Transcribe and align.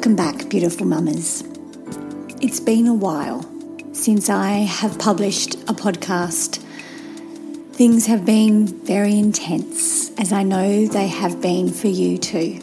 Welcome 0.00 0.16
back, 0.16 0.48
beautiful 0.48 0.86
mamas. 0.86 1.44
It's 2.40 2.58
been 2.58 2.86
a 2.86 2.94
while 2.94 3.44
since 3.92 4.30
I 4.30 4.52
have 4.60 4.98
published 4.98 5.56
a 5.68 5.74
podcast. 5.74 6.56
Things 7.74 8.06
have 8.06 8.24
been 8.24 8.66
very 8.66 9.18
intense, 9.18 10.10
as 10.18 10.32
I 10.32 10.42
know 10.42 10.86
they 10.86 11.06
have 11.08 11.42
been 11.42 11.70
for 11.70 11.88
you 11.88 12.16
too. 12.16 12.60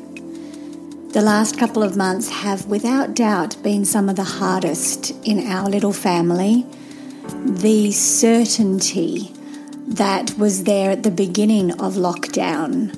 The 1.13 1.21
last 1.21 1.59
couple 1.59 1.83
of 1.83 1.95
months 1.95 2.27
have, 2.31 2.65
without 2.65 3.13
doubt, 3.13 3.61
been 3.61 3.85
some 3.85 4.09
of 4.09 4.15
the 4.15 4.23
hardest 4.23 5.11
in 5.23 5.45
our 5.45 5.69
little 5.69 5.93
family. 5.93 6.65
The 7.45 7.91
certainty 7.91 9.31
that 9.89 10.35
was 10.39 10.63
there 10.63 10.89
at 10.89 11.03
the 11.03 11.11
beginning 11.11 11.73
of 11.73 11.97
lockdown 11.97 12.97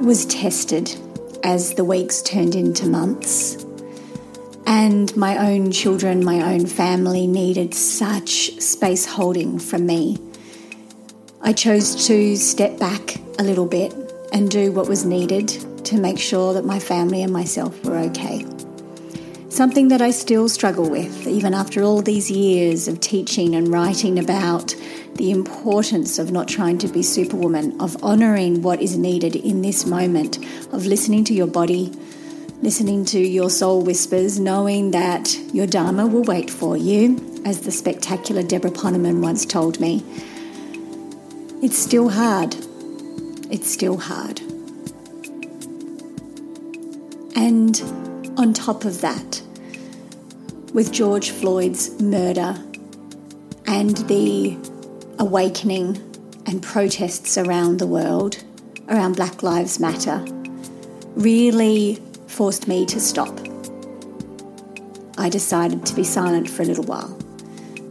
was 0.00 0.26
tested 0.26 0.94
as 1.42 1.74
the 1.74 1.84
weeks 1.84 2.22
turned 2.22 2.54
into 2.54 2.86
months. 2.86 3.66
And 4.70 5.14
my 5.16 5.36
own 5.50 5.72
children, 5.72 6.24
my 6.24 6.54
own 6.54 6.64
family 6.64 7.26
needed 7.26 7.74
such 7.74 8.52
space 8.60 9.04
holding 9.04 9.58
from 9.58 9.84
me. 9.84 10.16
I 11.42 11.52
chose 11.52 12.06
to 12.06 12.36
step 12.36 12.78
back 12.78 13.16
a 13.40 13.42
little 13.42 13.66
bit 13.66 13.92
and 14.32 14.48
do 14.48 14.70
what 14.70 14.88
was 14.88 15.04
needed 15.04 15.48
to 15.86 15.98
make 15.98 16.20
sure 16.20 16.54
that 16.54 16.64
my 16.64 16.78
family 16.78 17.24
and 17.24 17.32
myself 17.32 17.84
were 17.84 17.96
okay. 17.96 18.46
Something 19.48 19.88
that 19.88 20.00
I 20.00 20.12
still 20.12 20.48
struggle 20.48 20.88
with, 20.88 21.26
even 21.26 21.52
after 21.52 21.82
all 21.82 22.00
these 22.00 22.30
years 22.30 22.86
of 22.86 23.00
teaching 23.00 23.56
and 23.56 23.66
writing 23.66 24.20
about 24.20 24.76
the 25.16 25.32
importance 25.32 26.20
of 26.20 26.30
not 26.30 26.46
trying 26.46 26.78
to 26.78 26.86
be 26.86 27.02
superwoman, 27.02 27.80
of 27.80 28.00
honouring 28.04 28.62
what 28.62 28.80
is 28.80 28.96
needed 28.96 29.34
in 29.34 29.62
this 29.62 29.84
moment, 29.84 30.38
of 30.72 30.86
listening 30.86 31.24
to 31.24 31.34
your 31.34 31.48
body, 31.48 31.92
listening 32.62 33.04
to 33.06 33.18
your 33.18 33.48
soul 33.48 33.82
whispers, 33.82 34.38
knowing 34.38 34.90
that 34.90 35.34
your 35.52 35.66
Dharma 35.66 36.06
will 36.06 36.22
wait 36.22 36.50
for 36.50 36.76
you, 36.76 37.18
as 37.44 37.60
the 37.60 37.70
spectacular 37.70 38.42
Debra 38.42 38.70
Poneman 38.70 39.22
once 39.22 39.46
told 39.46 39.80
me. 39.80 40.04
It's 41.62 41.78
still 41.78 42.10
hard. 42.10 42.54
It's 43.50 43.70
still 43.70 43.96
hard. 43.96 44.40
And 47.34 47.80
on 48.38 48.52
top 48.52 48.84
of 48.84 49.00
that, 49.00 49.42
with 50.74 50.92
George 50.92 51.30
Floyd's 51.30 52.00
murder 52.00 52.56
and 53.66 53.96
the 54.08 54.56
awakening 55.18 55.96
and 56.46 56.62
protests 56.62 57.36
around 57.36 57.78
the 57.78 57.86
world 57.86 58.42
around 58.88 59.16
Black 59.16 59.42
Lives 59.42 59.78
Matter 59.80 60.24
really 61.14 61.98
forced 62.30 62.68
me 62.68 62.86
to 62.86 63.00
stop. 63.00 63.38
I 65.18 65.28
decided 65.28 65.84
to 65.86 65.94
be 65.94 66.04
silent 66.04 66.48
for 66.48 66.62
a 66.62 66.66
little 66.66 66.84
while, 66.84 67.18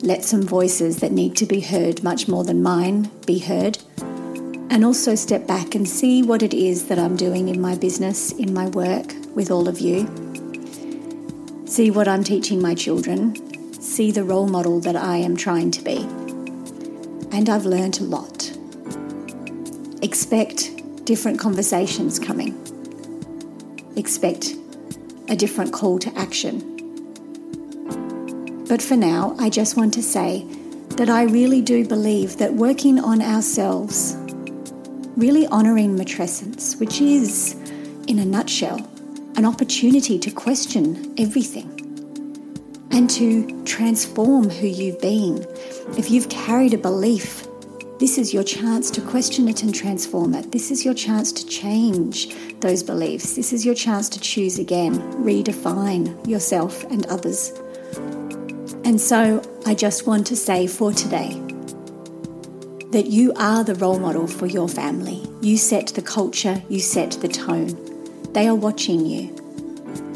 let 0.02 0.24
some 0.24 0.44
voices 0.44 0.98
that 0.98 1.12
need 1.12 1.36
to 1.38 1.46
be 1.46 1.60
heard 1.60 2.04
much 2.04 2.28
more 2.28 2.44
than 2.44 2.64
mine 2.64 3.12
be 3.26 3.40
heard, 3.40 3.78
and 4.72 4.86
also 4.86 5.16
step 5.16 5.46
back 5.46 5.76
and 5.76 5.88
see 5.88 6.24
what 6.24 6.42
it 6.42 6.54
is 6.54 6.88
that 6.88 6.98
I'm 6.98 7.16
doing 7.16 7.50
in 7.50 7.60
my 7.60 7.76
business, 7.76 8.32
in 8.32 8.54
my 8.54 8.68
work 8.70 9.14
with 9.36 9.52
all 9.52 9.68
of 9.68 9.80
you. 9.80 10.08
See 11.66 11.92
what 11.92 12.08
I'm 12.08 12.24
teaching 12.24 12.62
my 12.62 12.74
children, 12.74 13.36
see 13.74 14.12
the 14.12 14.24
role 14.24 14.48
model 14.48 14.80
that 14.82 14.96
I 14.96 15.18
am 15.18 15.36
trying 15.36 15.72
to 15.72 15.84
be 15.84 16.08
and 17.32 17.50
I've 17.50 17.66
learned 17.66 18.00
a 18.00 18.04
lot. 18.04 18.52
Expect 20.02 21.06
different 21.06 21.40
conversations 21.40 22.20
coming. 22.20 22.69
Expect 24.00 24.56
a 25.28 25.36
different 25.36 25.74
call 25.74 26.00
to 26.00 26.18
action. 26.18 26.56
But 28.70 28.82
for 28.82 28.96
now, 28.96 29.36
I 29.38 29.50
just 29.50 29.76
want 29.76 29.94
to 29.96 30.02
say 30.02 30.46
that 30.92 31.10
I 31.10 31.24
really 31.24 31.62
do 31.62 31.86
believe 31.86 32.38
that 32.38 32.54
working 32.54 32.98
on 32.98 33.22
ourselves, 33.22 34.16
really 35.18 35.48
honouring 35.48 35.98
matrescence, 35.98 36.80
which 36.80 37.02
is, 37.02 37.56
in 38.08 38.20
a 38.20 38.26
nutshell, 38.26 38.80
an 39.36 39.44
opportunity 39.44 40.18
to 40.18 40.32
question 40.32 41.14
everything 41.18 41.68
and 42.92 43.10
to 43.10 43.64
transform 43.66 44.50
who 44.50 44.68
you've 44.68 45.02
been 45.02 45.46
if 45.98 46.10
you've 46.10 46.30
carried 46.30 46.74
a 46.74 46.78
belief, 46.78 47.49
this 48.00 48.18
is 48.18 48.34
your 48.34 48.44
chance 48.44 48.90
to 48.92 49.02
question 49.02 49.50
it 49.50 49.62
and 49.62 49.76
transform 49.76 50.34
it. 50.34 50.54
This 50.54 50.72
is 50.72 50.86
your 50.86 50.94
chance 50.94 51.34
to 51.34 51.46
change 51.46 52.34
those 52.62 52.82
beliefs. 52.82 53.36
This 53.36 53.52
is 53.52 53.66
your 53.66 53.76
chance 53.76 54.08
to 54.10 54.22
choose 54.22 54.58
again, 54.58 55.02
redefine 55.22 56.26
yourself 56.26 56.86
and 56.86 57.06
others. 57.08 57.52
And 58.86 59.02
so 59.02 59.42
I 59.66 59.76
just 59.76 60.08
want 60.08 60.26
to 60.28 60.38
say 60.38 60.66
for 60.66 60.94
today 60.94 61.34
that 62.92 63.08
you 63.08 63.34
are 63.34 63.66
the 63.66 63.76
role 63.76 64.00
model 64.00 64.28
for 64.28 64.46
your 64.46 64.70
family. 64.70 65.22
You 65.42 65.58
set 65.58 65.88
the 65.88 66.02
culture, 66.02 66.64
you 66.70 66.80
set 66.80 67.12
the 67.12 67.28
tone. 67.28 67.78
They 68.32 68.48
are 68.48 68.56
watching 68.56 69.06
you. 69.06 69.36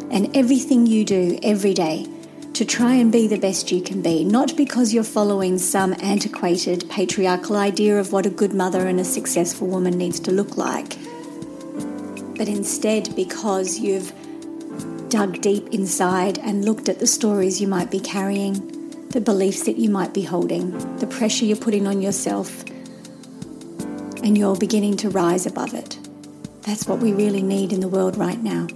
And 0.09 0.35
everything 0.37 0.87
you 0.87 1.03
do 1.03 1.37
every 1.43 1.73
day 1.73 2.07
to 2.53 2.65
try 2.65 2.93
and 2.93 3.11
be 3.11 3.27
the 3.27 3.37
best 3.37 3.71
you 3.71 3.81
can 3.81 4.01
be, 4.01 4.23
not 4.23 4.55
because 4.55 4.93
you're 4.93 5.03
following 5.03 5.57
some 5.57 5.95
antiquated 6.01 6.87
patriarchal 6.87 7.55
idea 7.55 7.99
of 7.99 8.11
what 8.11 8.27
a 8.27 8.29
good 8.29 8.53
mother 8.53 8.87
and 8.87 8.99
a 8.99 9.03
successful 9.03 9.67
woman 9.67 9.97
needs 9.97 10.19
to 10.19 10.31
look 10.31 10.55
like, 10.55 10.95
but 12.37 12.47
instead 12.47 13.15
because 13.15 13.79
you've 13.79 14.13
dug 15.09 15.41
deep 15.41 15.67
inside 15.69 16.37
and 16.39 16.63
looked 16.63 16.89
at 16.89 16.99
the 16.99 17.07
stories 17.07 17.59
you 17.59 17.67
might 17.67 17.89
be 17.89 17.99
carrying, 17.99 18.53
the 19.09 19.21
beliefs 19.21 19.63
that 19.63 19.77
you 19.77 19.89
might 19.89 20.13
be 20.13 20.21
holding, 20.21 20.97
the 20.97 21.07
pressure 21.07 21.45
you're 21.45 21.57
putting 21.57 21.87
on 21.87 22.03
yourself, 22.03 22.63
and 24.23 24.37
you're 24.37 24.55
beginning 24.55 24.95
to 24.95 25.09
rise 25.09 25.47
above 25.47 25.73
it. 25.73 25.97
That's 26.61 26.87
what 26.87 26.99
we 26.99 27.13
really 27.13 27.41
need 27.41 27.73
in 27.73 27.79
the 27.79 27.87
world 27.87 28.15
right 28.15 28.41
now 28.41 28.67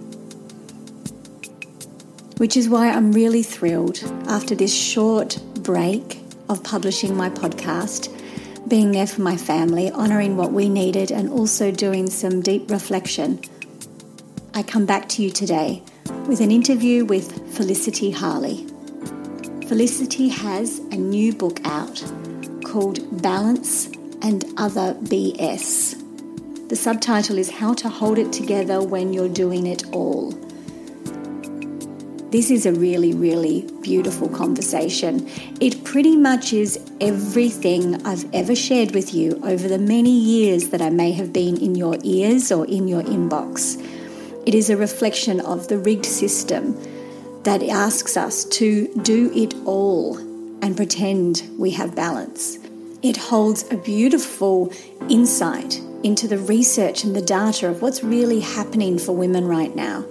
which 2.37 2.55
is 2.55 2.69
why 2.69 2.89
I'm 2.89 3.11
really 3.11 3.43
thrilled 3.43 3.99
after 4.27 4.55
this 4.55 4.73
short 4.73 5.39
break 5.61 6.21
of 6.49 6.63
publishing 6.63 7.15
my 7.15 7.29
podcast, 7.29 8.13
being 8.67 8.91
there 8.91 9.07
for 9.07 9.21
my 9.21 9.35
family, 9.35 9.91
honouring 9.91 10.37
what 10.37 10.51
we 10.51 10.69
needed, 10.69 11.11
and 11.11 11.29
also 11.29 11.71
doing 11.71 12.09
some 12.09 12.41
deep 12.41 12.69
reflection. 12.69 13.39
I 14.53 14.63
come 14.63 14.85
back 14.85 15.09
to 15.09 15.23
you 15.23 15.29
today 15.29 15.83
with 16.27 16.41
an 16.41 16.51
interview 16.51 17.05
with 17.05 17.55
Felicity 17.55 18.11
Harley. 18.11 18.65
Felicity 19.67 20.29
has 20.29 20.79
a 20.79 20.95
new 20.95 21.33
book 21.33 21.59
out 21.65 22.03
called 22.63 23.21
Balance 23.21 23.87
and 24.21 24.45
Other 24.57 24.93
BS. 24.93 26.03
The 26.69 26.75
subtitle 26.75 27.37
is 27.37 27.49
How 27.49 27.73
to 27.75 27.89
Hold 27.89 28.17
It 28.17 28.31
Together 28.31 28.81
When 28.81 29.13
You're 29.13 29.29
Doing 29.29 29.67
It 29.67 29.83
All. 29.93 30.46
This 32.29 32.51
is 32.51 32.65
a 32.65 32.73
really, 32.73 33.13
really 33.13 33.65
beautiful 33.81 34.27
conversation. 34.27 35.29
It 35.61 35.85
pretty 35.85 36.17
much 36.17 36.51
is 36.51 36.77
everything 36.99 38.05
I've 38.05 38.25
ever 38.33 38.53
shared 38.53 38.93
with 38.93 39.13
you 39.13 39.39
over 39.45 39.69
the 39.69 39.77
many 39.77 40.11
years 40.11 40.67
that 40.69 40.81
I 40.81 40.89
may 40.89 41.13
have 41.13 41.31
been 41.31 41.55
in 41.55 41.75
your 41.75 41.97
ears 42.03 42.51
or 42.51 42.65
in 42.65 42.89
your 42.89 43.01
inbox. 43.01 43.81
It 44.45 44.53
is 44.53 44.69
a 44.69 44.75
reflection 44.75 45.39
of 45.39 45.69
the 45.69 45.77
rigged 45.77 46.05
system 46.05 46.77
that 47.43 47.63
asks 47.63 48.17
us 48.17 48.43
to 48.43 48.93
do 49.03 49.31
it 49.33 49.53
all 49.65 50.17
and 50.61 50.75
pretend 50.75 51.49
we 51.57 51.71
have 51.71 51.95
balance. 51.95 52.57
It 53.03 53.15
holds 53.15 53.63
a 53.71 53.77
beautiful 53.77 54.73
insight 55.07 55.79
into 56.03 56.27
the 56.27 56.39
research 56.39 57.05
and 57.05 57.15
the 57.15 57.21
data 57.21 57.69
of 57.69 57.81
what's 57.81 58.03
really 58.03 58.41
happening 58.41 58.99
for 58.99 59.13
women 59.13 59.47
right 59.47 59.73
now. 59.73 60.03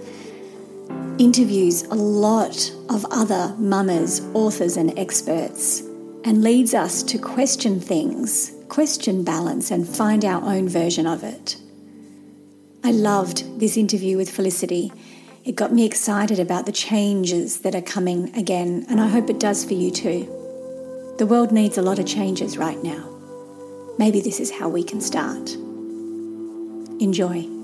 Interviews 1.19 1.83
a 1.85 1.95
lot 1.95 2.71
of 2.91 3.07
other 3.11 3.55
mamas, 3.57 4.21
authors, 4.35 4.77
and 4.77 4.99
experts, 4.99 5.81
and 6.25 6.43
leads 6.43 6.75
us 6.75 7.03
to 7.05 7.17
question 7.19 7.81
things, 7.81 8.53
question 8.69 9.25
balance, 9.25 9.71
and 9.71 9.89
find 9.89 10.27
our 10.27 10.45
own 10.45 10.69
version 10.69 11.07
of 11.07 11.25
it. 11.25 11.57
I 12.85 12.91
loved 12.91 13.59
this 13.59 13.79
interview 13.79 14.19
with 14.19 14.29
Felicity. 14.29 14.93
It 15.43 15.57
got 15.57 15.73
me 15.73 15.87
excited 15.87 16.39
about 16.39 16.67
the 16.67 16.73
changes 16.73 17.61
that 17.61 17.75
are 17.75 17.81
coming 17.81 18.37
again, 18.37 18.85
and 18.91 19.01
I 19.01 19.09
hope 19.09 19.31
it 19.31 19.41
does 19.41 19.65
for 19.65 19.73
you 19.73 19.91
too. 19.91 20.25
The 21.17 21.27
world 21.27 21.51
needs 21.51 21.79
a 21.79 21.83
lot 21.83 21.99
of 21.99 22.05
changes 22.05 22.59
right 22.59 22.83
now. 22.83 23.09
Maybe 23.99 24.21
this 24.21 24.39
is 24.39 24.51
how 24.51 24.69
we 24.69 24.85
can 24.85 25.01
start. 25.01 25.55
Enjoy. 27.01 27.56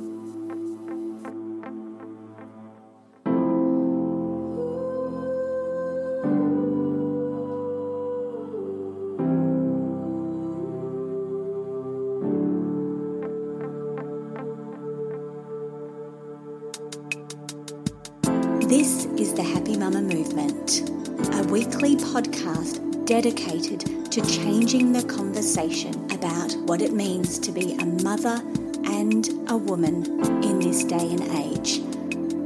Dedicated 23.22 24.10
to 24.10 24.20
changing 24.26 24.92
the 24.92 25.02
conversation 25.04 25.94
about 26.10 26.52
what 26.66 26.82
it 26.82 26.92
means 26.92 27.38
to 27.38 27.52
be 27.52 27.74
a 27.74 27.86
mother 28.02 28.42
and 28.84 29.28
a 29.48 29.56
woman 29.56 30.04
in 30.42 30.58
this 30.58 30.82
day 30.82 31.08
and 31.08 31.22
age. 31.30 31.78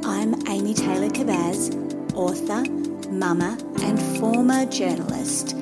I'm 0.05 0.35
Amy 0.49 0.75
Taylor 0.75 1.09
Kabbaz, 1.09 1.73
author, 2.15 2.63
mama, 3.11 3.57
and 3.81 3.99
former 4.19 4.67
journalist. 4.67 5.57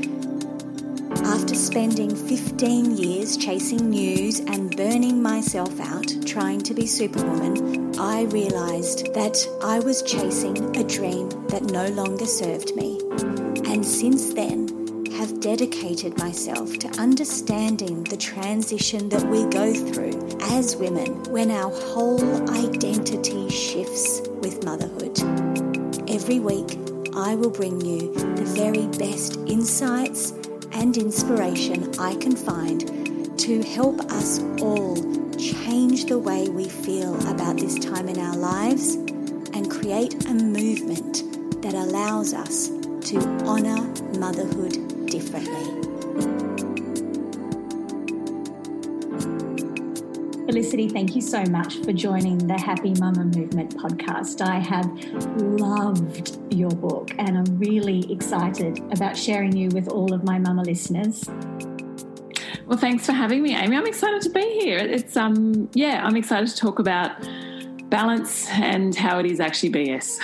After 1.27 1.55
spending 1.55 2.15
15 2.17 2.97
years 2.97 3.37
chasing 3.37 3.91
news 3.91 4.41
and 4.41 4.77
burning 4.77 5.23
myself 5.23 5.79
out 5.79 6.13
trying 6.27 6.61
to 6.63 6.75
be 6.75 6.89
Superwoman, 6.89 7.97
I 8.01 8.23
realised 8.25 9.15
that 9.15 9.47
I 9.63 9.79
was 9.79 10.03
chasing 10.03 10.77
a 10.77 10.83
dream 10.83 11.29
that 11.51 11.63
no 11.63 11.87
longer 11.91 12.27
served 12.27 12.75
me. 12.75 12.99
And 13.71 13.87
since 13.87 14.35
then, 14.35 14.64
dedicated 15.45 16.17
myself 16.17 16.79
to 16.79 16.89
understanding 16.99 18.03
the 18.05 18.17
transition 18.17 19.11
that 19.11 19.23
we 19.25 19.45
go 19.51 19.75
through 19.75 20.39
as 20.41 20.75
women 20.77 21.23
when 21.25 21.51
our 21.51 21.71
whole 21.71 22.51
identity 22.51 23.51
shifts 23.51 24.23
with 24.41 24.65
motherhood. 24.65 25.19
Every 26.09 26.41
week, 26.41 26.79
I 27.15 27.35
will 27.35 27.51
bring 27.51 27.79
you 27.83 28.15
the 28.15 28.55
very 28.57 28.87
best 28.97 29.37
insights 29.47 30.31
and 30.73 30.97
inspiration 30.97 31.93
I 31.99 32.15
can 32.15 32.35
find 32.35 33.39
to 33.41 33.63
help 33.65 34.01
us 34.13 34.41
all 34.63 34.97
change 35.37 36.07
the 36.07 36.19
way 36.19 36.49
we 36.49 36.71
feel 36.71 37.17
about 37.31 37.59
this 37.59 37.79
time 37.79 38.09
in 38.09 38.19
our 38.19 38.37
lives 38.37 38.95
and 39.53 39.71
create 39.71 40.25
a 40.25 40.33
movement 40.33 41.61
that 41.61 41.75
allows 41.75 42.33
us 42.33 42.69
to 43.11 43.19
honour 43.45 43.83
motherhood 44.19 44.94
differently. 45.15 45.65
Felicity, 50.47 50.89
thank 50.89 51.15
you 51.15 51.21
so 51.21 51.45
much 51.45 51.77
for 51.85 51.93
joining 51.93 52.39
the 52.39 52.59
Happy 52.59 52.95
Mama 52.95 53.25
Movement 53.25 53.77
podcast. 53.77 54.41
I 54.41 54.59
have 54.59 54.87
loved 55.41 56.37
your 56.53 56.71
book 56.71 57.13
and 57.19 57.39
I'm 57.39 57.59
really 57.59 58.11
excited 58.13 58.81
about 58.93 59.17
sharing 59.17 59.57
you 59.57 59.69
with 59.69 59.87
all 59.87 60.13
of 60.13 60.25
my 60.25 60.41
mama 60.41 60.63
listeners. 60.63 61.25
Well, 62.67 62.79
thanks 62.79 63.07
for 63.07 63.13
having 63.13 63.41
me, 63.43 63.55
Amy. 63.55 63.77
I'm 63.77 63.87
excited 63.87 64.21
to 64.23 64.31
be 64.31 64.59
here. 64.61 64.79
It's 64.79 65.17
um 65.17 65.71
yeah, 65.75 66.05
I'm 66.05 66.17
excited 66.17 66.49
to 66.49 66.57
talk 66.57 66.81
about 66.81 67.13
balance 67.89 68.49
and 68.51 68.97
how 68.97 69.21
it 69.21 69.27
is 69.27 69.39
actually 69.39 69.71
BS. 69.71 70.19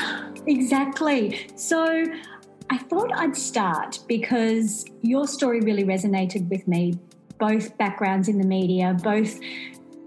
Exactly. 0.47 1.47
So, 1.55 2.05
I 2.73 2.79
thought 2.79 3.11
I'd 3.13 3.37
start 3.37 3.99
because 4.07 4.85
your 5.03 5.27
story 5.27 5.61
really 5.61 5.83
resonated 5.83 6.49
with 6.49 6.69
me. 6.69 7.01
Both 7.39 7.77
backgrounds 7.79 8.29
in 8.29 8.39
the 8.39 8.47
media, 8.47 8.97
both 9.03 9.41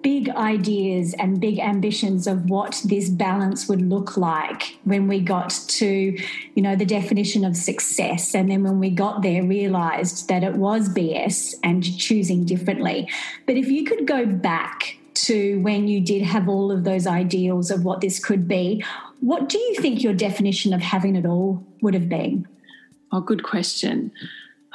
big 0.01 0.29
ideas 0.29 1.13
and 1.19 1.41
big 1.41 1.59
ambitions 1.59 2.25
of 2.25 2.49
what 2.49 2.81
this 2.85 3.09
balance 3.09 3.67
would 3.67 3.81
look 3.81 4.15
like 4.15 4.77
when 4.85 5.07
we 5.07 5.19
got 5.19 5.49
to 5.67 6.17
you 6.55 6.61
know 6.61 6.75
the 6.75 6.85
definition 6.85 7.45
of 7.45 7.55
success 7.55 8.35
and 8.35 8.51
then 8.51 8.63
when 8.63 8.79
we 8.79 8.89
got 8.89 9.21
there 9.21 9.41
realized 9.43 10.27
that 10.27 10.43
it 10.43 10.55
was 10.55 10.89
bs 10.89 11.55
and 11.63 11.97
choosing 11.97 12.43
differently 12.43 13.09
but 13.47 13.55
if 13.55 13.67
you 13.67 13.85
could 13.85 14.05
go 14.05 14.25
back 14.25 14.97
to 15.13 15.61
when 15.61 15.87
you 15.87 16.01
did 16.01 16.21
have 16.21 16.49
all 16.49 16.69
of 16.69 16.83
those 16.83 17.07
ideals 17.07 17.71
of 17.71 17.85
what 17.85 18.01
this 18.01 18.19
could 18.19 18.45
be 18.45 18.83
what 19.21 19.47
do 19.47 19.57
you 19.57 19.75
think 19.75 20.03
your 20.03 20.13
definition 20.13 20.73
of 20.73 20.81
having 20.81 21.15
it 21.15 21.25
all 21.25 21.65
would 21.81 21.93
have 21.93 22.09
been 22.09 22.45
oh 23.13 23.21
good 23.21 23.43
question 23.43 24.11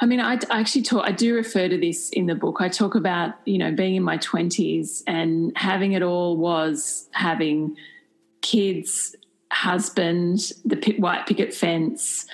I 0.01 0.05
mean, 0.05 0.21
I, 0.21 0.35
I, 0.49 0.59
actually 0.61 0.83
talk, 0.83 1.05
I 1.05 1.11
do 1.11 1.35
refer 1.35 1.67
to 1.67 1.77
this 1.77 2.09
in 2.11 2.25
the 2.25 2.35
book. 2.35 2.61
I 2.61 2.69
talk 2.69 2.95
about, 2.95 3.33
you 3.45 3.57
know, 3.57 3.73
being 3.73 3.95
in 3.95 4.03
my 4.03 4.17
20s 4.17 5.03
and 5.07 5.51
having 5.57 5.91
it 5.91 6.01
all 6.01 6.37
was 6.37 7.09
having 7.11 7.75
kids, 8.41 9.15
husband, 9.51 10.53
the 10.63 10.95
white 10.99 11.27
picket 11.27 11.53
fence, 11.53 12.25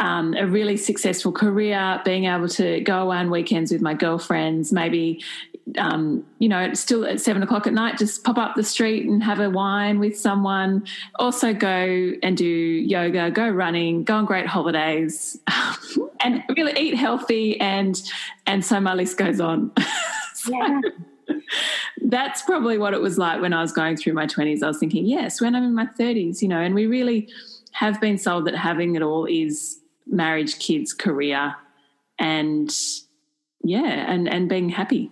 um, 0.00 0.34
a 0.34 0.46
really 0.48 0.76
successful 0.76 1.30
career, 1.30 2.00
being 2.04 2.24
able 2.24 2.48
to 2.48 2.80
go 2.80 3.02
away 3.02 3.18
on 3.18 3.30
weekends 3.30 3.70
with 3.70 3.82
my 3.82 3.94
girlfriends, 3.94 4.72
maybe 4.72 5.22
um, 5.78 6.26
you 6.38 6.48
know, 6.48 6.74
still 6.74 7.06
at 7.06 7.20
seven 7.20 7.42
o'clock 7.42 7.66
at 7.66 7.72
night, 7.72 7.98
just 7.98 8.24
pop 8.24 8.38
up 8.38 8.56
the 8.56 8.62
street 8.62 9.08
and 9.08 9.22
have 9.22 9.40
a 9.40 9.48
wine 9.48 9.98
with 9.98 10.18
someone. 10.18 10.84
Also, 11.16 11.52
go 11.52 12.12
and 12.22 12.36
do 12.36 12.46
yoga, 12.46 13.30
go 13.30 13.48
running, 13.48 14.04
go 14.04 14.16
on 14.16 14.24
great 14.24 14.46
holidays, 14.46 15.38
and 16.20 16.42
really 16.56 16.78
eat 16.78 16.94
healthy. 16.94 17.60
And 17.60 18.00
and 18.46 18.64
so 18.64 18.80
my 18.80 18.94
list 18.94 19.16
goes 19.16 19.40
on. 19.40 19.72
so, 20.34 20.52
yeah. 20.52 20.80
That's 22.04 22.42
probably 22.42 22.78
what 22.78 22.92
it 22.94 23.00
was 23.00 23.16
like 23.16 23.40
when 23.40 23.52
I 23.52 23.62
was 23.62 23.72
going 23.72 23.96
through 23.96 24.12
my 24.12 24.26
20s. 24.26 24.62
I 24.62 24.66
was 24.66 24.78
thinking, 24.78 25.06
yes, 25.06 25.40
when 25.40 25.54
I'm 25.54 25.62
in 25.62 25.74
my 25.74 25.86
30s, 25.86 26.42
you 26.42 26.48
know, 26.48 26.60
and 26.60 26.74
we 26.74 26.86
really 26.86 27.28
have 27.70 28.00
been 28.00 28.18
sold 28.18 28.46
that 28.46 28.56
having 28.56 28.96
it 28.96 29.02
all 29.02 29.24
is 29.24 29.78
marriage, 30.06 30.58
kids, 30.58 30.92
career, 30.92 31.54
and 32.18 32.76
yeah, 33.62 34.12
and 34.12 34.28
and 34.28 34.48
being 34.48 34.68
happy 34.68 35.10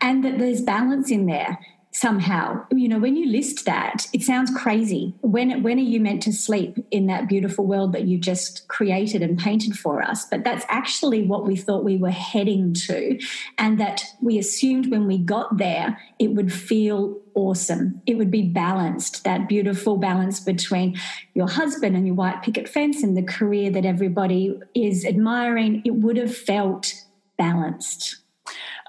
and 0.00 0.24
that 0.24 0.38
there's 0.38 0.60
balance 0.60 1.10
in 1.10 1.26
there 1.26 1.58
somehow. 1.94 2.66
You 2.72 2.88
know 2.88 2.98
when 2.98 3.16
you 3.16 3.30
list 3.30 3.64
that 3.66 4.08
it 4.12 4.22
sounds 4.22 4.50
crazy. 4.50 5.14
When 5.20 5.62
when 5.62 5.78
are 5.78 5.82
you 5.82 6.00
meant 6.00 6.22
to 6.24 6.32
sleep 6.32 6.84
in 6.90 7.06
that 7.06 7.28
beautiful 7.28 7.66
world 7.66 7.92
that 7.92 8.04
you 8.04 8.18
just 8.18 8.66
created 8.66 9.22
and 9.22 9.38
painted 9.38 9.78
for 9.78 10.02
us? 10.02 10.26
But 10.26 10.42
that's 10.42 10.64
actually 10.68 11.22
what 11.22 11.46
we 11.46 11.54
thought 11.54 11.84
we 11.84 11.96
were 11.96 12.10
heading 12.10 12.74
to 12.74 13.18
and 13.58 13.78
that 13.78 14.04
we 14.20 14.38
assumed 14.38 14.90
when 14.90 15.06
we 15.06 15.18
got 15.18 15.56
there 15.56 15.98
it 16.18 16.34
would 16.34 16.52
feel 16.52 17.20
awesome. 17.34 18.00
It 18.06 18.18
would 18.18 18.30
be 18.30 18.42
balanced 18.42 19.24
that 19.24 19.48
beautiful 19.48 19.96
balance 19.96 20.40
between 20.40 20.98
your 21.34 21.48
husband 21.48 21.96
and 21.96 22.06
your 22.06 22.16
white 22.16 22.42
picket 22.42 22.68
fence 22.68 23.02
and 23.02 23.16
the 23.16 23.22
career 23.22 23.70
that 23.70 23.84
everybody 23.84 24.58
is 24.74 25.04
admiring. 25.04 25.82
It 25.84 25.94
would 25.94 26.16
have 26.16 26.36
felt 26.36 26.92
balanced 27.36 28.16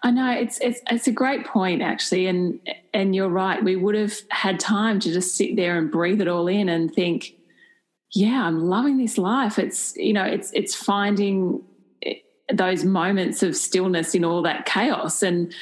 I 0.06 0.12
know 0.12 0.32
it's 0.32 0.60
it's 0.60 0.82
it's 0.92 1.08
a 1.08 1.12
great 1.12 1.48
point 1.48 1.82
actually, 1.82 2.28
and 2.28 2.60
and 2.94 3.16
you're 3.16 3.28
right. 3.28 3.64
We 3.64 3.76
would 3.76 3.96
have 3.96 4.14
had 4.30 4.60
time 4.60 5.00
to 5.00 5.12
just 5.12 5.36
sit 5.36 5.56
there 5.56 5.80
and 5.80 5.92
breathe 5.92 6.22
it 6.22 6.28
all 6.28 6.48
in 6.48 6.70
and 6.70 6.94
think, 6.94 7.34
yeah, 8.12 8.46
I'm 8.46 8.70
loving 8.70 9.00
this 9.00 9.18
life. 9.18 9.58
It's 9.58 9.98
you 9.98 10.14
know, 10.14 10.24
it's 10.24 10.52
it's 10.54 10.76
finding 10.76 11.64
eh, 12.04 12.18
those 12.54 12.86
moments 12.86 13.42
of 13.42 13.58
stillness 13.58 14.14
in 14.14 14.24
all 14.24 14.44
that 14.44 14.66
chaos 14.66 15.22
and. 15.24 15.54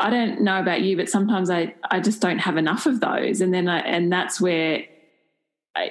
I 0.00 0.10
don't 0.10 0.42
know 0.42 0.60
about 0.60 0.82
you, 0.82 0.96
but 0.96 1.08
sometimes 1.08 1.50
I, 1.50 1.74
I 1.90 1.98
just 1.98 2.20
don't 2.20 2.38
have 2.38 2.56
enough 2.56 2.86
of 2.86 3.00
those, 3.00 3.40
and 3.40 3.52
then 3.52 3.66
I, 3.66 3.80
and 3.80 4.12
that's 4.12 4.40
where, 4.40 4.84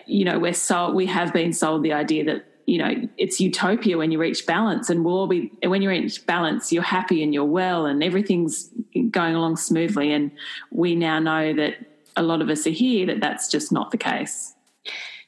you 0.06 0.24
know, 0.24 0.40
we're 0.40 0.54
sold. 0.54 0.96
We 0.96 1.08
have 1.08 1.34
been 1.34 1.52
sold 1.52 1.84
the 1.84 1.92
idea 1.92 2.24
that 2.24 2.46
you 2.68 2.78
know 2.78 2.94
it's 3.18 3.40
utopia 3.40 3.98
when 3.98 4.12
you 4.12 4.20
reach 4.20 4.46
balance 4.46 4.90
and 4.90 5.04
we'll 5.04 5.16
all 5.16 5.28
be 5.28 5.52
when 5.64 5.82
you 5.82 5.90
reach 5.90 6.24
balance 6.28 6.72
you're 6.72 6.84
happy 6.84 7.24
and 7.24 7.34
you're 7.34 7.46
well 7.46 7.86
and 7.86 8.04
everything's 8.04 8.70
going 9.10 9.34
along 9.34 9.56
smoothly 9.56 10.12
and 10.12 10.30
we 10.70 10.94
now 10.94 11.18
know 11.18 11.54
that 11.54 11.76
a 12.18 12.24
lot 12.24 12.42
of 12.42 12.50
us 12.50 12.68
are 12.68 12.72
here 12.72 13.06
that 13.06 13.22
that's 13.22 13.48
just 13.48 13.72
not 13.72 13.92
the 13.92 13.98
case. 13.98 14.56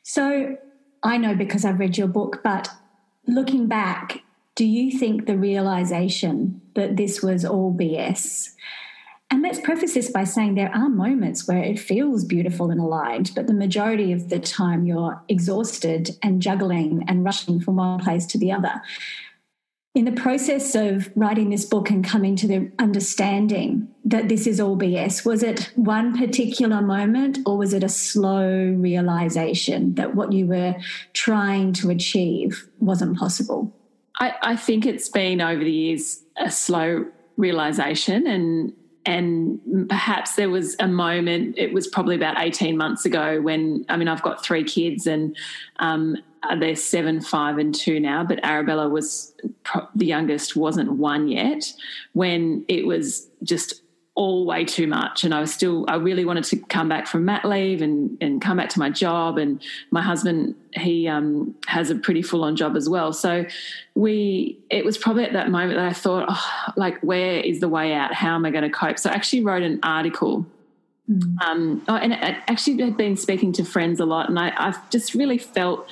So 0.04 0.58
I 1.04 1.18
know 1.18 1.36
because 1.36 1.64
I've 1.64 1.80
read 1.80 1.98
your 1.98 2.08
book, 2.08 2.42
but 2.44 2.68
looking 3.28 3.68
back, 3.68 4.24
do 4.56 4.66
you 4.66 4.98
think 4.98 5.26
the 5.26 5.38
realization 5.38 6.62
that 6.74 6.98
this 6.98 7.22
was 7.22 7.46
all 7.46 7.74
BS? 7.74 8.50
And 9.32 9.44
let's 9.44 9.60
preface 9.60 9.94
this 9.94 10.10
by 10.10 10.24
saying 10.24 10.56
there 10.56 10.74
are 10.74 10.90
moments 10.90 11.48
where 11.48 11.64
it 11.64 11.80
feels 11.80 12.26
beautiful 12.26 12.72
and 12.72 12.80
aligned, 12.80 13.32
but 13.36 13.46
the 13.46 13.54
majority 13.54 14.12
of 14.12 14.30
the 14.30 14.40
time 14.40 14.86
you're 14.86 15.22
exhausted 15.30 16.18
and 16.24 16.42
juggling 16.42 17.04
and 17.08 17.24
rushing 17.24 17.60
from 17.60 17.76
one 17.76 18.00
place 18.00 18.26
to 18.28 18.40
the 18.40 18.52
other 18.52 18.82
in 19.96 20.06
the 20.06 20.12
process 20.12 20.76
of 20.76 21.10
writing 21.16 21.50
this 21.50 21.66
book 21.66 21.90
and 21.90 22.06
coming 22.06 22.36
to 22.36 22.48
the 22.48 22.72
understanding 22.80 23.88
that 24.06 24.30
this 24.30 24.46
is 24.46 24.60
all 24.60 24.78
BS, 24.78 25.26
was 25.26 25.42
it 25.42 25.72
one 25.76 26.18
particular 26.18 26.82
moment 26.82 27.40
or 27.46 27.58
was 27.58 27.74
it 27.74 27.84
a 27.84 27.90
slow 27.90 28.48
realization 28.78 29.96
that 29.96 30.16
what 30.16 30.32
you 30.32 30.46
were 30.46 30.76
trying 31.14 31.74
to 31.74 31.90
achieve 31.90 32.70
wasn't 32.80 33.18
possible? 33.18 33.76
I, 34.20 34.36
I 34.42 34.56
think 34.56 34.86
it's 34.86 35.10
been 35.10 35.42
over 35.42 35.64
the 35.64 35.72
years 35.72 36.24
a 36.38 36.52
slow 36.52 37.06
realization 37.38 38.28
and 38.28 38.74
and 39.06 39.60
perhaps 39.88 40.36
there 40.36 40.50
was 40.50 40.76
a 40.80 40.88
moment 40.88 41.58
it 41.58 41.74
was 41.74 41.88
probably 41.88 42.16
about 42.16 42.36
18 42.38 42.78
months 42.78 43.06
ago 43.06 43.42
when 43.42 43.86
i 43.90 43.96
mean 43.96 44.08
i've 44.08 44.22
got 44.22 44.44
three 44.44 44.64
kids 44.64 45.08
and 45.08 45.36
um, 45.80 46.18
they're 46.58 46.76
seven, 46.76 47.22
five, 47.22 47.58
and 47.58 47.76
two 47.76 48.00
now, 48.00 48.24
but 48.24 48.44
Arabella 48.44 48.88
was 48.90 49.34
the 49.96 50.06
youngest, 50.06 50.56
wasn't 50.56 50.94
one 50.94 51.28
yet 51.28 51.72
when 52.14 52.66
it 52.68 52.86
was 52.86 53.28
just 53.44 53.82
all 54.16 54.46
way 54.46 54.66
too 54.66 54.86
much. 54.86 55.24
And 55.24 55.34
I 55.34 55.40
was 55.40 55.54
still, 55.54 55.86
I 55.88 55.96
really 55.96 56.26
wanted 56.26 56.44
to 56.46 56.58
come 56.58 56.90
back 56.90 57.08
from 57.08 57.26
mat 57.26 57.46
leave 57.46 57.82
and, 57.82 58.18
and 58.20 58.42
come 58.42 58.58
back 58.58 58.70
to 58.70 58.80
my 58.80 58.90
job. 58.90 59.38
And 59.38 59.62
my 59.92 60.02
husband, 60.02 60.56
he 60.74 61.08
um, 61.08 61.56
has 61.68 61.90
a 61.90 61.96
pretty 61.96 62.22
full 62.22 62.44
on 62.44 62.56
job 62.56 62.76
as 62.76 62.90
well. 62.90 63.14
So 63.14 63.46
we, 63.96 64.60
it 64.70 64.84
was 64.84 64.98
probably 64.98 65.24
at 65.24 65.34
that 65.34 65.50
moment 65.50 65.76
that 65.76 65.88
I 65.88 65.94
thought, 65.94 66.26
oh, 66.28 66.74
like, 66.76 67.00
where 67.00 67.40
is 67.40 67.62
the 67.62 67.70
way 67.70 67.94
out? 67.94 68.14
How 68.14 68.36
am 68.36 68.46
I 68.46 68.52
going 68.52 68.64
to 68.64 68.70
cope? 68.70 69.00
So 69.00 69.10
I 69.10 69.14
actually 69.14 69.44
wrote 69.44 69.64
an 69.64 69.80
article 69.84 70.46
mm. 71.10 71.42
um, 71.42 71.82
oh, 71.88 71.96
and 71.96 72.14
I 72.14 72.42
actually 72.48 72.82
had 72.84 72.98
been 72.98 73.16
speaking 73.16 73.54
to 73.54 73.64
friends 73.64 74.00
a 74.00 74.06
lot, 74.06 74.30
and 74.30 74.38
I, 74.38 74.50
have 74.62 74.90
just 74.90 75.14
really 75.14 75.38
felt 75.38 75.88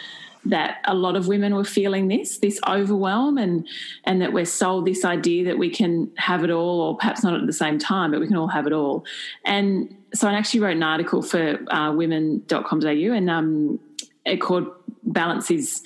that 0.49 0.79
a 0.85 0.93
lot 0.93 1.15
of 1.15 1.27
women 1.27 1.55
were 1.55 1.63
feeling 1.63 2.07
this, 2.07 2.37
this 2.39 2.59
overwhelm, 2.67 3.37
and 3.37 3.67
and 4.03 4.21
that 4.21 4.33
we're 4.33 4.45
sold 4.45 4.85
this 4.85 5.03
idea 5.05 5.45
that 5.45 5.57
we 5.57 5.69
can 5.69 6.11
have 6.17 6.43
it 6.43 6.49
all, 6.49 6.81
or 6.81 6.97
perhaps 6.97 7.23
not 7.23 7.33
at 7.33 7.45
the 7.45 7.53
same 7.53 7.77
time, 7.77 8.11
but 8.11 8.19
we 8.19 8.27
can 8.27 8.37
all 8.37 8.47
have 8.47 8.67
it 8.67 8.73
all. 8.73 9.05
And 9.45 9.95
so 10.13 10.27
I 10.27 10.33
actually 10.33 10.61
wrote 10.61 10.75
an 10.75 10.83
article 10.83 11.21
for 11.21 11.59
uh, 11.69 11.91
whimn.com.au, 11.91 13.13
and 13.13 13.29
um, 13.29 13.79
it 14.25 14.37
called 14.37 14.67
"Balance 15.03 15.51
is 15.51 15.83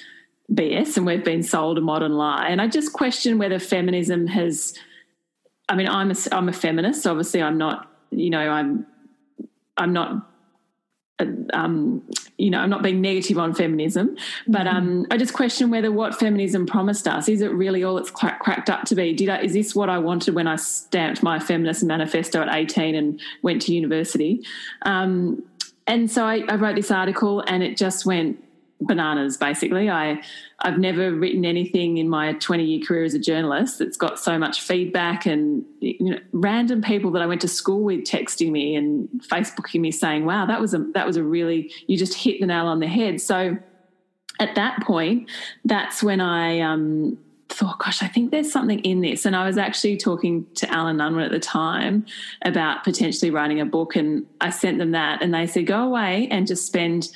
BS," 0.53 0.97
and 0.97 1.05
we've 1.05 1.23
been 1.23 1.43
sold 1.43 1.77
a 1.77 1.81
modern 1.81 2.13
lie. 2.13 2.47
And 2.47 2.61
I 2.61 2.67
just 2.67 2.93
question 2.93 3.37
whether 3.37 3.59
feminism 3.59 4.27
has. 4.27 4.77
I 5.69 5.75
mean, 5.75 5.87
I'm 5.87 6.11
a, 6.11 6.15
I'm 6.31 6.49
a 6.49 6.53
feminist. 6.53 7.07
Obviously, 7.07 7.41
I'm 7.41 7.57
not. 7.57 7.87
You 8.11 8.29
know, 8.29 8.49
I'm 8.49 8.85
I'm 9.77 9.93
not 9.93 10.27
um, 11.53 12.03
you 12.41 12.49
know, 12.49 12.59
I'm 12.59 12.69
not 12.69 12.81
being 12.81 13.01
negative 13.01 13.37
on 13.37 13.53
feminism, 13.53 14.17
but 14.47 14.65
mm-hmm. 14.65 14.77
um, 14.77 15.07
I 15.11 15.17
just 15.17 15.33
question 15.33 15.69
whether 15.69 15.91
what 15.91 16.15
feminism 16.15 16.65
promised 16.65 17.07
us 17.07 17.29
is 17.29 17.41
it 17.41 17.51
really 17.51 17.83
all 17.83 17.97
it's 17.97 18.09
cracked 18.09 18.69
up 18.69 18.83
to 18.85 18.95
be? 18.95 19.13
Did 19.13 19.29
I, 19.29 19.41
is 19.41 19.53
this 19.53 19.75
what 19.75 19.89
I 19.89 19.99
wanted 19.99 20.33
when 20.33 20.47
I 20.47 20.55
stamped 20.55 21.21
my 21.21 21.39
feminist 21.39 21.83
manifesto 21.83 22.41
at 22.41 22.53
18 22.53 22.95
and 22.95 23.19
went 23.43 23.61
to 23.63 23.73
university? 23.73 24.43
Um, 24.81 25.43
and 25.85 26.09
so 26.09 26.25
I, 26.25 26.43
I 26.49 26.55
wrote 26.55 26.75
this 26.75 26.91
article, 26.91 27.41
and 27.41 27.61
it 27.63 27.77
just 27.77 28.05
went 28.05 28.43
bananas 28.81 29.37
basically 29.37 29.89
i 29.89 30.21
i've 30.59 30.77
never 30.77 31.13
written 31.13 31.45
anything 31.45 31.97
in 31.97 32.09
my 32.09 32.33
20 32.33 32.63
year 32.63 32.85
career 32.85 33.03
as 33.03 33.13
a 33.13 33.19
journalist 33.19 33.79
that's 33.79 33.97
got 33.97 34.19
so 34.19 34.37
much 34.37 34.61
feedback 34.61 35.25
and 35.25 35.63
you 35.79 36.11
know 36.11 36.17
random 36.31 36.81
people 36.81 37.11
that 37.11 37.21
i 37.21 37.25
went 37.25 37.41
to 37.41 37.47
school 37.47 37.83
with 37.83 38.01
texting 38.01 38.51
me 38.51 38.75
and 38.75 39.07
facebooking 39.27 39.81
me 39.81 39.91
saying 39.91 40.25
wow 40.25 40.45
that 40.45 40.59
was 40.59 40.73
a 40.73 40.79
that 40.93 41.05
was 41.05 41.15
a 41.15 41.23
really 41.23 41.71
you 41.87 41.97
just 41.97 42.13
hit 42.13 42.39
the 42.39 42.47
nail 42.47 42.65
on 42.65 42.79
the 42.79 42.87
head 42.87 43.21
so 43.21 43.57
at 44.39 44.55
that 44.55 44.81
point 44.81 45.29
that's 45.65 46.01
when 46.01 46.19
i 46.19 46.59
um 46.59 47.17
thought, 47.53 47.79
gosh, 47.79 48.01
I 48.01 48.07
think 48.07 48.31
there's 48.31 48.51
something 48.51 48.79
in 48.79 49.01
this. 49.01 49.25
And 49.25 49.35
I 49.35 49.45
was 49.45 49.57
actually 49.57 49.97
talking 49.97 50.45
to 50.55 50.71
Allen 50.71 50.99
Unwin 51.01 51.25
at 51.25 51.31
the 51.31 51.39
time 51.39 52.05
about 52.43 52.83
potentially 52.83 53.31
writing 53.31 53.59
a 53.59 53.65
book. 53.65 53.95
And 53.95 54.25
I 54.39 54.49
sent 54.49 54.77
them 54.77 54.91
that, 54.91 55.21
and 55.21 55.33
they 55.33 55.47
said, 55.47 55.67
go 55.67 55.83
away 55.83 56.27
and 56.31 56.47
just 56.47 56.65
spend 56.65 57.09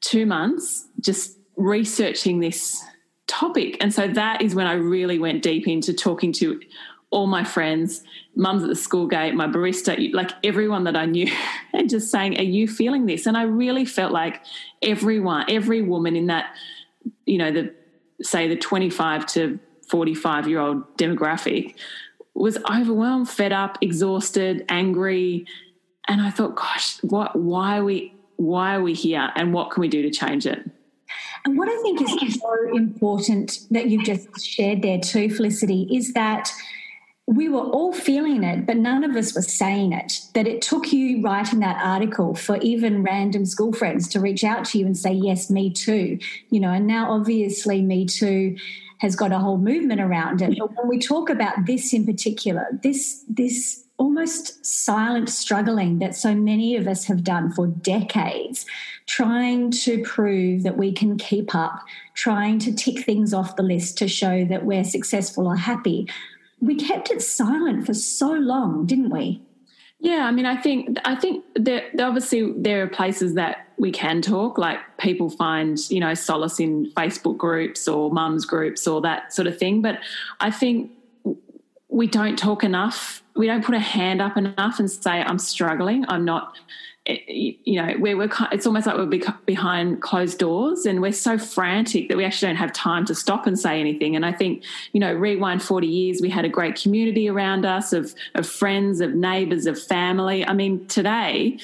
two 0.00 0.26
months 0.26 0.86
just 1.00 1.38
researching 1.56 2.40
this 2.40 2.82
topic. 3.26 3.76
And 3.80 3.92
so 3.92 4.08
that 4.08 4.42
is 4.42 4.54
when 4.54 4.66
I 4.66 4.74
really 4.74 5.18
went 5.18 5.42
deep 5.42 5.66
into 5.66 5.92
talking 5.92 6.32
to 6.34 6.60
all 7.10 7.26
my 7.26 7.44
friends, 7.44 8.02
mums 8.34 8.62
at 8.62 8.68
the 8.68 8.74
school 8.74 9.06
gate, 9.06 9.34
my 9.34 9.46
barista, 9.46 10.12
like 10.12 10.32
everyone 10.44 10.84
that 10.84 10.96
I 10.96 11.06
knew, 11.06 11.30
and 11.72 11.88
just 11.88 12.10
saying, 12.10 12.38
Are 12.38 12.42
you 12.42 12.68
feeling 12.68 13.06
this? 13.06 13.26
And 13.26 13.36
I 13.36 13.42
really 13.42 13.84
felt 13.84 14.12
like 14.12 14.42
everyone, 14.82 15.46
every 15.48 15.82
woman 15.82 16.16
in 16.16 16.26
that, 16.26 16.54
you 17.24 17.38
know, 17.38 17.52
the 17.52 17.74
say 18.22 18.48
the 18.48 18.56
25 18.56 19.26
to 19.26 19.58
45 19.88 20.48
year 20.48 20.58
old 20.58 20.96
demographic 20.96 21.74
was 22.34 22.58
overwhelmed, 22.70 23.28
fed 23.28 23.52
up, 23.52 23.78
exhausted, 23.80 24.64
angry. 24.68 25.46
And 26.08 26.20
I 26.20 26.30
thought, 26.30 26.54
gosh, 26.54 26.98
what 27.02 27.36
why 27.36 27.78
are 27.78 27.84
we 27.84 28.15
why 28.36 28.74
are 28.74 28.82
we 28.82 28.94
here 28.94 29.30
and 29.34 29.52
what 29.52 29.70
can 29.70 29.80
we 29.80 29.88
do 29.88 30.02
to 30.02 30.10
change 30.10 30.46
it? 30.46 30.70
And 31.44 31.56
what 31.56 31.68
I 31.68 31.80
think 31.82 32.02
is 32.02 32.40
so 32.40 32.76
important 32.76 33.60
that 33.70 33.88
you've 33.88 34.04
just 34.04 34.44
shared 34.44 34.82
there 34.82 34.98
too, 34.98 35.30
Felicity, 35.30 35.88
is 35.92 36.12
that 36.14 36.50
we 37.28 37.48
were 37.48 37.60
all 37.60 37.92
feeling 37.92 38.44
it, 38.44 38.66
but 38.66 38.76
none 38.76 39.02
of 39.02 39.16
us 39.16 39.34
were 39.34 39.42
saying 39.42 39.92
it. 39.92 40.20
That 40.34 40.46
it 40.46 40.62
took 40.62 40.92
you 40.92 41.22
writing 41.22 41.60
that 41.60 41.80
article 41.84 42.34
for 42.34 42.56
even 42.58 43.02
random 43.02 43.46
school 43.46 43.72
friends 43.72 44.08
to 44.08 44.20
reach 44.20 44.44
out 44.44 44.64
to 44.66 44.78
you 44.78 44.86
and 44.86 44.96
say, 44.96 45.12
Yes, 45.12 45.50
me 45.50 45.70
too. 45.70 46.18
You 46.50 46.60
know, 46.60 46.70
and 46.70 46.86
now 46.86 47.12
obviously, 47.12 47.82
me 47.82 48.06
too 48.06 48.56
has 48.98 49.14
got 49.14 49.32
a 49.32 49.38
whole 49.38 49.58
movement 49.58 50.00
around 50.00 50.40
it. 50.40 50.56
But 50.58 50.74
when 50.76 50.88
we 50.88 50.98
talk 50.98 51.28
about 51.28 51.66
this 51.66 51.92
in 51.92 52.06
particular, 52.06 52.66
this, 52.82 53.24
this 53.28 53.85
almost 53.98 54.64
silent 54.64 55.28
struggling 55.28 55.98
that 55.98 56.14
so 56.14 56.34
many 56.34 56.76
of 56.76 56.86
us 56.86 57.04
have 57.04 57.24
done 57.24 57.50
for 57.50 57.66
decades, 57.66 58.66
trying 59.06 59.70
to 59.70 60.02
prove 60.02 60.62
that 60.62 60.76
we 60.76 60.92
can 60.92 61.16
keep 61.16 61.54
up, 61.54 61.80
trying 62.14 62.58
to 62.58 62.74
tick 62.74 63.04
things 63.04 63.32
off 63.32 63.56
the 63.56 63.62
list 63.62 63.96
to 63.98 64.08
show 64.08 64.44
that 64.44 64.64
we're 64.64 64.84
successful 64.84 65.46
or 65.46 65.56
happy. 65.56 66.08
We 66.60 66.74
kept 66.74 67.10
it 67.10 67.22
silent 67.22 67.86
for 67.86 67.94
so 67.94 68.32
long, 68.32 68.86
didn't 68.86 69.10
we? 69.10 69.42
Yeah, 69.98 70.26
I 70.26 70.30
mean, 70.30 70.46
I 70.46 70.60
think 70.60 70.98
I 71.04 71.14
think 71.16 71.44
that 71.54 71.98
obviously 71.98 72.52
there 72.56 72.82
are 72.82 72.86
places 72.86 73.34
that 73.34 73.66
we 73.78 73.90
can 73.90 74.20
talk, 74.20 74.58
like 74.58 74.78
people 74.98 75.30
find 75.30 75.78
you 75.90 76.00
know 76.00 76.12
solace 76.14 76.60
in 76.60 76.90
Facebook 76.92 77.38
groups 77.38 77.88
or 77.88 78.10
mums 78.10 78.44
groups 78.44 78.86
or 78.86 79.00
that 79.00 79.32
sort 79.32 79.48
of 79.48 79.58
thing. 79.58 79.80
But 79.80 79.98
I 80.40 80.50
think 80.50 80.90
we 81.96 82.06
don't 82.06 82.38
talk 82.38 82.62
enough. 82.62 83.22
We 83.34 83.46
don't 83.46 83.64
put 83.64 83.74
a 83.74 83.80
hand 83.80 84.20
up 84.20 84.36
enough 84.36 84.78
and 84.78 84.90
say, 84.90 85.22
I'm 85.22 85.38
struggling. 85.38 86.04
I'm 86.08 86.26
not, 86.26 86.58
eh, 87.06 87.16
you 87.26 87.80
know, 87.80 87.94
where 87.94 88.18
we're, 88.18 88.28
it's 88.52 88.66
almost 88.66 88.86
like 88.86 88.98
we're 88.98 89.34
behind 89.46 90.02
closed 90.02 90.38
doors 90.38 90.84
and 90.84 91.00
we're 91.00 91.12
so 91.12 91.38
frantic 91.38 92.10
that 92.10 92.18
we 92.18 92.24
actually 92.26 92.48
don't 92.48 92.56
have 92.56 92.74
time 92.74 93.06
to 93.06 93.14
stop 93.14 93.46
and 93.46 93.58
say 93.58 93.80
anything. 93.80 94.14
And 94.14 94.26
I 94.26 94.32
think, 94.32 94.62
you 94.92 95.00
know, 95.00 95.14
rewind 95.14 95.62
40 95.62 95.86
years, 95.86 96.20
we 96.20 96.28
had 96.28 96.44
a 96.44 96.50
great 96.50 96.76
community 96.76 97.30
around 97.30 97.64
us 97.64 97.94
of, 97.94 98.14
of 98.34 98.46
friends, 98.46 99.00
of 99.00 99.14
neighbours, 99.14 99.64
of 99.64 99.82
family. 99.82 100.46
I 100.46 100.52
mean, 100.52 100.86
today, 100.88 101.58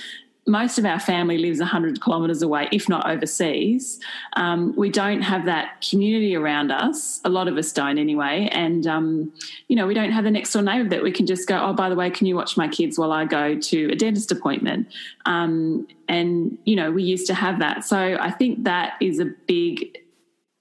most 0.46 0.76
of 0.78 0.84
our 0.84 0.98
family 0.98 1.38
lives 1.38 1.60
100 1.60 2.02
kilometres 2.02 2.42
away, 2.42 2.68
if 2.72 2.88
not 2.88 3.08
overseas. 3.08 4.00
Um, 4.34 4.74
we 4.76 4.90
don't 4.90 5.22
have 5.22 5.44
that 5.46 5.86
community 5.88 6.34
around 6.34 6.72
us. 6.72 7.20
A 7.24 7.28
lot 7.28 7.46
of 7.46 7.56
us 7.56 7.72
don't 7.72 7.96
anyway. 7.96 8.48
And, 8.50 8.86
um, 8.86 9.32
you 9.68 9.76
know, 9.76 9.86
we 9.86 9.94
don't 9.94 10.10
have 10.10 10.24
the 10.24 10.32
next 10.32 10.52
door 10.52 10.62
neighbour 10.62 10.88
that 10.88 11.02
we 11.02 11.12
can 11.12 11.26
just 11.26 11.46
go, 11.46 11.62
oh, 11.64 11.72
by 11.72 11.88
the 11.88 11.94
way, 11.94 12.10
can 12.10 12.26
you 12.26 12.34
watch 12.34 12.56
my 12.56 12.66
kids 12.66 12.98
while 12.98 13.12
I 13.12 13.24
go 13.24 13.56
to 13.56 13.92
a 13.92 13.94
dentist 13.94 14.32
appointment? 14.32 14.88
Um, 15.26 15.86
and, 16.08 16.58
you 16.64 16.74
know, 16.74 16.90
we 16.90 17.04
used 17.04 17.28
to 17.28 17.34
have 17.34 17.60
that. 17.60 17.84
So 17.84 18.16
I 18.20 18.32
think 18.32 18.64
that 18.64 18.94
is 19.00 19.20
a 19.20 19.26
big 19.46 19.98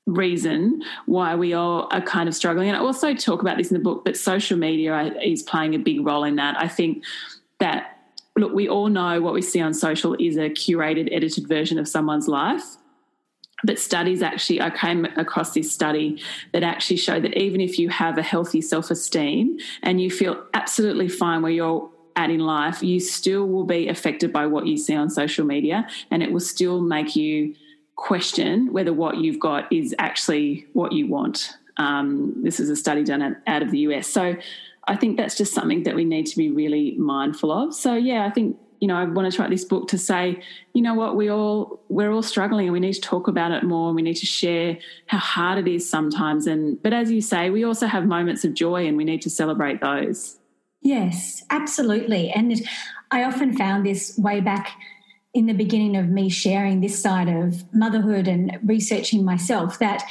reason 0.05 0.83
why 1.07 1.35
we 1.35 1.53
all 1.53 1.87
are 1.91 2.01
kind 2.01 2.29
of 2.29 2.35
struggling. 2.35 2.67
And 2.67 2.77
I 2.77 2.81
also 2.81 3.15
talk 3.15 3.41
about 3.41 3.57
this 3.57 3.71
in 3.71 3.77
the 3.77 3.83
book, 3.83 4.05
but 4.05 4.15
social 4.15 4.57
media 4.57 5.11
is 5.23 5.41
playing 5.41 5.73
a 5.73 5.79
big 5.79 6.05
role 6.05 6.23
in 6.23 6.35
that. 6.35 6.55
I 6.59 6.67
think 6.67 7.03
that 7.59 7.97
look, 8.35 8.53
we 8.53 8.67
all 8.67 8.87
know 8.87 9.21
what 9.21 9.33
we 9.33 9.41
see 9.41 9.61
on 9.61 9.73
social 9.73 10.15
is 10.19 10.37
a 10.37 10.49
curated, 10.49 11.13
edited 11.13 11.47
version 11.47 11.77
of 11.77 11.87
someone's 11.87 12.27
life. 12.27 12.63
But 13.63 13.77
studies 13.77 14.21
actually, 14.21 14.61
I 14.61 14.69
came 14.71 15.05
across 15.17 15.53
this 15.53 15.71
study 15.71 16.21
that 16.51 16.63
actually 16.63 16.97
showed 16.97 17.23
that 17.23 17.37
even 17.37 17.61
if 17.61 17.77
you 17.77 17.89
have 17.89 18.17
a 18.17 18.23
healthy 18.23 18.61
self 18.61 18.89
esteem 18.89 19.59
and 19.83 20.01
you 20.01 20.09
feel 20.09 20.43
absolutely 20.53 21.09
fine 21.09 21.41
where 21.41 21.51
you're 21.51 21.89
at 22.15 22.29
in 22.29 22.39
life, 22.39 22.81
you 22.81 22.99
still 22.99 23.45
will 23.45 23.63
be 23.63 23.87
affected 23.87 24.33
by 24.33 24.47
what 24.47 24.65
you 24.65 24.77
see 24.77 24.95
on 24.95 25.09
social 25.09 25.45
media, 25.45 25.87
and 26.09 26.23
it 26.23 26.31
will 26.31 26.39
still 26.39 26.81
make 26.81 27.15
you 27.15 27.55
question 27.95 28.73
whether 28.73 28.91
what 28.91 29.17
you've 29.17 29.39
got 29.39 29.71
is 29.71 29.93
actually 29.99 30.65
what 30.73 30.91
you 30.91 31.07
want. 31.07 31.51
Um, 31.77 32.33
this 32.43 32.59
is 32.59 32.69
a 32.69 32.75
study 32.75 33.03
done 33.03 33.37
out 33.47 33.61
of 33.61 33.71
the 33.71 33.79
US. 33.79 34.07
So 34.07 34.35
I 34.87 34.95
think 34.95 35.17
that's 35.17 35.37
just 35.37 35.53
something 35.53 35.83
that 35.83 35.95
we 35.95 36.05
need 36.05 36.25
to 36.27 36.37
be 36.37 36.49
really 36.49 36.95
mindful 36.97 37.51
of. 37.51 37.73
So, 37.75 37.93
yeah, 37.95 38.25
I 38.25 38.31
think 38.31 38.57
you 38.81 38.87
know, 38.87 38.95
I 38.95 39.05
want 39.05 39.31
to 39.31 39.41
write 39.41 39.51
this 39.51 39.63
book 39.63 39.87
to 39.89 39.97
say, 39.97 40.41
you 40.73 40.81
know 40.81 40.95
what, 40.95 41.15
we 41.15 41.29
all 41.29 41.79
we're 41.87 42.11
all 42.11 42.23
struggling 42.23 42.65
and 42.65 42.73
we 42.73 42.79
need 42.79 42.93
to 42.93 43.01
talk 43.01 43.27
about 43.27 43.51
it 43.51 43.63
more 43.63 43.89
and 43.89 43.95
we 43.95 44.01
need 44.01 44.15
to 44.15 44.25
share 44.25 44.77
how 45.05 45.19
hard 45.19 45.59
it 45.59 45.71
is 45.71 45.87
sometimes. 45.87 46.47
And 46.47 46.81
but 46.81 46.91
as 46.91 47.11
you 47.11 47.21
say, 47.21 47.51
we 47.51 47.63
also 47.63 47.85
have 47.85 48.07
moments 48.07 48.43
of 48.43 48.55
joy 48.55 48.87
and 48.87 48.97
we 48.97 49.03
need 49.03 49.21
to 49.21 49.29
celebrate 49.29 49.81
those. 49.81 50.39
Yes, 50.81 51.43
absolutely. 51.51 52.31
And 52.31 52.67
I 53.11 53.23
often 53.23 53.55
found 53.55 53.85
this 53.85 54.17
way 54.17 54.41
back 54.41 54.75
in 55.35 55.45
the 55.45 55.53
beginning 55.53 55.95
of 55.95 56.09
me 56.09 56.27
sharing 56.27 56.81
this 56.81 56.99
side 56.99 57.29
of 57.29 57.71
motherhood 57.71 58.27
and 58.27 58.57
researching 58.65 59.23
myself 59.23 59.77
that 59.77 60.03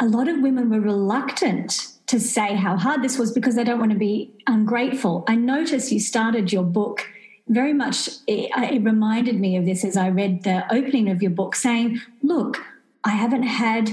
a 0.00 0.06
lot 0.06 0.26
of 0.26 0.40
women 0.40 0.70
were 0.70 0.80
reluctant 0.80 1.86
to 2.06 2.20
say 2.20 2.54
how 2.54 2.76
hard 2.76 3.02
this 3.02 3.18
was 3.18 3.32
because 3.32 3.58
I 3.58 3.64
don't 3.64 3.80
want 3.80 3.92
to 3.92 3.98
be 3.98 4.32
ungrateful. 4.46 5.24
I 5.26 5.34
noticed 5.34 5.92
you 5.92 6.00
started 6.00 6.52
your 6.52 6.62
book 6.62 7.06
very 7.48 7.72
much 7.72 8.08
it, 8.26 8.50
it, 8.56 8.82
reminded 8.82 9.38
me 9.38 9.56
of 9.56 9.64
this 9.64 9.84
as 9.84 9.96
I 9.96 10.08
read 10.08 10.42
the 10.42 10.64
opening 10.72 11.08
of 11.08 11.22
your 11.22 11.30
book, 11.30 11.54
saying, 11.54 12.00
Look, 12.22 12.58
I 13.04 13.10
haven't 13.10 13.44
had 13.44 13.90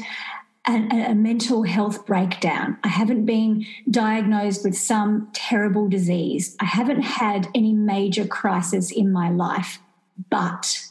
a, 0.67 1.12
a, 1.12 1.15
mental 1.15 1.63
health 1.63 2.05
breakdown. 2.05 2.77
I 2.84 2.88
haven't 2.88 3.25
been 3.25 3.65
diagnosed 3.91 4.63
with 4.63 4.75
some 4.75 5.29
terrible 5.34 5.88
disease. 5.88 6.55
I 6.60 6.65
haven't 6.65 7.01
had 7.01 7.48
any 7.53 7.74
major 7.74 8.25
crisis 8.25 8.89
in 8.89 9.12
my 9.12 9.29
life, 9.29 9.79
but 10.29 10.88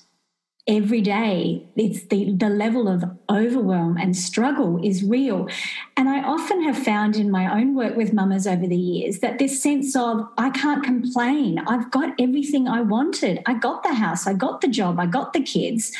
every 0.68 1.00
day 1.00 1.66
it's 1.74 2.04
the, 2.06 2.32
the 2.36 2.48
level 2.48 2.86
of 2.86 3.02
overwhelm 3.28 3.96
and 3.96 4.16
struggle 4.16 4.80
is 4.84 5.02
real. 5.02 5.48
And 5.96 6.08
i 6.08 6.22
often 6.22 6.62
have 6.62 6.78
found 6.78 7.16
in 7.16 7.30
my 7.30 7.52
own 7.52 7.74
work 7.74 7.96
with 7.96 8.12
mamas 8.12 8.46
over 8.46 8.66
the 8.66 8.76
years 8.76 9.18
that 9.20 9.38
this 9.38 9.60
sense 9.60 9.96
of 9.96 10.28
i 10.38 10.50
can't 10.50 10.84
complain. 10.84 11.58
I've 11.66 11.90
got 11.90 12.14
everything 12.20 12.68
i 12.68 12.80
wanted. 12.80 13.42
I 13.46 13.54
got 13.54 13.82
the 13.82 13.94
house. 13.94 14.26
I 14.26 14.34
got 14.34 14.60
the 14.60 14.68
job. 14.68 15.00
I 15.00 15.06
got 15.06 15.32
the 15.32 15.42
kids 15.42 15.92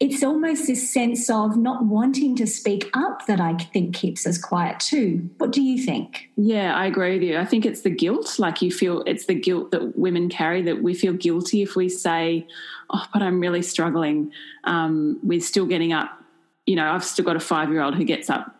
it's 0.00 0.22
almost 0.22 0.68
this 0.68 0.88
sense 0.88 1.28
of 1.28 1.56
not 1.56 1.84
wanting 1.84 2.36
to 2.36 2.46
speak 2.46 2.88
up 2.94 3.26
that 3.26 3.40
I 3.40 3.54
think 3.56 3.96
keeps 3.96 4.26
us 4.28 4.38
quiet 4.38 4.78
too. 4.78 5.28
What 5.38 5.50
do 5.50 5.60
you 5.60 5.82
think? 5.82 6.30
Yeah, 6.36 6.76
I 6.76 6.86
agree 6.86 7.14
with 7.14 7.22
you. 7.24 7.36
I 7.36 7.44
think 7.44 7.66
it's 7.66 7.80
the 7.80 7.90
guilt. 7.90 8.38
Like 8.38 8.62
you 8.62 8.70
feel 8.70 9.02
it's 9.06 9.26
the 9.26 9.34
guilt 9.34 9.72
that 9.72 9.98
women 9.98 10.28
carry 10.28 10.62
that 10.62 10.82
we 10.84 10.94
feel 10.94 11.14
guilty 11.14 11.62
if 11.62 11.74
we 11.74 11.88
say, 11.88 12.46
oh, 12.90 13.04
but 13.12 13.22
I'm 13.22 13.40
really 13.40 13.62
struggling 13.62 14.30
um, 14.64 15.18
with 15.24 15.42
still 15.42 15.66
getting 15.66 15.92
up. 15.92 16.10
You 16.66 16.76
know, 16.76 16.92
I've 16.92 17.04
still 17.04 17.24
got 17.24 17.34
a 17.34 17.40
five 17.40 17.70
year 17.70 17.82
old 17.82 17.96
who 17.96 18.04
gets 18.04 18.30
up 18.30 18.54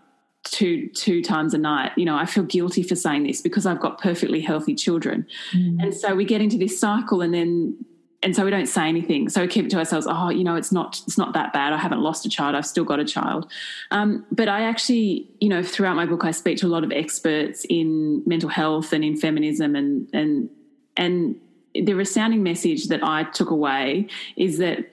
two 0.44 0.88
two 0.88 1.20
times 1.20 1.52
a 1.52 1.58
night 1.58 1.92
you 1.96 2.04
know 2.04 2.16
i 2.16 2.24
feel 2.24 2.44
guilty 2.44 2.82
for 2.82 2.94
saying 2.94 3.24
this 3.24 3.42
because 3.42 3.66
i've 3.66 3.80
got 3.80 4.00
perfectly 4.00 4.40
healthy 4.40 4.74
children 4.74 5.26
mm. 5.52 5.76
and 5.82 5.92
so 5.92 6.14
we 6.14 6.24
get 6.24 6.40
into 6.40 6.56
this 6.56 6.78
cycle 6.78 7.20
and 7.20 7.34
then 7.34 7.76
and 8.22 8.34
so 8.34 8.44
we 8.44 8.50
don't 8.50 8.66
say 8.66 8.88
anything. 8.88 9.28
So 9.28 9.42
we 9.42 9.48
keep 9.48 9.66
it 9.66 9.70
to 9.70 9.78
ourselves 9.78 10.06
oh 10.08 10.30
you 10.30 10.44
know 10.44 10.56
it's 10.56 10.72
not 10.72 11.00
it's 11.06 11.18
not 11.18 11.34
that 11.34 11.52
bad. 11.52 11.72
I 11.72 11.78
haven't 11.78 12.00
lost 12.00 12.26
a 12.26 12.28
child. 12.28 12.54
I've 12.54 12.66
still 12.66 12.84
got 12.84 13.00
a 13.00 13.04
child. 13.04 13.50
Um, 13.90 14.26
but 14.32 14.48
i 14.48 14.62
actually 14.62 15.28
you 15.40 15.48
know 15.48 15.62
throughout 15.62 15.96
my 15.96 16.06
book 16.06 16.24
i 16.24 16.30
speak 16.30 16.58
to 16.58 16.66
a 16.66 16.68
lot 16.68 16.84
of 16.84 16.92
experts 16.92 17.64
in 17.68 18.22
mental 18.26 18.48
health 18.48 18.92
and 18.92 19.04
in 19.04 19.16
feminism 19.16 19.74
and 19.76 20.08
and 20.12 20.50
and 20.96 21.36
the 21.74 21.94
resounding 21.94 22.42
message 22.42 22.88
that 22.88 23.02
I 23.02 23.24
took 23.24 23.50
away 23.50 24.08
is 24.36 24.58
that 24.58 24.90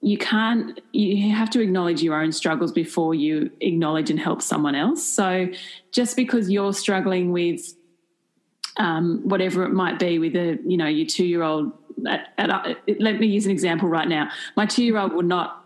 you 0.00 0.16
can't 0.16 0.80
you 0.92 1.30
have 1.34 1.50
to 1.50 1.60
acknowledge 1.60 2.02
your 2.02 2.20
own 2.20 2.32
struggles 2.32 2.72
before 2.72 3.14
you 3.14 3.50
acknowledge 3.60 4.10
and 4.10 4.18
help 4.18 4.40
someone 4.40 4.74
else. 4.74 5.04
So 5.04 5.48
just 5.92 6.16
because 6.16 6.50
you're 6.50 6.72
struggling 6.72 7.32
with 7.32 7.74
um, 8.76 9.20
whatever 9.24 9.64
it 9.64 9.70
might 9.70 9.98
be 9.98 10.18
with 10.18 10.34
a 10.36 10.58
you 10.64 10.76
know 10.76 10.86
your 10.86 11.06
two 11.06 11.24
year 11.24 11.42
old 11.42 11.72
let 11.98 13.20
me 13.20 13.26
use 13.26 13.44
an 13.44 13.50
example 13.50 13.88
right 13.88 14.08
now 14.08 14.30
my 14.56 14.64
two 14.64 14.84
year 14.84 14.96
old 14.96 15.12
will 15.12 15.22
not 15.22 15.64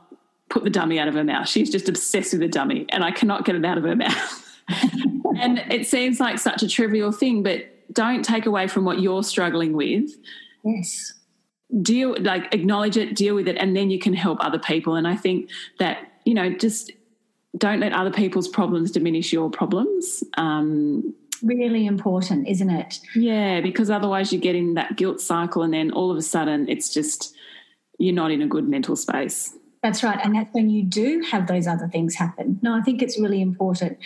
put 0.49 0.65
the 0.65 0.71
dummy 0.71 0.99
out 0.99 1.07
of 1.07 1.15
her 1.15 1.23
mouth 1.23 1.49
she's 1.49 1.71
just 1.71 1.89
obsessed 1.89 2.33
with 2.33 2.41
the 2.41 2.49
dummy 2.49 2.87
and 2.89 3.05
i 3.05 3.11
cannot 3.11 3.45
get 3.45 3.55
it 3.55 3.65
out 3.65 3.79
of 3.79 3.85
her 3.85 3.95
mouth 3.95 4.59
and 5.39 5.59
it 5.71 5.87
seems 5.87 6.19
like 6.19 6.39
such 6.39 6.63
a 6.63 6.69
trivial 6.69 7.13
thing 7.13 7.43
but 7.43 7.71
don't 7.93 8.25
take 8.25 8.47
away 8.47 8.69
from 8.69 8.85
what 8.85 9.01
you're 9.01 9.23
struggling 9.23 9.73
with. 9.73 10.11
Yes. 10.65 11.15
Deal 11.83 12.17
like 12.21 12.55
acknowledge 12.55 12.97
it, 12.97 13.17
deal 13.17 13.35
with 13.35 13.49
it, 13.49 13.57
and 13.57 13.77
then 13.77 13.91
you 13.91 13.99
can 13.99 14.15
help 14.15 14.45
other 14.45 14.59
people. 14.59 14.95
And 14.95 15.09
I 15.09 15.17
think 15.17 15.51
that, 15.79 16.13
you 16.25 16.35
know, 16.35 16.53
just 16.53 16.93
don't 17.57 17.81
let 17.81 17.93
other 17.93 18.11
people's 18.11 18.49
problems 18.49 18.91
diminish 18.91 19.33
your 19.33 19.51
problems. 19.51 20.23
Um, 20.37 21.15
really 21.45 21.87
important, 21.87 22.49
isn't 22.49 22.71
it? 22.71 23.01
Yeah, 23.15 23.61
because 23.61 23.91
otherwise 23.91 24.33
you 24.33 24.39
get 24.39 24.55
in 24.55 24.75
that 24.75 24.97
guilt 24.97 25.21
cycle 25.21 25.63
and 25.63 25.73
then 25.73 25.91
all 25.91 26.11
of 26.11 26.17
a 26.17 26.23
sudden 26.23 26.69
it's 26.69 26.93
just 26.93 27.35
you're 27.99 28.15
not 28.15 28.31
in 28.31 28.43
a 28.43 28.47
good 28.47 28.69
mental 28.69 28.97
space. 28.97 29.57
That's 29.85 30.03
right. 30.03 30.19
And 30.25 30.35
that's 30.35 30.49
when 30.55 30.71
you 30.71 30.83
do 30.83 31.23
have 31.31 31.47
those 31.47 31.67
other 31.67 31.89
things 31.89 32.15
happen. 32.15 32.59
No, 32.63 32.75
I 32.75 32.81
think 32.81 33.03
it's 33.03 33.21
really 33.21 33.43
important. 33.43 33.99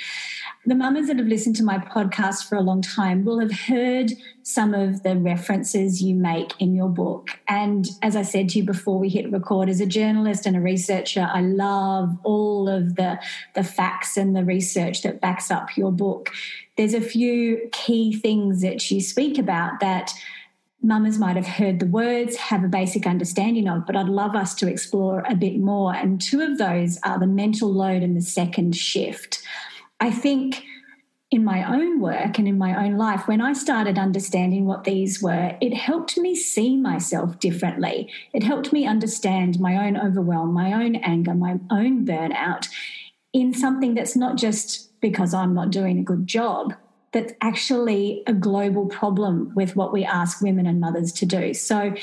The 0.67 0.75
mamas 0.75 1.07
that 1.07 1.19
have 1.19 1.29
listened 1.29 1.55
to 1.55 1.63
my 1.63 1.79
podcast 1.79 2.49
for 2.49 2.57
a 2.57 2.63
long 2.63 2.83
time 2.83 3.25
will 3.25 3.39
have 3.39 3.53
heard 3.53 4.11
some 4.43 4.75
of 4.75 5.05
the 5.05 5.15
references 5.15 6.03
you 6.03 6.17
make 6.17 6.53
in 6.59 6.75
your 6.75 6.89
book. 6.89 7.31
And 7.47 7.87
as 8.03 8.17
I 8.17 8.23
said 8.23 8.49
to 8.49 8.59
you 8.59 8.65
before 8.65 8.99
we 8.99 9.09
hit 9.09 9.31
record, 9.31 9.69
as 9.69 9.81
a 9.81 9.87
journalist 9.87 10.47
and 10.47 10.57
a 10.57 10.61
researcher, 10.61 11.31
I 11.33 11.43
love 11.43 12.19
all 12.25 12.69
of 12.69 12.97
the, 12.97 13.21
the 13.55 13.63
facts 13.63 14.17
and 14.17 14.35
the 14.35 14.45
research 14.45 15.03
that 15.03 15.21
backs 15.21 15.49
up 15.49 15.77
your 15.77 15.93
book. 15.93 16.31
There's 16.79 16.95
a 16.95 17.01
few 17.01 17.69
key 17.73 18.15
things 18.15 18.63
that 18.63 18.91
you 18.91 19.01
speak 19.01 19.37
about 19.37 19.81
that 19.81 20.15
mamas 20.81 21.19
might 21.19 21.35
have 21.35 21.47
heard 21.47 21.81
the 21.81 21.87
words, 21.87 22.37
have 22.37 22.63
a 22.63 22.69
basic 22.69 23.05
understanding 23.05 23.69
of, 23.69 23.85
but 23.85 23.97
I'd 23.97 24.09
love 24.09 24.37
us 24.37 24.55
to 24.55 24.69
explore 24.69 25.25
a 25.29 25.35
bit 25.35 25.59
more. 25.59 25.93
And 25.93 26.21
two 26.21 26.41
of 26.41 26.57
those 26.57 26.97
are 27.05 27.19
the 27.19 27.27
mental 27.27 27.73
load 27.73 28.05
and 28.05 28.17
the 28.17 28.23
second 28.23 28.77
shift. 28.77 29.43
I 29.99 30.13
think 30.13 30.63
in 31.33 31.45
my 31.45 31.69
own 31.69 32.01
work 32.01 32.39
and 32.39 32.47
in 32.47 32.57
my 32.57 32.87
own 32.87 32.97
life, 32.97 33.27
when 33.27 33.41
I 33.41 33.55
started 33.55 33.99
understanding 33.99 34.65
what 34.65 34.85
these 34.85 35.21
were, 35.21 35.57
it 35.61 35.75
helped 35.75 36.17
me 36.17 36.37
see 36.37 36.77
myself 36.77 37.41
differently. 37.41 38.09
It 38.33 38.45
helped 38.45 38.73
me 38.73 38.87
understand 38.87 39.59
my 39.59 39.85
own 39.85 39.97
overwhelm, 39.97 40.55
my 40.55 40.73
own 40.73 40.95
anger, 40.97 41.35
my 41.35 41.59
own 41.71 42.07
burnout 42.07 42.69
in 43.33 43.53
something 43.53 43.95
that's 43.95 44.17
not 44.17 44.37
just 44.37 44.88
because 45.01 45.35
I'm 45.35 45.55
not 45.55 45.71
doing 45.71 45.99
a 45.99 46.03
good 46.03 46.27
job, 46.27 46.75
that's 47.13 47.33
actually 47.41 48.23
a 48.27 48.33
global 48.33 48.87
problem 48.87 49.53
with 49.55 49.77
what 49.77 49.93
we 49.93 50.05
ask 50.05 50.43
women 50.43 50.67
and 50.67 50.81
mothers 50.81 51.13
to 51.13 51.27
do. 51.27 51.55
So, 51.55 51.95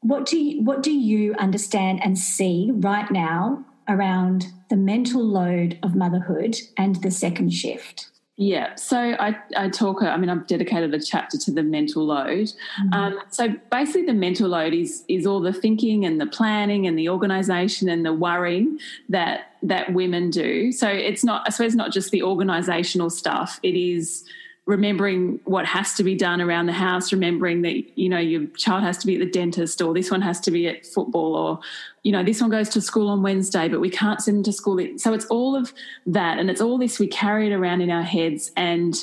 what 0.00 0.26
do 0.26 0.38
you, 0.38 0.62
what 0.62 0.82
do 0.82 0.92
you 0.92 1.34
understand 1.36 2.00
and 2.04 2.18
see 2.18 2.70
right 2.74 3.10
now 3.10 3.64
around 3.88 4.46
the 4.68 4.76
mental 4.76 5.24
load 5.24 5.78
of 5.82 5.94
motherhood 5.94 6.56
and 6.76 6.96
the 6.96 7.10
second 7.10 7.54
shift? 7.54 8.10
Yeah, 8.36 8.74
so 8.74 8.98
I, 8.98 9.38
I 9.56 9.68
talk, 9.68 10.02
I 10.02 10.16
mean, 10.16 10.28
I've 10.28 10.48
dedicated 10.48 10.92
a 10.92 11.00
chapter 11.00 11.38
to 11.38 11.52
the 11.52 11.62
mental 11.62 12.04
load. 12.04 12.52
Mm-hmm. 12.82 12.92
Um, 12.92 13.20
so 13.30 13.54
basically, 13.70 14.06
the 14.06 14.12
mental 14.12 14.48
load 14.48 14.74
is 14.74 15.04
is 15.06 15.24
all 15.24 15.40
the 15.40 15.52
thinking 15.52 16.04
and 16.04 16.20
the 16.20 16.26
planning 16.26 16.88
and 16.88 16.98
the 16.98 17.08
organisation 17.08 17.88
and 17.88 18.04
the 18.04 18.12
worrying 18.12 18.80
that 19.08 19.52
that 19.62 19.92
women 19.92 20.30
do. 20.30 20.72
So 20.72 20.88
it's 20.88 21.22
not, 21.22 21.44
I 21.46 21.50
suppose, 21.50 21.76
not 21.76 21.92
just 21.92 22.10
the 22.10 22.20
organisational 22.20 23.12
stuff. 23.12 23.60
It 23.62 23.76
is 23.76 24.24
remembering 24.66 25.40
what 25.44 25.66
has 25.66 25.92
to 25.94 26.02
be 26.02 26.14
done 26.14 26.40
around 26.40 26.66
the 26.66 26.72
house, 26.72 27.12
remembering 27.12 27.62
that, 27.62 27.98
you 27.98 28.08
know, 28.08 28.18
your 28.18 28.46
child 28.56 28.82
has 28.82 28.96
to 28.96 29.06
be 29.06 29.14
at 29.14 29.20
the 29.20 29.30
dentist 29.30 29.82
or 29.82 29.92
this 29.92 30.10
one 30.10 30.22
has 30.22 30.40
to 30.40 30.50
be 30.50 30.66
at 30.66 30.86
football 30.86 31.36
or, 31.36 31.60
you 32.02 32.10
know, 32.10 32.24
this 32.24 32.40
one 32.40 32.50
goes 32.50 32.70
to 32.70 32.80
school 32.80 33.08
on 33.08 33.22
Wednesday, 33.22 33.68
but 33.68 33.80
we 33.80 33.90
can't 33.90 34.22
send 34.22 34.38
them 34.38 34.44
to 34.44 34.52
school. 34.52 34.78
So 34.96 35.12
it's 35.12 35.26
all 35.26 35.54
of 35.54 35.74
that. 36.06 36.38
And 36.38 36.48
it's 36.48 36.62
all 36.62 36.78
this 36.78 36.98
we 36.98 37.08
carry 37.08 37.48
it 37.48 37.54
around 37.54 37.82
in 37.82 37.90
our 37.90 38.02
heads 38.02 38.52
and 38.56 38.94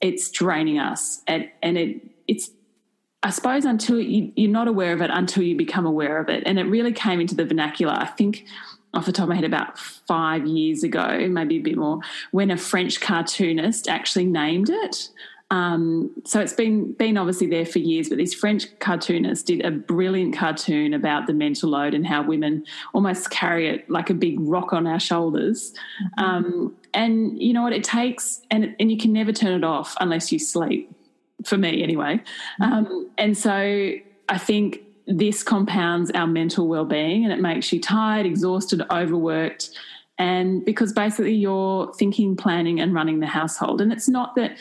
it's 0.00 0.30
draining 0.30 0.78
us. 0.78 1.20
And, 1.26 1.50
and 1.62 1.76
it, 1.76 2.00
it's, 2.26 2.50
I 3.22 3.30
suppose 3.30 3.66
until 3.66 4.00
you, 4.00 4.32
you're 4.34 4.50
not 4.50 4.66
aware 4.66 4.94
of 4.94 5.02
it 5.02 5.10
until 5.12 5.42
you 5.42 5.56
become 5.56 5.84
aware 5.84 6.18
of 6.18 6.30
it. 6.30 6.42
And 6.46 6.58
it 6.58 6.64
really 6.64 6.92
came 6.92 7.20
into 7.20 7.34
the 7.34 7.44
vernacular. 7.44 7.92
I 7.92 8.06
think 8.06 8.46
off 8.94 9.06
the 9.06 9.12
top 9.12 9.24
of 9.24 9.28
my 9.30 9.34
head 9.34 9.44
about 9.44 9.78
five 9.78 10.46
years 10.46 10.82
ago, 10.82 11.26
maybe 11.28 11.56
a 11.56 11.60
bit 11.60 11.76
more, 11.76 12.00
when 12.30 12.50
a 12.50 12.56
French 12.56 13.00
cartoonist 13.00 13.88
actually 13.88 14.26
named 14.26 14.68
it. 14.70 15.08
Um, 15.50 16.10
so 16.24 16.40
it's 16.40 16.54
been 16.54 16.92
been 16.92 17.18
obviously 17.18 17.46
there 17.46 17.66
for 17.66 17.78
years, 17.78 18.08
but 18.08 18.16
this 18.16 18.32
French 18.32 18.66
cartoonist 18.78 19.46
did 19.46 19.64
a 19.66 19.70
brilliant 19.70 20.34
cartoon 20.34 20.94
about 20.94 21.26
the 21.26 21.34
mental 21.34 21.68
load 21.68 21.92
and 21.92 22.06
how 22.06 22.22
women 22.22 22.64
almost 22.94 23.30
carry 23.30 23.68
it 23.68 23.88
like 23.90 24.08
a 24.08 24.14
big 24.14 24.40
rock 24.40 24.72
on 24.72 24.86
our 24.86 25.00
shoulders. 25.00 25.74
Mm-hmm. 26.18 26.24
Um, 26.24 26.76
and 26.94 27.42
you 27.42 27.52
know 27.52 27.62
what 27.62 27.74
it 27.74 27.84
takes, 27.84 28.40
and 28.50 28.74
and 28.80 28.90
you 28.90 28.96
can 28.96 29.12
never 29.12 29.32
turn 29.32 29.52
it 29.52 29.64
off 29.64 29.94
unless 30.00 30.32
you 30.32 30.38
sleep. 30.38 30.90
for 31.44 31.58
me 31.58 31.82
anyway. 31.82 32.20
Um, 32.60 33.10
and 33.18 33.36
so 33.36 33.92
I 34.28 34.38
think 34.38 34.80
this 35.06 35.42
compounds 35.42 36.10
our 36.12 36.26
mental 36.26 36.68
well-being 36.68 37.24
and 37.24 37.32
it 37.32 37.40
makes 37.40 37.72
you 37.72 37.80
tired, 37.80 38.26
exhausted, 38.26 38.82
overworked. 38.90 39.70
And 40.18 40.64
because 40.64 40.92
basically 40.92 41.34
you're 41.34 41.92
thinking, 41.94 42.36
planning, 42.36 42.80
and 42.80 42.94
running 42.94 43.20
the 43.20 43.26
household. 43.26 43.80
And 43.80 43.92
it's 43.92 44.08
not 44.08 44.36
that 44.36 44.56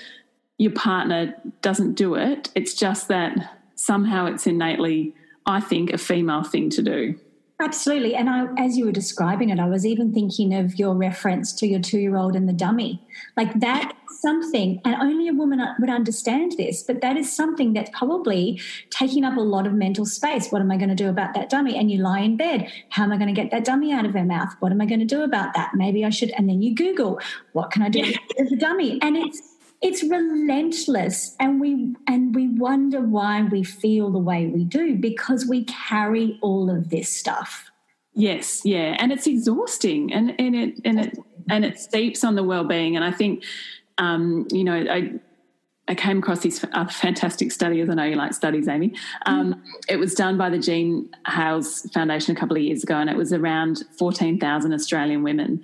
your 0.58 0.72
partner 0.72 1.36
doesn't 1.62 1.94
do 1.94 2.16
it, 2.16 2.50
it's 2.56 2.74
just 2.74 3.08
that 3.08 3.58
somehow 3.76 4.28
it's 4.28 4.46
innately, 4.46 5.16
I 5.46 5.60
think, 5.60 5.92
a 5.92 5.98
female 5.98 6.44
thing 6.44 6.70
to 6.72 6.84
do. 6.84 7.20
Absolutely. 7.62 8.16
And 8.16 8.30
I, 8.30 8.48
as 8.58 8.76
you 8.78 8.86
were 8.86 8.92
describing 8.92 9.50
it, 9.50 9.60
I 9.60 9.68
was 9.68 9.86
even 9.86 10.12
thinking 10.12 10.54
of 10.54 10.80
your 10.80 10.96
reference 10.96 11.54
to 11.54 11.68
your 11.68 11.80
two 11.80 12.00
year 12.00 12.16
old 12.18 12.36
and 12.36 12.50
the 12.50 12.54
dummy. 12.54 13.02
Like 13.38 13.60
that 13.60 13.94
something, 14.22 14.82
and 14.86 14.96
only 14.96 15.28
a 15.28 15.34
woman 15.34 15.60
uh, 15.60 15.74
would 15.80 15.90
understand 15.90 16.54
this, 16.58 16.84
but 16.84 17.02
that 17.02 17.18
is 17.18 17.32
something 17.32 17.74
that's 17.74 17.90
probably 17.94 18.60
taking 18.90 19.24
up 19.24 19.38
a 19.38 19.42
lot 19.42 19.68
of 19.68 19.74
mental 19.74 20.06
space. 20.06 20.50
What 20.50 20.62
am 20.62 20.72
I 20.72 20.78
going 20.78 20.90
to 20.90 20.96
do 20.96 21.10
about 21.10 21.34
that 21.34 21.50
dummy? 21.50 21.78
And 21.78 21.92
you 21.92 22.02
lie 22.02 22.20
in 22.20 22.38
bed. 22.38 22.72
How 22.90 23.04
am 23.04 23.12
I 23.12 23.18
going 23.18 23.34
to 23.34 23.42
get 23.42 23.52
that 23.52 23.64
dummy 23.64 23.92
out 23.92 24.06
of 24.06 24.14
her 24.14 24.24
mouth? 24.24 24.54
What 24.60 24.72
am 24.72 24.82
I 24.82 24.86
going 24.86 25.00
to 25.00 25.06
do 25.06 25.22
about 25.22 25.54
that? 25.54 25.72
Maybe 25.74 26.06
I 26.06 26.10
should. 26.10 26.32
And 26.32 26.50
then 26.50 26.62
you 26.62 26.76
Google, 26.76 27.20
what 27.54 27.72
can 27.72 27.82
I 27.82 27.90
do 27.90 28.02
with 28.38 28.50
the 28.50 28.58
dummy? 28.58 29.00
And 29.02 29.18
it's, 29.18 29.51
it's 29.82 30.04
relentless 30.04 31.36
and 31.40 31.60
we 31.60 31.94
and 32.08 32.36
we 32.36 32.48
wonder 32.48 33.02
why 33.02 33.44
we 33.44 33.64
feel 33.64 34.12
the 34.12 34.20
way 34.20 34.46
we 34.46 34.64
do 34.64 34.96
because 34.96 35.46
we 35.46 35.66
carry 35.66 36.38
all 36.42 36.70
of 36.70 36.90
this 36.90 37.10
stuff 37.10 37.72
yes 38.14 38.62
yeah 38.64 38.96
and 39.00 39.12
it's 39.12 39.28
exhausting 39.28 40.14
and 40.14 40.34
and 40.40 40.56
it 40.56 40.76
and 40.86 41.00
it 41.00 41.18
and 41.50 41.66
it 41.66 41.80
steeps 41.80 42.24
on 42.24 42.36
the 42.36 42.44
well-being 42.44 42.96
and 42.96 43.04
i 43.04 43.12
think 43.12 43.44
um, 43.98 44.48
you 44.52 44.64
know 44.64 44.76
i 44.90 45.12
I 45.88 45.96
came 45.96 46.20
across 46.20 46.42
this 46.42 46.60
fantastic 46.90 47.52
study, 47.52 47.82
as 47.82 47.90
I 47.90 47.96
know 47.96 48.04
you 48.04 48.16
like 48.16 48.34
studies, 48.34 48.70
Amy. 48.70 48.94
Um. 49.26 49.62
It 49.90 49.98
was 49.98 50.14
done 50.14 50.38
by 50.38 50.50
the 50.50 50.60
Jean 50.60 51.10
Hailes 51.28 51.82
Foundation 51.92 52.34
a 52.36 52.40
couple 52.40 52.56
of 52.56 52.64
years 52.64 52.84
ago, 52.84 52.96
and 52.96 53.10
it 53.10 53.18
was 53.18 53.34
around 53.34 53.84
14,000 53.98 54.72
Australian 54.72 55.22
women. 55.22 55.62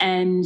And 0.00 0.44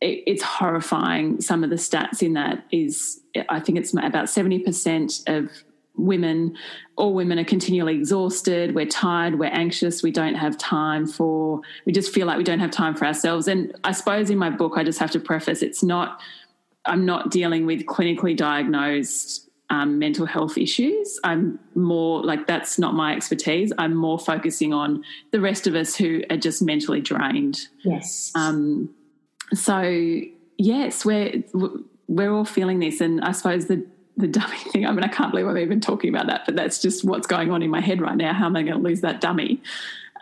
it, 0.00 0.22
it's 0.26 0.42
horrifying. 0.42 1.40
Some 1.40 1.64
of 1.64 1.70
the 1.70 1.76
stats 1.76 2.22
in 2.22 2.34
that 2.34 2.64
is, 2.70 3.20
I 3.48 3.60
think 3.60 3.78
it's 3.78 3.92
about 3.92 4.26
70% 4.26 5.28
of 5.28 5.50
women, 5.96 6.56
all 6.96 7.14
women 7.14 7.38
are 7.38 7.44
continually 7.44 7.94
exhausted. 7.94 8.74
We're 8.74 8.86
tired, 8.86 9.38
we're 9.38 9.46
anxious, 9.46 10.02
we 10.02 10.10
don't 10.10 10.34
have 10.34 10.58
time 10.58 11.06
for, 11.06 11.60
we 11.84 11.92
just 11.92 12.12
feel 12.12 12.26
like 12.26 12.36
we 12.36 12.44
don't 12.44 12.58
have 12.58 12.70
time 12.70 12.94
for 12.94 13.06
ourselves. 13.06 13.48
And 13.48 13.74
I 13.84 13.92
suppose 13.92 14.30
in 14.30 14.38
my 14.38 14.50
book, 14.50 14.72
I 14.76 14.84
just 14.84 14.98
have 14.98 15.10
to 15.12 15.20
preface 15.20 15.62
it's 15.62 15.82
not, 15.82 16.20
I'm 16.84 17.06
not 17.06 17.30
dealing 17.30 17.64
with 17.64 17.86
clinically 17.86 18.36
diagnosed 18.36 19.44
um, 19.70 19.98
mental 19.98 20.26
health 20.26 20.58
issues. 20.58 21.18
I'm 21.24 21.58
more 21.74 22.22
like 22.22 22.46
that's 22.46 22.78
not 22.78 22.94
my 22.94 23.14
expertise. 23.14 23.72
I'm 23.78 23.94
more 23.94 24.18
focusing 24.18 24.72
on 24.72 25.02
the 25.30 25.40
rest 25.40 25.66
of 25.66 25.74
us 25.74 25.96
who 25.96 26.22
are 26.30 26.36
just 26.36 26.62
mentally 26.62 27.00
drained. 27.00 27.60
Yes. 27.82 28.30
Um, 28.34 28.94
so 29.52 30.20
yes, 30.58 31.04
we're 31.04 31.42
we're 32.08 32.32
all 32.32 32.44
feeling 32.44 32.78
this, 32.80 33.00
and 33.00 33.22
I 33.22 33.32
suppose 33.32 33.66
the 33.66 33.84
the 34.16 34.28
dummy 34.28 34.56
thing. 34.72 34.86
I 34.86 34.92
mean, 34.92 35.04
I 35.04 35.08
can't 35.08 35.30
believe 35.30 35.46
I'm 35.46 35.58
even 35.58 35.80
talking 35.80 36.14
about 36.14 36.26
that, 36.26 36.42
but 36.46 36.56
that's 36.56 36.80
just 36.80 37.04
what's 37.04 37.26
going 37.26 37.50
on 37.50 37.62
in 37.62 37.70
my 37.70 37.80
head 37.80 38.00
right 38.00 38.16
now. 38.16 38.32
How 38.32 38.46
am 38.46 38.56
I 38.56 38.62
going 38.62 38.76
to 38.76 38.82
lose 38.82 39.00
that 39.02 39.20
dummy? 39.20 39.60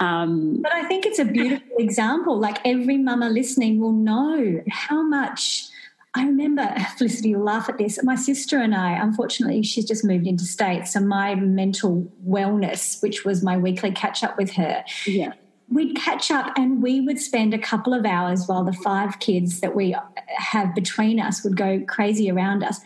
Um, 0.00 0.62
but 0.62 0.72
I 0.72 0.85
think 0.85 1.06
it's 1.06 1.18
a 1.18 1.24
beautiful 1.24 1.68
example. 1.78 2.38
Like 2.38 2.58
every 2.64 2.98
mama 2.98 3.28
listening 3.28 3.80
will 3.80 3.92
know 3.92 4.62
how 4.70 5.02
much. 5.02 5.68
I 6.14 6.26
remember, 6.26 6.68
Felicity, 6.98 7.30
you'll 7.30 7.44
laugh 7.44 7.70
at 7.70 7.78
this. 7.78 7.98
My 8.02 8.16
sister 8.16 8.58
and 8.58 8.74
I, 8.74 8.92
unfortunately, 8.92 9.62
she's 9.62 9.87
just 9.87 10.04
moved 10.04 10.26
into 10.26 10.44
states. 10.44 10.92
So 10.92 11.00
my 11.00 11.35
mental 11.37 12.06
wellness, 12.26 13.02
which 13.02 13.24
was 13.24 13.42
my 13.42 13.56
weekly 13.56 13.92
catch 13.92 14.22
up 14.22 14.37
with 14.37 14.52
her, 14.52 14.85
yeah 15.06 15.32
we'd 15.68 15.96
catch 15.96 16.31
up 16.31 16.53
and 16.57 16.83
we 16.83 17.01
would 17.01 17.18
spend 17.18 17.55
a 17.55 17.59
couple 17.59 17.94
of 17.94 18.05
hours 18.05 18.46
while 18.46 18.64
the 18.64 18.72
five 18.72 19.18
kids 19.18 19.61
that 19.61 19.75
we 19.75 19.96
have 20.37 20.75
between 20.75 21.18
us 21.20 21.42
would 21.44 21.57
go 21.57 21.81
crazy 21.87 22.31
around 22.31 22.62
us 22.62 22.81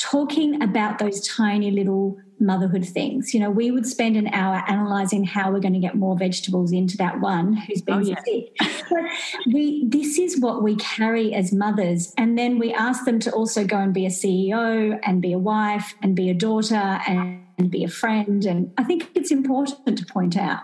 talking 0.00 0.62
about 0.62 0.98
those 0.98 1.26
tiny 1.28 1.70
little 1.70 2.18
motherhood 2.40 2.86
things. 2.86 3.34
You 3.34 3.40
know, 3.40 3.50
we 3.50 3.70
would 3.70 3.86
spend 3.86 4.16
an 4.16 4.28
hour 4.28 4.64
analyzing 4.66 5.24
how 5.24 5.52
we're 5.52 5.60
going 5.60 5.74
to 5.74 5.78
get 5.78 5.94
more 5.94 6.16
vegetables 6.16 6.72
into 6.72 6.96
that 6.96 7.20
one 7.20 7.52
who's 7.52 7.82
been 7.82 7.94
oh, 7.94 7.98
yeah. 7.98 8.22
sick. 8.24 8.56
but 8.90 9.04
we 9.52 9.86
this 9.86 10.18
is 10.18 10.40
what 10.40 10.62
we 10.62 10.76
carry 10.76 11.34
as 11.34 11.52
mothers. 11.52 12.14
And 12.16 12.38
then 12.38 12.58
we 12.58 12.72
ask 12.72 13.04
them 13.04 13.18
to 13.20 13.30
also 13.32 13.64
go 13.66 13.76
and 13.76 13.92
be 13.92 14.06
a 14.06 14.10
CEO 14.10 14.98
and 15.02 15.20
be 15.20 15.34
a 15.34 15.38
wife 15.38 15.94
and 16.02 16.16
be 16.16 16.30
a 16.30 16.34
daughter 16.34 16.74
and, 17.06 17.44
and 17.58 17.70
be 17.70 17.84
a 17.84 17.88
friend. 17.88 18.46
And 18.46 18.72
I 18.78 18.84
think 18.84 19.10
it's 19.14 19.30
important 19.30 19.98
to 19.98 20.06
point 20.06 20.36
out. 20.36 20.62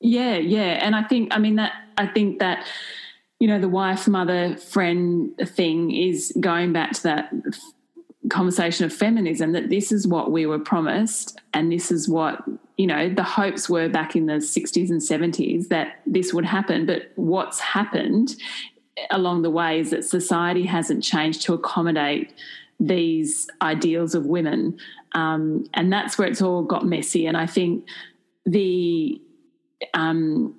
Yeah, 0.00 0.36
yeah. 0.36 0.78
And 0.84 0.96
I 0.96 1.02
think, 1.02 1.34
I 1.34 1.38
mean, 1.38 1.56
that, 1.56 1.72
I 1.96 2.06
think 2.06 2.38
that, 2.38 2.66
you 3.38 3.48
know, 3.48 3.60
the 3.60 3.68
wife, 3.68 4.08
mother, 4.08 4.56
friend 4.56 5.36
thing 5.38 5.94
is 5.94 6.32
going 6.40 6.72
back 6.72 6.92
to 6.92 7.02
that 7.04 7.32
conversation 8.28 8.84
of 8.84 8.92
feminism 8.92 9.52
that 9.52 9.70
this 9.70 9.90
is 9.90 10.06
what 10.06 10.30
we 10.30 10.44
were 10.44 10.58
promised 10.58 11.40
and 11.54 11.72
this 11.72 11.90
is 11.90 12.06
what 12.08 12.42
you 12.76 12.86
know 12.86 13.08
the 13.08 13.22
hopes 13.22 13.68
were 13.68 13.88
back 13.88 14.14
in 14.14 14.26
the 14.26 14.34
60s 14.34 14.90
and 14.90 15.00
70s 15.00 15.68
that 15.68 16.00
this 16.06 16.34
would 16.34 16.44
happen. 16.44 16.86
But 16.86 17.12
what's 17.16 17.60
happened 17.60 18.36
along 19.10 19.42
the 19.42 19.50
way 19.50 19.80
is 19.80 19.90
that 19.90 20.04
society 20.04 20.66
hasn't 20.66 21.02
changed 21.02 21.42
to 21.42 21.54
accommodate 21.54 22.34
these 22.78 23.48
ideals 23.62 24.14
of 24.14 24.26
women. 24.26 24.78
Um, 25.12 25.64
and 25.74 25.92
that's 25.92 26.18
where 26.18 26.28
it's 26.28 26.42
all 26.42 26.62
got 26.62 26.86
messy. 26.86 27.26
And 27.26 27.36
i 27.36 27.46
think 27.46 27.86
the 28.46 29.20
um, 29.94 30.54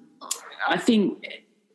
I 0.67 0.77
think 0.77 1.25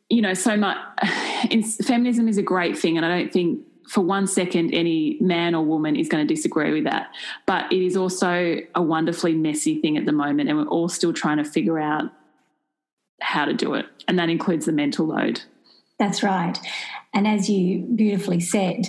you 0.09 0.21
know 0.21 0.33
so 0.33 0.57
much. 0.57 0.77
feminism 1.85 2.27
is 2.27 2.37
a 2.37 2.43
great 2.43 2.77
thing, 2.77 2.97
and 2.97 3.05
I 3.05 3.17
don't 3.17 3.31
think 3.31 3.61
for 3.89 4.01
one 4.01 4.27
second 4.27 4.73
any 4.73 5.17
man 5.21 5.55
or 5.55 5.63
woman 5.63 5.95
is 5.95 6.09
going 6.09 6.25
to 6.27 6.33
disagree 6.33 6.73
with 6.73 6.83
that. 6.83 7.09
But 7.45 7.71
it 7.71 7.81
is 7.81 7.95
also 7.95 8.57
a 8.75 8.81
wonderfully 8.81 9.33
messy 9.33 9.81
thing 9.81 9.97
at 9.97 10.05
the 10.05 10.11
moment, 10.11 10.49
and 10.49 10.57
we're 10.57 10.67
all 10.67 10.89
still 10.89 11.13
trying 11.13 11.37
to 11.37 11.45
figure 11.45 11.79
out 11.79 12.11
how 13.21 13.45
to 13.45 13.53
do 13.53 13.73
it, 13.73 13.85
and 14.07 14.19
that 14.19 14.29
includes 14.29 14.65
the 14.65 14.71
mental 14.71 15.07
load. 15.07 15.41
That's 15.99 16.21
right. 16.21 16.59
And 17.13 17.27
as 17.27 17.49
you 17.49 17.79
beautifully 17.95 18.39
said, 18.39 18.87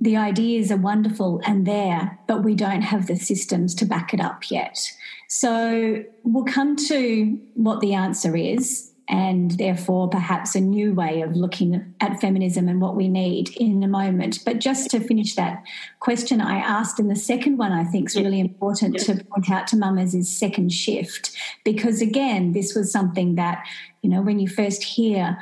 the 0.00 0.16
ideas 0.16 0.70
are 0.70 0.76
wonderful 0.76 1.40
and 1.46 1.66
there, 1.66 2.18
but 2.26 2.44
we 2.44 2.54
don't 2.54 2.82
have 2.82 3.06
the 3.06 3.16
systems 3.16 3.74
to 3.76 3.86
back 3.86 4.12
it 4.12 4.20
up 4.20 4.50
yet. 4.50 4.92
So 5.28 6.04
we'll 6.22 6.44
come 6.44 6.76
to 6.88 7.40
what 7.54 7.80
the 7.80 7.94
answer 7.94 8.36
is, 8.36 8.92
and 9.08 9.52
therefore 9.52 10.08
perhaps 10.08 10.54
a 10.54 10.60
new 10.60 10.92
way 10.92 11.20
of 11.20 11.36
looking 11.36 11.94
at 12.00 12.20
feminism 12.20 12.68
and 12.68 12.80
what 12.80 12.96
we 12.96 13.08
need 13.08 13.50
in 13.56 13.82
a 13.82 13.88
moment. 13.88 14.40
But 14.44 14.58
just 14.58 14.90
to 14.90 15.00
finish 15.00 15.34
that 15.36 15.62
question 16.00 16.40
I 16.40 16.56
asked, 16.56 16.98
and 16.98 17.10
the 17.10 17.16
second 17.16 17.56
one 17.56 17.72
I 17.72 17.84
think 17.84 18.08
is 18.08 18.16
really 18.16 18.40
important 18.40 18.98
to 18.98 19.24
point 19.24 19.50
out 19.50 19.66
to 19.68 19.76
mamas 19.76 20.14
is 20.14 20.28
second 20.28 20.72
shift, 20.72 21.34
because 21.64 22.02
again, 22.02 22.52
this 22.52 22.74
was 22.74 22.92
something 22.92 23.36
that, 23.36 23.64
you 24.02 24.10
know, 24.10 24.20
when 24.20 24.38
you 24.40 24.48
first 24.48 24.82
hear 24.82 25.38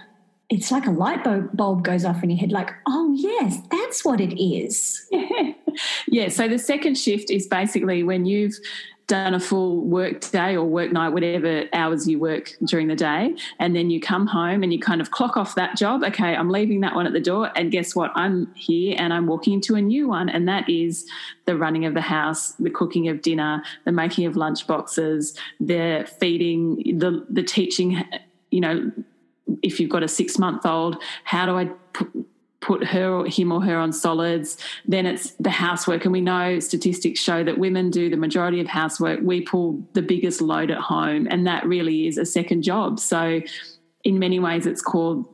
it's 0.54 0.70
like 0.70 0.86
a 0.86 0.90
light 0.90 1.24
bulb 1.24 1.82
goes 1.82 2.04
off 2.04 2.22
in 2.22 2.30
your 2.30 2.38
head 2.38 2.52
like 2.52 2.70
oh 2.86 3.12
yes 3.16 3.58
that's 3.72 4.04
what 4.04 4.20
it 4.20 4.40
is 4.40 5.04
yeah. 5.10 5.52
yeah 6.06 6.28
so 6.28 6.46
the 6.46 6.58
second 6.58 6.96
shift 6.96 7.28
is 7.28 7.46
basically 7.48 8.04
when 8.04 8.24
you've 8.24 8.54
done 9.08 9.34
a 9.34 9.40
full 9.40 9.82
work 9.82 10.20
day 10.30 10.56
or 10.56 10.64
work 10.64 10.92
night 10.92 11.10
whatever 11.10 11.64
hours 11.74 12.08
you 12.08 12.18
work 12.18 12.52
during 12.64 12.86
the 12.86 12.94
day 12.94 13.34
and 13.58 13.76
then 13.76 13.90
you 13.90 14.00
come 14.00 14.26
home 14.26 14.62
and 14.62 14.72
you 14.72 14.78
kind 14.78 15.00
of 15.00 15.10
clock 15.10 15.36
off 15.36 15.56
that 15.56 15.76
job 15.76 16.02
okay 16.02 16.34
i'm 16.36 16.48
leaving 16.48 16.80
that 16.80 16.94
one 16.94 17.06
at 17.06 17.12
the 17.12 17.20
door 17.20 17.50
and 17.56 17.70
guess 17.70 17.94
what 17.94 18.10
i'm 18.14 18.50
here 18.54 18.94
and 18.98 19.12
i'm 19.12 19.26
walking 19.26 19.54
into 19.54 19.74
a 19.74 19.82
new 19.82 20.08
one 20.08 20.30
and 20.30 20.48
that 20.48 20.66
is 20.70 21.06
the 21.44 21.56
running 21.56 21.84
of 21.84 21.92
the 21.92 22.00
house 22.00 22.52
the 22.52 22.70
cooking 22.70 23.08
of 23.08 23.20
dinner 23.20 23.62
the 23.84 23.92
making 23.92 24.24
of 24.24 24.36
lunch 24.36 24.66
boxes 24.66 25.36
the 25.60 26.08
feeding 26.18 26.76
the 26.98 27.26
the 27.28 27.42
teaching 27.42 28.02
you 28.50 28.60
know 28.60 28.90
if 29.62 29.80
you've 29.80 29.90
got 29.90 30.02
a 30.02 30.08
six 30.08 30.38
month 30.38 30.66
old, 30.66 31.02
how 31.24 31.46
do 31.46 31.56
I 31.56 31.66
put, 31.92 32.10
put 32.60 32.84
her 32.84 33.12
or 33.12 33.26
him 33.26 33.52
or 33.52 33.62
her 33.62 33.76
on 33.76 33.92
solids? 33.92 34.56
Then 34.86 35.06
it's 35.06 35.32
the 35.32 35.50
housework. 35.50 36.04
And 36.04 36.12
we 36.12 36.20
know 36.20 36.58
statistics 36.60 37.20
show 37.20 37.44
that 37.44 37.58
women 37.58 37.90
do 37.90 38.08
the 38.08 38.16
majority 38.16 38.60
of 38.60 38.66
housework. 38.66 39.20
We 39.22 39.42
pull 39.42 39.86
the 39.92 40.02
biggest 40.02 40.40
load 40.40 40.70
at 40.70 40.78
home, 40.78 41.26
and 41.30 41.46
that 41.46 41.66
really 41.66 42.06
is 42.06 42.18
a 42.18 42.24
second 42.24 42.62
job. 42.62 43.00
So, 43.00 43.40
in 44.02 44.18
many 44.18 44.38
ways, 44.38 44.66
it's 44.66 44.82
called 44.82 45.28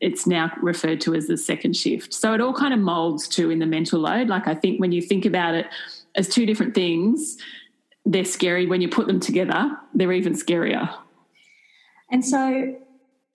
it's 0.00 0.26
now 0.26 0.50
referred 0.60 1.00
to 1.02 1.14
as 1.14 1.26
the 1.26 1.36
second 1.36 1.76
shift. 1.76 2.12
So 2.12 2.34
it 2.34 2.40
all 2.40 2.52
kind 2.52 2.74
of 2.74 2.80
molds 2.80 3.28
to 3.28 3.50
in 3.50 3.58
the 3.58 3.66
mental 3.66 4.00
load. 4.00 4.28
Like 4.28 4.48
I 4.48 4.54
think 4.54 4.80
when 4.80 4.92
you 4.92 5.00
think 5.00 5.24
about 5.24 5.54
it 5.54 5.66
as 6.14 6.28
two 6.28 6.46
different 6.46 6.74
things, 6.74 7.36
they're 8.04 8.24
scary. 8.24 8.66
When 8.66 8.80
you 8.80 8.88
put 8.88 9.06
them 9.06 9.20
together, 9.20 9.70
they're 9.94 10.12
even 10.12 10.32
scarier. 10.32 10.92
And 12.10 12.24
so 12.24 12.76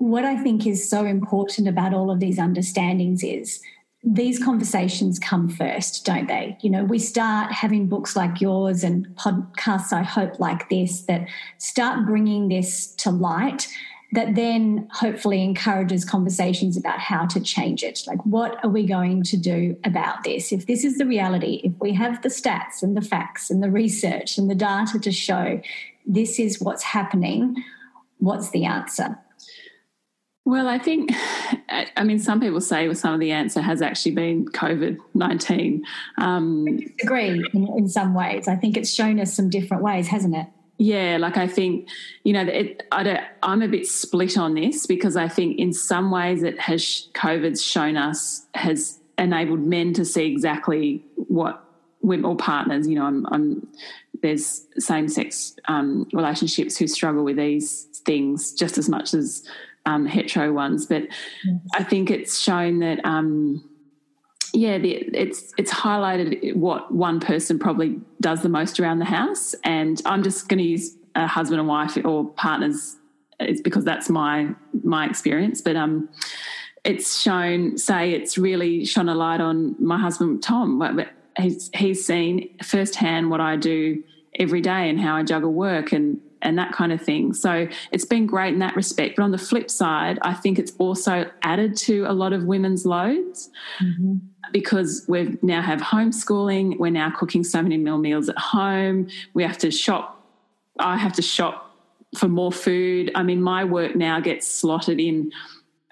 what 0.04 0.26
I 0.26 0.36
think 0.36 0.68
is 0.68 0.90
so 0.90 1.06
important 1.06 1.66
about 1.66 1.94
all 1.94 2.12
of 2.12 2.20
these 2.20 2.38
understandings 2.38 3.24
is 3.24 3.62
these 4.04 4.44
conversations 4.44 5.18
come 5.18 5.48
first, 5.48 6.06
don't 6.06 6.28
they? 6.28 6.58
You 6.60 6.72
know, 6.72 6.84
we 6.84 7.00
start 7.00 7.54
having 7.54 7.88
books 7.88 8.14
like 8.14 8.42
yours 8.42 8.84
and 8.84 9.08
podcasts, 9.16 9.94
I 9.94 10.04
hope, 10.04 10.42
like 10.42 10.68
this, 10.68 11.04
that 11.04 11.30
start 11.58 12.06
bringing 12.06 12.50
this 12.50 12.88
to 12.96 13.12
light, 13.12 13.70
that 14.12 14.36
then 14.36 14.90
hopefully 14.92 15.42
encourages 15.42 16.04
conversations 16.04 16.76
about 16.76 17.00
how 17.00 17.26
to 17.28 17.40
change 17.40 17.82
it. 17.82 18.02
Like, 18.06 18.22
what 18.26 18.62
are 18.62 18.70
we 18.70 18.86
going 18.86 19.24
to 19.24 19.38
do 19.38 19.78
about 19.86 20.26
this? 20.26 20.52
If 20.52 20.68
this 20.68 20.84
is 20.84 20.98
the 20.98 21.06
reality, 21.06 21.62
if 21.64 21.72
we 21.80 21.94
have 21.94 22.22
the 22.24 22.30
stats 22.30 22.84
and 22.84 22.98
the 22.98 23.02
facts 23.02 23.50
and 23.50 23.64
the 23.64 23.72
research 23.72 24.38
and 24.38 24.52
the 24.52 24.56
data 24.56 25.00
to 25.00 25.12
show 25.14 25.62
this 26.06 26.40
is 26.40 26.60
what's 26.60 26.84
happening, 26.84 27.56
what's 28.18 28.50
the 28.50 28.66
answer? 28.66 29.18
Well, 30.46 30.68
I 30.68 30.78
think, 30.78 31.12
I 31.70 32.04
mean, 32.04 32.20
some 32.20 32.40
people 32.40 32.62
say 32.62 32.88
well, 32.88 32.96
some 32.96 33.14
of 33.14 33.20
the 33.20 33.32
answer 33.32 33.62
has 33.62 33.82
actually 33.82 34.12
been 34.12 34.46
COVID 34.46 34.98
19. 35.14 35.84
Um, 36.18 36.66
I 36.68 36.72
disagree 36.72 37.46
in, 37.54 37.68
in, 37.78 37.90
some 37.90 38.14
ways. 38.14 38.48
I 38.48 38.56
think 38.56 38.78
it's 38.78 38.94
shown 38.94 39.20
us 39.20 39.34
some 39.34 39.50
different 39.50 39.84
ways, 39.84 40.08
hasn't 40.08 40.36
it? 40.36 40.48
Yeah, 40.78 41.18
like 41.20 41.38
I 41.38 41.48
think, 41.48 41.88
you 42.24 42.34
know, 42.34 42.42
it, 42.42 42.86
I 42.92 43.04
don't, 43.04 43.22
I'm 43.44 43.62
a 43.62 43.68
bit 43.68 43.88
split 43.88 44.38
on 44.38 44.56
this 44.56 44.86
because 44.86 45.16
I 45.16 45.28
think 45.28 45.60
in 45.60 45.72
some 45.72 46.12
ways 46.12 46.44
it 46.44 46.60
has, 46.60 47.08
COVID's 47.14 47.64
shown 47.64 47.96
us, 47.96 48.46
has 48.56 49.00
enabled 49.18 49.62
men 49.62 49.94
to 49.94 50.04
see 50.04 50.26
exactly 50.26 51.06
what 51.16 51.64
women 52.02 52.26
or 52.26 52.36
partners, 52.36 52.88
you 52.88 52.96
know, 52.96 53.06
I'm, 53.06 53.26
I'm 53.28 53.68
there's 54.22 54.66
same 54.78 55.08
sex 55.08 55.56
um, 55.68 56.08
relationships 56.14 56.78
who 56.78 56.88
struggle 56.88 57.24
with 57.24 57.38
these 57.38 57.84
things 58.06 58.54
just 58.54 58.78
as 58.78 58.90
much 58.90 59.14
as 59.14 59.48
um, 59.86 60.06
hetero 60.06 60.52
ones, 60.54 60.86
but 60.86 61.04
yes. 61.04 61.60
I 61.76 61.84
think 61.84 62.10
it's 62.10 62.40
shown 62.40 62.80
that. 62.80 63.04
Um, 63.06 63.70
yeah, 64.56 64.78
the, 64.78 64.92
it's 64.92 65.52
it's 65.58 65.74
highlighted 65.74 66.56
what 66.56 66.94
one 66.94 67.20
person 67.20 67.58
probably 67.58 68.00
does 68.22 68.44
the 68.44 68.50
most 68.50 68.80
around 68.80 69.00
the 69.00 69.06
house, 69.06 69.56
and 69.64 70.00
I'm 70.06 70.22
just 70.22 70.48
going 70.48 70.60
to 70.60 70.64
use 70.64 70.96
a 71.16 71.26
husband 71.26 71.60
and 71.60 71.68
wife 71.68 71.98
or 72.06 72.30
partners. 72.30 72.98
It's 73.40 73.62
because 73.62 73.84
that's 73.84 74.10
my 74.10 74.50
my 74.84 75.08
experience, 75.08 75.60
but 75.62 75.76
um, 75.76 76.08
it's 76.84 77.20
shown. 77.20 77.80
Say 77.80 78.12
it's 78.12 78.38
really 78.38 78.86
shone 78.86 79.10
a 79.10 79.16
light 79.16 79.42
on 79.42 79.76
my 79.84 79.98
husband 79.98 80.44
Tom. 80.44 81.04
He's 81.40 81.72
he's 81.74 82.06
seen 82.06 82.56
firsthand 82.62 83.32
what 83.32 83.42
I 83.42 83.56
do 83.56 84.04
every 84.38 84.62
day 84.62 84.90
and 84.90 85.00
how 85.00 85.16
I 85.16 85.24
juggle 85.24 85.52
work 85.52 85.92
and 85.92 86.20
and 86.44 86.58
that 86.58 86.72
kind 86.72 86.92
of 86.92 87.02
thing. 87.02 87.34
So 87.34 87.68
it's 87.92 88.06
been 88.06 88.28
great 88.28 88.54
in 88.54 88.60
that 88.60 88.76
respect. 88.76 89.16
But 89.16 89.24
on 89.24 89.32
the 89.32 89.38
flip 89.38 89.72
side, 89.72 90.20
I 90.22 90.34
think 90.34 90.60
it's 90.60 90.74
also 90.78 91.30
added 91.42 91.76
to 91.78 92.06
a 92.06 92.14
lot 92.14 92.34
of 92.34 92.44
women's 92.44 92.86
loads 92.86 93.50
mm-hmm. 93.80 94.18
because 94.52 95.06
we 95.08 95.38
now 95.42 95.62
have 95.62 95.82
homeschooling. 95.82 96.78
We're 96.78 96.92
now 96.92 97.10
cooking 97.10 97.44
so 97.44 97.62
many 97.62 97.78
meal 97.78 97.98
meals 97.98 98.30
at 98.30 98.38
home. 98.38 99.08
We 99.34 99.44
have 99.44 99.58
to 99.60 99.72
shop. 99.72 100.24
I 100.80 100.98
have 100.98 101.14
to 101.14 101.22
shop 101.22 101.72
for 102.18 102.28
more 102.28 102.52
food. 102.52 103.12
I 103.16 103.24
mean, 103.24 103.42
my 103.42 103.64
work 103.64 103.96
now 103.96 104.20
gets 104.20 104.48
slotted 104.48 105.00
in 105.00 105.32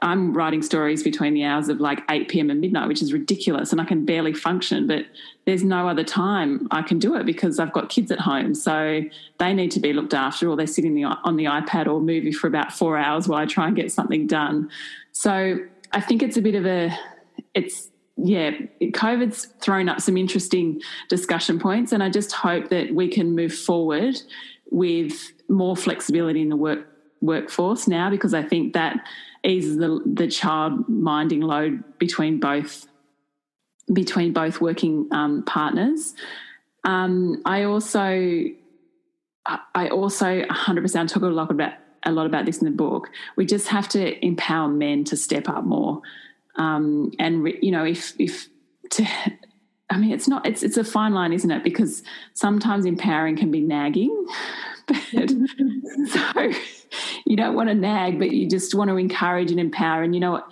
I'm 0.01 0.33
writing 0.33 0.63
stories 0.63 1.03
between 1.03 1.35
the 1.35 1.43
hours 1.43 1.69
of 1.69 1.79
like 1.79 2.01
8 2.09 2.27
p.m. 2.27 2.49
and 2.49 2.59
midnight, 2.59 2.87
which 2.87 3.03
is 3.03 3.13
ridiculous, 3.13 3.71
and 3.71 3.79
I 3.79 3.85
can 3.85 4.03
barely 4.03 4.33
function. 4.33 4.87
But 4.87 5.05
there's 5.45 5.63
no 5.63 5.87
other 5.87 6.03
time 6.03 6.67
I 6.71 6.81
can 6.81 6.97
do 6.97 7.15
it 7.15 7.25
because 7.25 7.59
I've 7.59 7.71
got 7.71 7.89
kids 7.89 8.11
at 8.11 8.19
home, 8.19 8.55
so 8.55 9.01
they 9.37 9.53
need 9.53 9.69
to 9.71 9.79
be 9.79 9.93
looked 9.93 10.15
after, 10.15 10.49
or 10.49 10.55
they're 10.55 10.65
sitting 10.65 11.05
on 11.05 11.35
the 11.35 11.45
iPad 11.45 11.87
or 11.87 12.01
movie 12.01 12.31
for 12.31 12.47
about 12.47 12.73
four 12.73 12.97
hours 12.97 13.27
while 13.27 13.39
I 13.39 13.45
try 13.45 13.67
and 13.67 13.75
get 13.75 13.91
something 13.91 14.25
done. 14.25 14.69
So 15.11 15.57
I 15.91 16.01
think 16.01 16.23
it's 16.23 16.37
a 16.37 16.41
bit 16.41 16.55
of 16.55 16.65
a, 16.65 16.97
it's 17.53 17.89
yeah, 18.17 18.51
COVID's 18.81 19.45
thrown 19.61 19.87
up 19.87 20.01
some 20.01 20.17
interesting 20.17 20.81
discussion 21.09 21.59
points, 21.59 21.91
and 21.91 22.01
I 22.01 22.09
just 22.09 22.31
hope 22.31 22.69
that 22.69 22.95
we 22.95 23.07
can 23.07 23.35
move 23.35 23.53
forward 23.53 24.19
with 24.71 25.31
more 25.47 25.75
flexibility 25.75 26.41
in 26.41 26.49
the 26.49 26.55
work 26.55 26.87
workforce 27.21 27.87
now 27.87 28.09
because 28.09 28.33
I 28.33 28.41
think 28.41 28.73
that 28.73 28.97
eases 29.43 29.77
the, 29.77 30.01
the 30.05 30.27
child 30.27 30.87
minding 30.87 31.41
load 31.41 31.83
between 31.97 32.39
both 32.39 32.87
between 33.91 34.31
both 34.31 34.61
working 34.61 35.07
um, 35.11 35.43
partners. 35.43 36.13
Um, 36.83 37.41
I 37.45 37.63
also 37.63 38.45
I 39.75 39.89
also 39.89 40.43
100% 40.43 41.07
talk 41.07 41.23
a 41.23 41.27
lot 41.27 41.51
about 41.51 41.73
a 42.03 42.11
lot 42.11 42.25
about 42.25 42.45
this 42.45 42.59
in 42.59 42.65
the 42.65 42.71
book. 42.71 43.09
We 43.35 43.45
just 43.45 43.67
have 43.67 43.87
to 43.89 44.25
empower 44.25 44.67
men 44.67 45.03
to 45.05 45.17
step 45.17 45.47
up 45.49 45.63
more, 45.63 46.01
um, 46.55 47.11
and 47.19 47.47
you 47.61 47.71
know 47.71 47.85
if 47.85 48.13
if 48.19 48.47
to. 48.91 49.07
I 49.89 49.97
mean, 49.97 50.11
it's 50.13 50.27
not. 50.27 50.45
It's 50.47 50.63
it's 50.63 50.77
a 50.77 50.85
fine 50.85 51.13
line, 51.13 51.33
isn't 51.33 51.51
it? 51.51 51.65
Because 51.65 52.01
sometimes 52.33 52.85
empowering 52.85 53.35
can 53.35 53.51
be 53.51 53.59
nagging, 53.59 54.25
so 56.07 56.51
you 57.25 57.35
don't 57.35 57.55
want 57.55 57.69
to 57.69 57.75
nag, 57.75 58.19
but 58.19 58.31
you 58.31 58.49
just 58.49 58.75
want 58.75 58.89
to 58.89 58.97
encourage 58.97 59.51
and 59.51 59.59
empower. 59.59 60.03
And 60.03 60.13
you 60.13 60.21
know 60.21 60.31
what? 60.31 60.51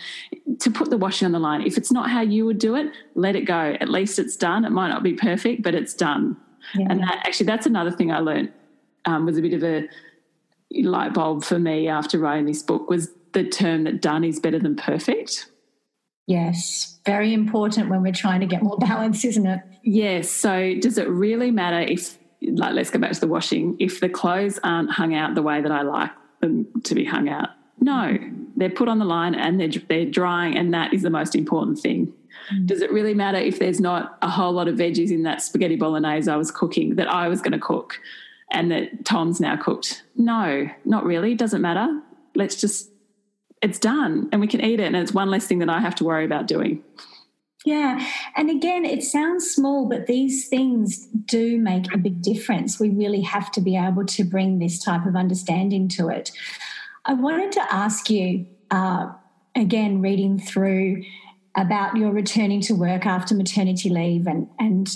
To 0.59 0.71
put 0.71 0.89
the 0.89 0.97
washing 0.97 1.25
on 1.25 1.31
the 1.31 1.39
line, 1.39 1.61
if 1.61 1.77
it's 1.77 1.91
not 1.91 2.09
how 2.09 2.21
you 2.21 2.45
would 2.45 2.59
do 2.59 2.75
it, 2.75 2.91
let 3.15 3.35
it 3.35 3.45
go. 3.45 3.75
At 3.79 3.89
least 3.89 4.19
it's 4.19 4.35
done. 4.35 4.65
It 4.65 4.71
might 4.71 4.89
not 4.89 5.03
be 5.03 5.13
perfect, 5.13 5.63
but 5.63 5.75
it's 5.75 5.93
done. 5.93 6.37
Yeah. 6.75 6.87
And 6.89 7.01
that, 7.01 7.23
actually, 7.25 7.47
that's 7.47 7.65
another 7.65 7.91
thing 7.91 8.11
I 8.11 8.19
learned 8.19 8.51
um, 9.05 9.25
was 9.25 9.37
a 9.37 9.41
bit 9.41 9.53
of 9.53 9.63
a 9.63 9.87
light 10.71 11.13
bulb 11.13 11.43
for 11.43 11.59
me 11.59 11.87
after 11.87 12.19
writing 12.19 12.45
this 12.45 12.61
book 12.61 12.89
was 12.89 13.09
the 13.33 13.43
term 13.43 13.83
that 13.85 14.01
done 14.01 14.23
is 14.23 14.39
better 14.39 14.59
than 14.59 14.75
perfect. 14.75 15.49
Yes, 16.27 16.99
very 17.07 17.33
important 17.33 17.89
when 17.89 18.03
we're 18.03 18.13
trying 18.13 18.41
to 18.41 18.45
get 18.45 18.61
more 18.61 18.77
balance, 18.79 19.25
isn't 19.25 19.47
it? 19.47 19.61
Yes. 19.83 20.29
So, 20.29 20.75
does 20.75 20.99
it 20.99 21.09
really 21.09 21.49
matter 21.49 21.79
if, 21.79 22.18
like, 22.41 22.73
let's 22.73 22.89
go 22.89 22.99
back 22.99 23.11
to 23.11 23.19
the 23.19 23.27
washing, 23.27 23.75
if 23.79 23.99
the 23.99 24.09
clothes 24.09 24.59
aren't 24.63 24.91
hung 24.91 25.13
out 25.13 25.35
the 25.35 25.41
way 25.41 25.61
that 25.61 25.71
I 25.71 25.81
like 25.81 26.11
them 26.41 26.67
to 26.83 26.95
be 26.95 27.05
hung 27.05 27.29
out. 27.29 27.49
No, 27.81 28.17
they're 28.55 28.69
put 28.69 28.87
on 28.89 28.99
the 28.99 29.05
line 29.05 29.35
and 29.35 29.59
they're, 29.59 29.69
they're 29.87 30.05
drying, 30.05 30.57
and 30.57 30.73
that 30.73 30.93
is 30.93 31.01
the 31.01 31.09
most 31.09 31.35
important 31.35 31.79
thing. 31.79 32.13
Mm. 32.53 32.65
Does 32.67 32.81
it 32.81 32.91
really 32.91 33.13
matter 33.13 33.37
if 33.37 33.59
there's 33.59 33.79
not 33.79 34.17
a 34.21 34.29
whole 34.29 34.51
lot 34.51 34.67
of 34.67 34.75
veggies 34.75 35.11
in 35.11 35.23
that 35.23 35.41
spaghetti 35.41 35.75
bolognese 35.75 36.29
I 36.29 36.35
was 36.35 36.51
cooking 36.51 36.95
that 36.95 37.07
I 37.07 37.27
was 37.27 37.41
going 37.41 37.53
to 37.53 37.59
cook 37.59 37.99
and 38.51 38.71
that 38.71 39.05
Tom's 39.05 39.39
now 39.39 39.55
cooked? 39.55 40.03
No, 40.15 40.69
not 40.85 41.05
really. 41.05 41.33
It 41.33 41.37
doesn't 41.37 41.61
matter. 41.61 42.01
Let's 42.35 42.59
just, 42.59 42.89
it's 43.61 43.79
done 43.79 44.29
and 44.31 44.41
we 44.41 44.47
can 44.47 44.61
eat 44.61 44.79
it. 44.79 44.85
And 44.85 44.95
it's 44.95 45.13
one 45.13 45.29
less 45.29 45.47
thing 45.47 45.59
that 45.59 45.69
I 45.69 45.79
have 45.79 45.95
to 45.95 46.03
worry 46.03 46.25
about 46.25 46.47
doing. 46.47 46.83
Yeah. 47.65 48.05
And 48.35 48.49
again, 48.49 48.85
it 48.85 49.03
sounds 49.03 49.49
small, 49.49 49.87
but 49.87 50.07
these 50.07 50.47
things 50.47 51.07
do 51.25 51.57
make 51.59 51.93
a 51.93 51.97
big 51.97 52.21
difference. 52.21 52.79
We 52.79 52.89
really 52.89 53.21
have 53.21 53.51
to 53.51 53.61
be 53.61 53.75
able 53.75 54.05
to 54.05 54.23
bring 54.23 54.59
this 54.59 54.81
type 54.81 55.05
of 55.05 55.15
understanding 55.15 55.89
to 55.89 56.07
it. 56.07 56.31
I 57.05 57.13
wanted 57.13 57.51
to 57.53 57.73
ask 57.73 58.09
you 58.09 58.47
uh, 58.71 59.07
again, 59.55 60.01
reading 60.01 60.39
through 60.39 61.03
about 61.55 61.97
your 61.97 62.11
returning 62.11 62.61
to 62.61 62.73
work 62.73 63.05
after 63.05 63.35
maternity 63.35 63.89
leave 63.89 64.27
and, 64.27 64.47
and 64.59 64.89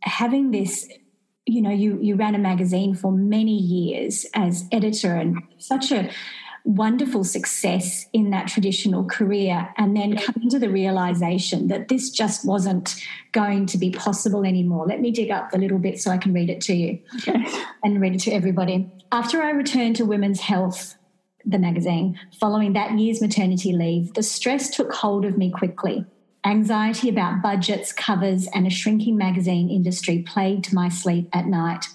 having 0.00 0.50
this 0.50 0.88
you 1.46 1.62
know 1.62 1.70
you 1.70 1.98
you 2.00 2.14
ran 2.14 2.34
a 2.34 2.38
magazine 2.38 2.94
for 2.94 3.10
many 3.10 3.56
years 3.56 4.26
as 4.34 4.66
editor 4.70 5.14
and 5.14 5.42
such 5.58 5.90
a 5.90 6.10
wonderful 6.68 7.24
success 7.24 8.06
in 8.12 8.28
that 8.28 8.46
traditional 8.46 9.02
career 9.06 9.72
and 9.78 9.96
then 9.96 10.14
coming 10.18 10.50
to 10.50 10.58
the 10.58 10.68
realization 10.68 11.68
that 11.68 11.88
this 11.88 12.10
just 12.10 12.44
wasn't 12.44 13.02
going 13.32 13.64
to 13.64 13.78
be 13.78 13.90
possible 13.90 14.44
anymore. 14.44 14.86
Let 14.86 15.00
me 15.00 15.10
dig 15.10 15.30
up 15.30 15.50
the 15.50 15.56
little 15.56 15.78
bit 15.78 15.98
so 15.98 16.10
I 16.10 16.18
can 16.18 16.34
read 16.34 16.50
it 16.50 16.60
to 16.62 16.74
you 16.74 16.98
and 17.82 18.02
read 18.02 18.14
it 18.14 18.20
to 18.20 18.32
everybody. 18.32 18.86
After 19.10 19.40
I 19.40 19.50
returned 19.50 19.96
to 19.96 20.04
Women's 20.04 20.40
Health, 20.40 20.96
the 21.42 21.58
magazine, 21.58 22.20
following 22.38 22.74
that 22.74 22.98
year's 22.98 23.22
maternity 23.22 23.72
leave, 23.72 24.12
the 24.12 24.22
stress 24.22 24.68
took 24.68 24.92
hold 24.92 25.24
of 25.24 25.38
me 25.38 25.50
quickly. 25.50 26.04
Anxiety 26.44 27.08
about 27.08 27.42
budgets, 27.42 27.92
covers, 27.92 28.46
and 28.54 28.66
a 28.66 28.70
shrinking 28.70 29.16
magazine 29.16 29.70
industry 29.70 30.22
plagued 30.26 30.72
my 30.74 30.90
sleep 30.90 31.30
at 31.32 31.46
night. 31.46 31.86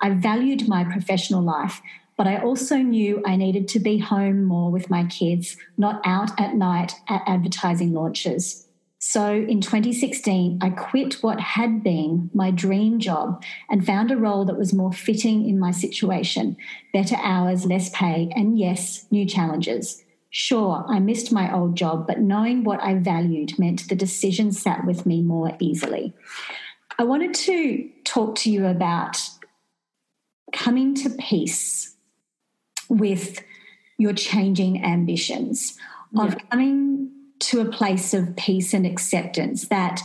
I 0.00 0.10
valued 0.10 0.68
my 0.68 0.84
professional 0.84 1.42
life 1.42 1.82
but 2.20 2.26
I 2.26 2.36
also 2.36 2.76
knew 2.76 3.22
I 3.24 3.36
needed 3.36 3.66
to 3.68 3.78
be 3.78 3.96
home 3.96 4.44
more 4.44 4.70
with 4.70 4.90
my 4.90 5.06
kids, 5.06 5.56
not 5.78 6.02
out 6.04 6.38
at 6.38 6.54
night 6.54 6.92
at 7.08 7.22
advertising 7.26 7.94
launches. 7.94 8.68
So 8.98 9.32
in 9.32 9.62
2016, 9.62 10.58
I 10.60 10.68
quit 10.68 11.22
what 11.22 11.40
had 11.40 11.82
been 11.82 12.30
my 12.34 12.50
dream 12.50 12.98
job 12.98 13.42
and 13.70 13.86
found 13.86 14.10
a 14.10 14.18
role 14.18 14.44
that 14.44 14.58
was 14.58 14.74
more 14.74 14.92
fitting 14.92 15.48
in 15.48 15.58
my 15.58 15.70
situation 15.70 16.58
better 16.92 17.16
hours, 17.22 17.64
less 17.64 17.88
pay, 17.88 18.30
and 18.36 18.58
yes, 18.58 19.06
new 19.10 19.24
challenges. 19.24 20.04
Sure, 20.28 20.84
I 20.90 20.98
missed 20.98 21.32
my 21.32 21.50
old 21.50 21.74
job, 21.74 22.06
but 22.06 22.20
knowing 22.20 22.64
what 22.64 22.82
I 22.82 22.96
valued 22.96 23.58
meant 23.58 23.88
the 23.88 23.94
decision 23.94 24.52
sat 24.52 24.84
with 24.84 25.06
me 25.06 25.22
more 25.22 25.56
easily. 25.58 26.12
I 26.98 27.04
wanted 27.04 27.32
to 27.32 27.88
talk 28.04 28.34
to 28.40 28.50
you 28.50 28.66
about 28.66 29.16
coming 30.52 30.94
to 30.96 31.08
peace 31.08 31.96
with 32.90 33.42
your 33.96 34.12
changing 34.12 34.84
ambitions 34.84 35.78
of 36.18 36.32
yeah. 36.32 36.38
coming 36.50 37.10
to 37.38 37.60
a 37.60 37.64
place 37.64 38.12
of 38.12 38.36
peace 38.36 38.74
and 38.74 38.84
acceptance 38.84 39.68
that 39.68 40.02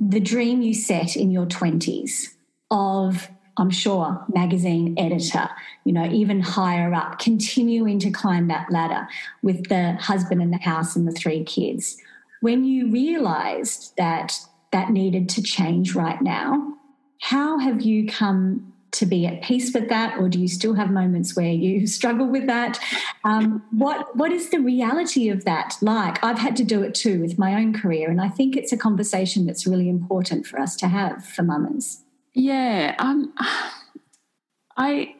the 0.00 0.18
dream 0.18 0.62
you 0.62 0.74
set 0.74 1.14
in 1.14 1.30
your 1.30 1.46
20s 1.46 2.34
of 2.70 3.28
I'm 3.58 3.70
sure, 3.70 4.24
magazine 4.34 4.94
editor, 4.98 5.48
you 5.84 5.92
know, 5.92 6.06
even 6.10 6.40
higher 6.40 6.94
up, 6.94 7.18
continuing 7.18 7.98
to 7.98 8.10
climb 8.10 8.48
that 8.48 8.72
ladder 8.72 9.06
with 9.42 9.68
the 9.68 9.92
husband 10.00 10.40
and 10.40 10.52
the 10.52 10.58
house 10.58 10.96
and 10.96 11.06
the 11.06 11.12
three 11.12 11.44
kids. 11.44 11.98
When 12.40 12.64
you 12.64 12.90
realized 12.90 13.92
that 13.98 14.38
that 14.72 14.90
needed 14.90 15.28
to 15.30 15.42
change 15.42 15.94
right 15.94 16.20
now, 16.22 16.76
how 17.20 17.58
have 17.58 17.82
you 17.82 18.06
come 18.08 18.71
to 18.92 19.06
be 19.06 19.26
at 19.26 19.42
peace 19.42 19.72
with 19.72 19.88
that, 19.88 20.18
or 20.18 20.28
do 20.28 20.38
you 20.38 20.48
still 20.48 20.74
have 20.74 20.90
moments 20.90 21.34
where 21.34 21.50
you 21.50 21.86
struggle 21.98 22.26
with 22.26 22.46
that? 22.46 22.78
Um, 23.24 23.62
what 23.70 24.14
What 24.16 24.32
is 24.32 24.50
the 24.50 24.58
reality 24.58 25.28
of 25.28 25.44
that 25.44 25.76
like? 25.80 26.22
I've 26.22 26.38
had 26.38 26.56
to 26.56 26.64
do 26.64 26.82
it 26.82 26.94
too 26.94 27.20
with 27.20 27.38
my 27.38 27.54
own 27.54 27.72
career, 27.72 28.10
and 28.10 28.20
I 28.20 28.28
think 28.28 28.56
it's 28.56 28.72
a 28.72 28.76
conversation 28.76 29.46
that's 29.46 29.66
really 29.66 29.88
important 29.88 30.46
for 30.46 30.60
us 30.60 30.76
to 30.76 30.88
have 30.88 31.24
for 31.24 31.42
mamas. 31.42 32.02
Yeah, 32.34 32.94
um, 32.98 33.32
I 34.76 35.14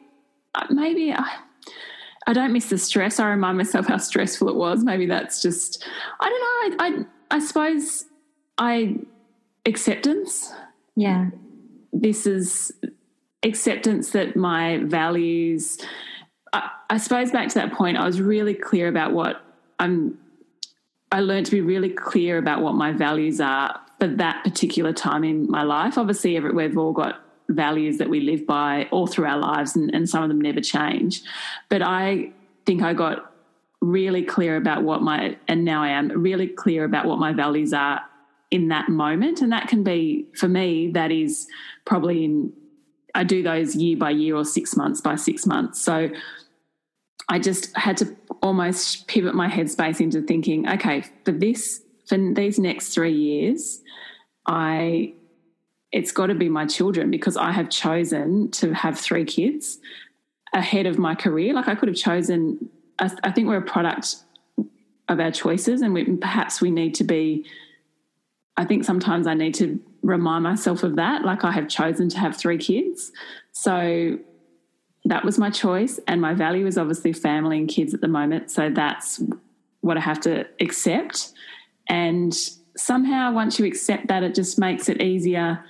maybe 0.69 1.13
I, 1.13 1.37
I 2.27 2.33
don't 2.33 2.53
miss 2.53 2.69
the 2.69 2.77
stress. 2.77 3.19
I 3.19 3.29
remind 3.29 3.57
myself 3.57 3.87
how 3.87 3.97
stressful 3.97 4.49
it 4.49 4.55
was. 4.55 4.83
Maybe 4.83 5.05
that's 5.07 5.41
just 5.41 5.85
I 6.19 6.29
don't 6.29 6.77
know. 6.79 6.85
I 6.85 6.87
I, 7.31 7.37
I 7.37 7.39
suppose 7.39 8.05
I 8.57 8.97
acceptance. 9.65 10.53
Yeah, 10.95 11.29
this 11.91 12.27
is 12.27 12.71
acceptance 13.43 14.11
that 14.11 14.35
my 14.35 14.79
values. 14.83 15.77
I, 16.51 16.69
I 16.89 16.97
suppose 16.97 17.31
back 17.31 17.49
to 17.49 17.55
that 17.55 17.73
point, 17.73 17.97
I 17.97 18.05
was 18.05 18.21
really 18.21 18.53
clear 18.53 18.87
about 18.87 19.13
what 19.13 19.41
I'm. 19.79 20.17
I 21.11 21.19
learned 21.19 21.45
to 21.45 21.51
be 21.51 21.61
really 21.61 21.89
clear 21.89 22.37
about 22.39 22.61
what 22.61 22.73
my 22.73 22.91
values 22.91 23.39
are 23.39 23.79
for 23.99 24.07
that 24.07 24.43
particular 24.43 24.93
time 24.93 25.23
in 25.23 25.49
my 25.49 25.63
life. 25.63 25.97
Obviously, 25.97 26.39
we've 26.39 26.77
all 26.77 26.91
got 26.91 27.21
values 27.49 27.99
that 27.99 28.09
we 28.09 28.21
live 28.21 28.47
by 28.47 28.87
all 28.91 29.05
through 29.05 29.25
our 29.25 29.37
lives, 29.37 29.75
and, 29.75 29.93
and 29.93 30.09
some 30.09 30.23
of 30.23 30.29
them 30.29 30.41
never 30.41 30.61
change. 30.61 31.21
But 31.69 31.81
I 31.83 32.31
think 32.65 32.81
I 32.81 32.93
got 32.93 33.31
really 33.81 34.23
clear 34.23 34.55
about 34.55 34.83
what 34.83 35.01
my, 35.01 35.37
and 35.47 35.65
now 35.65 35.83
I 35.83 35.89
am 35.89 36.07
really 36.09 36.47
clear 36.47 36.85
about 36.85 37.05
what 37.05 37.19
my 37.19 37.33
values 37.33 37.73
are 37.73 38.01
in 38.49 38.69
that 38.69 38.87
moment. 38.89 39.41
And 39.41 39.51
that 39.51 39.67
can 39.67 39.83
be, 39.83 40.25
for 40.35 40.47
me, 40.47 40.89
that 40.91 41.11
is 41.11 41.47
probably 41.85 42.23
in, 42.23 42.53
I 43.15 43.23
do 43.23 43.43
those 43.43 43.75
year 43.75 43.97
by 43.97 44.11
year 44.11 44.35
or 44.35 44.45
six 44.45 44.75
months 44.75 45.01
by 45.01 45.15
six 45.15 45.45
months. 45.45 45.81
So 45.81 46.09
I 47.29 47.39
just 47.39 47.75
had 47.77 47.97
to 47.97 48.15
almost 48.41 49.07
pivot 49.07 49.35
my 49.35 49.47
headspace 49.47 50.01
into 50.01 50.21
thinking, 50.21 50.67
okay, 50.67 51.03
for 51.23 51.31
this, 51.31 51.81
for 52.07 52.17
these 52.17 52.59
next 52.59 52.93
three 52.93 53.13
years, 53.13 53.81
I 54.45 55.13
it's 55.93 56.11
got 56.11 56.27
to 56.27 56.35
be 56.35 56.49
my 56.49 56.65
children 56.65 57.11
because 57.11 57.37
I 57.37 57.51
have 57.51 57.69
chosen 57.69 58.49
to 58.51 58.73
have 58.73 58.99
three 58.99 59.25
kids 59.25 59.77
ahead 60.51 60.87
of 60.87 60.97
my 60.97 61.13
career. 61.13 61.53
Like 61.53 61.67
I 61.67 61.75
could 61.75 61.87
have 61.87 61.97
chosen. 61.97 62.69
I, 62.99 63.31
think 63.31 63.47
we're 63.47 63.57
a 63.57 63.61
product 63.61 64.17
of 65.09 65.19
our 65.19 65.31
choices, 65.31 65.81
and 65.81 65.93
we, 65.93 66.05
perhaps 66.17 66.61
we 66.61 66.71
need 66.71 66.95
to 66.95 67.03
be. 67.03 67.45
I 68.57 68.65
think 68.65 68.85
sometimes 68.85 69.27
I 69.27 69.33
need 69.33 69.55
to 69.55 69.79
remind 70.03 70.43
myself 70.43 70.83
of 70.83 70.95
that. 70.97 71.23
Like 71.23 71.43
I 71.43 71.51
have 71.51 71.67
chosen 71.67 72.09
to 72.09 72.19
have 72.19 72.35
three 72.35 72.57
kids, 72.57 73.11
so 73.51 74.19
that 75.05 75.25
was 75.25 75.37
my 75.37 75.49
choice, 75.49 75.99
and 76.07 76.21
my 76.21 76.33
value 76.33 76.67
is 76.67 76.77
obviously 76.77 77.13
family 77.13 77.57
and 77.57 77.67
kids 77.67 77.93
at 77.93 78.01
the 78.01 78.07
moment. 78.07 78.51
So 78.51 78.69
that's 78.69 79.21
what 79.81 79.97
I 79.97 80.01
have 80.01 80.19
to 80.21 80.45
accept, 80.61 81.31
and 81.87 82.33
somehow 82.75 83.31
once 83.33 83.59
you 83.59 83.65
accept 83.65 84.07
that 84.07 84.23
it 84.23 84.35
just 84.35 84.59
makes 84.59 84.89
it 84.89 85.01
easier 85.01 85.63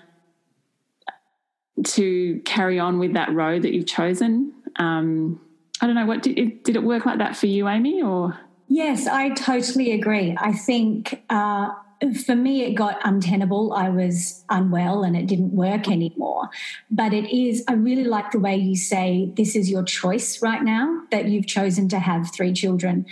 to 1.83 2.39
carry 2.45 2.79
on 2.79 2.99
with 2.99 3.13
that 3.13 3.33
road 3.33 3.63
that 3.63 3.73
you've 3.73 3.87
chosen. 3.87 4.53
Um, 4.77 5.39
i 5.81 5.85
don't 5.85 5.95
know 5.95 6.05
what 6.05 6.23
did 6.23 6.37
it, 6.39 6.63
did 6.63 6.75
it 6.75 6.83
work 6.83 7.05
like 7.05 7.17
that 7.17 7.35
for 7.35 7.47
you 7.47 7.67
amy 7.67 8.01
or? 8.01 8.37
Yes 8.69 9.07
i 9.07 9.29
totally 9.29 9.91
agree. 9.91 10.35
I 10.39 10.53
think 10.53 11.23
uh, 11.29 11.71
for 12.11 12.35
me 12.35 12.63
it 12.63 12.73
got 12.73 12.99
untenable 13.05 13.73
i 13.73 13.89
was 13.89 14.43
unwell 14.49 15.03
and 15.03 15.15
it 15.15 15.27
didn't 15.27 15.53
work 15.53 15.87
anymore 15.87 16.49
but 16.91 17.13
it 17.13 17.33
is 17.35 17.63
i 17.67 17.73
really 17.73 18.03
like 18.03 18.31
the 18.31 18.39
way 18.39 18.55
you 18.55 18.75
say 18.75 19.31
this 19.37 19.55
is 19.55 19.69
your 19.69 19.83
choice 19.83 20.41
right 20.41 20.63
now 20.63 21.01
that 21.11 21.29
you've 21.29 21.47
chosen 21.47 21.87
to 21.87 21.99
have 21.99 22.31
three 22.33 22.51
children 22.51 23.05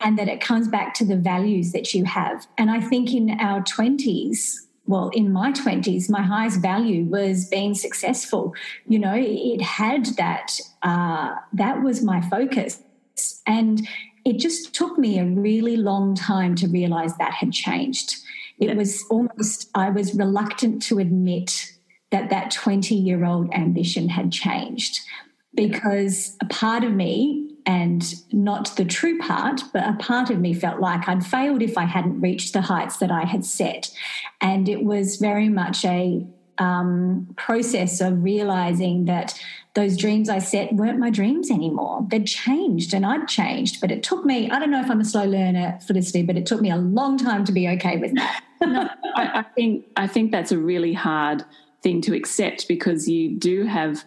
and 0.00 0.18
that 0.18 0.28
it 0.28 0.40
comes 0.40 0.68
back 0.68 0.94
to 0.94 1.04
the 1.04 1.16
values 1.16 1.72
that 1.72 1.92
you 1.92 2.04
have. 2.04 2.46
And 2.56 2.70
I 2.70 2.80
think 2.80 3.12
in 3.12 3.30
our 3.40 3.62
20s, 3.62 4.54
well, 4.86 5.10
in 5.10 5.32
my 5.32 5.52
20s, 5.52 6.08
my 6.08 6.22
highest 6.22 6.60
value 6.60 7.04
was 7.04 7.46
being 7.46 7.74
successful. 7.74 8.54
You 8.86 9.00
know, 9.00 9.14
it 9.14 9.60
had 9.60 10.06
that, 10.16 10.58
uh, 10.82 11.34
that 11.52 11.82
was 11.82 12.02
my 12.02 12.20
focus. 12.22 12.82
And 13.46 13.86
it 14.24 14.38
just 14.38 14.74
took 14.74 14.98
me 14.98 15.18
a 15.18 15.24
really 15.24 15.76
long 15.76 16.14
time 16.14 16.54
to 16.56 16.68
realize 16.68 17.16
that 17.16 17.32
had 17.32 17.52
changed. 17.52 18.16
It 18.60 18.76
was 18.76 19.04
almost, 19.10 19.70
I 19.74 19.90
was 19.90 20.14
reluctant 20.14 20.82
to 20.82 20.98
admit 20.98 21.72
that 22.10 22.30
that 22.30 22.50
20 22.50 22.94
year 22.94 23.24
old 23.24 23.52
ambition 23.52 24.08
had 24.08 24.32
changed 24.32 25.00
because 25.54 26.36
a 26.40 26.46
part 26.46 26.84
of 26.84 26.92
me 26.92 27.48
and 27.66 28.14
not 28.32 28.76
the 28.76 28.84
true 28.84 29.18
part, 29.18 29.62
but 29.72 29.86
a 29.86 29.92
part 29.94 30.30
of 30.30 30.40
me 30.40 30.54
felt 30.54 30.80
like 30.80 31.06
I'd 31.06 31.24
failed 31.24 31.62
if 31.62 31.76
I 31.76 31.84
hadn't 31.84 32.20
reached 32.20 32.54
the 32.54 32.62
heights 32.62 32.96
that 32.98 33.10
I 33.10 33.24
had 33.24 33.44
set. 33.44 33.90
And 34.40 34.68
it 34.68 34.84
was 34.84 35.16
very 35.16 35.48
much 35.48 35.84
a 35.84 36.26
um, 36.58 37.28
process 37.36 38.00
of 38.00 38.22
realizing 38.22 39.04
that 39.04 39.38
those 39.74 39.96
dreams 39.96 40.28
I 40.28 40.38
set 40.38 40.72
weren't 40.72 40.98
my 40.98 41.10
dreams 41.10 41.50
anymore. 41.50 42.06
They'd 42.10 42.26
changed 42.26 42.94
and 42.94 43.04
I'd 43.04 43.28
changed. 43.28 43.80
But 43.80 43.90
it 43.92 44.02
took 44.02 44.24
me, 44.24 44.50
I 44.50 44.58
don't 44.58 44.70
know 44.70 44.80
if 44.80 44.90
I'm 44.90 45.00
a 45.00 45.04
slow 45.04 45.24
learner, 45.24 45.78
Felicity, 45.86 46.22
but 46.22 46.36
it 46.36 46.46
took 46.46 46.60
me 46.60 46.70
a 46.70 46.76
long 46.76 47.18
time 47.18 47.44
to 47.44 47.52
be 47.52 47.68
okay 47.68 47.98
with 47.98 48.14
that. 48.14 48.42
No, 48.60 48.88
I, 49.16 49.40
I 49.40 49.42
think 49.42 49.86
I 49.96 50.06
think 50.06 50.32
that's 50.32 50.52
a 50.52 50.58
really 50.58 50.92
hard 50.92 51.44
thing 51.82 52.00
to 52.02 52.14
accept 52.14 52.66
because 52.68 53.08
you 53.08 53.36
do 53.36 53.64
have 53.64 54.04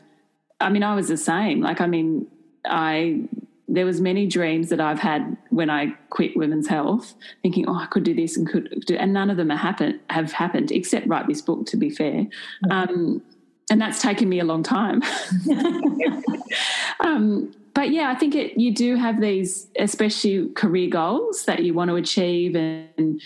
I 0.61 0.69
mean, 0.69 0.83
I 0.83 0.95
was 0.95 1.07
the 1.07 1.17
same. 1.17 1.61
Like, 1.61 1.81
I 1.81 1.87
mean, 1.87 2.27
I 2.65 3.21
there 3.67 3.85
was 3.85 4.01
many 4.01 4.27
dreams 4.27 4.67
that 4.67 4.81
I've 4.81 4.99
had 4.99 5.37
when 5.49 5.69
I 5.69 5.93
quit 6.09 6.35
women's 6.35 6.67
health, 6.67 7.13
thinking, 7.41 7.67
"Oh, 7.67 7.75
I 7.75 7.87
could 7.87 8.03
do 8.03 8.13
this 8.13 8.37
and 8.37 8.47
could 8.47 8.83
do," 8.85 8.95
and 8.95 9.13
none 9.13 9.29
of 9.29 9.37
them 9.37 9.49
have 9.49 9.59
happened. 9.59 9.99
Have 10.09 10.31
happened 10.31 10.71
except 10.71 11.07
write 11.07 11.27
this 11.27 11.41
book. 11.41 11.65
To 11.67 11.77
be 11.77 11.89
fair, 11.89 12.27
um, 12.69 13.21
and 13.69 13.81
that's 13.81 14.01
taken 14.01 14.29
me 14.29 14.39
a 14.39 14.45
long 14.45 14.61
time. 14.61 15.01
um, 16.99 17.53
but 17.73 17.91
yeah, 17.91 18.11
I 18.11 18.15
think 18.15 18.35
it, 18.35 18.59
you 18.59 18.73
do 18.73 18.97
have 18.97 19.21
these, 19.21 19.67
especially 19.79 20.49
career 20.49 20.89
goals 20.89 21.45
that 21.45 21.63
you 21.63 21.73
want 21.73 21.89
to 21.89 21.95
achieve, 21.95 22.55
and 22.55 22.89
and 22.97 23.21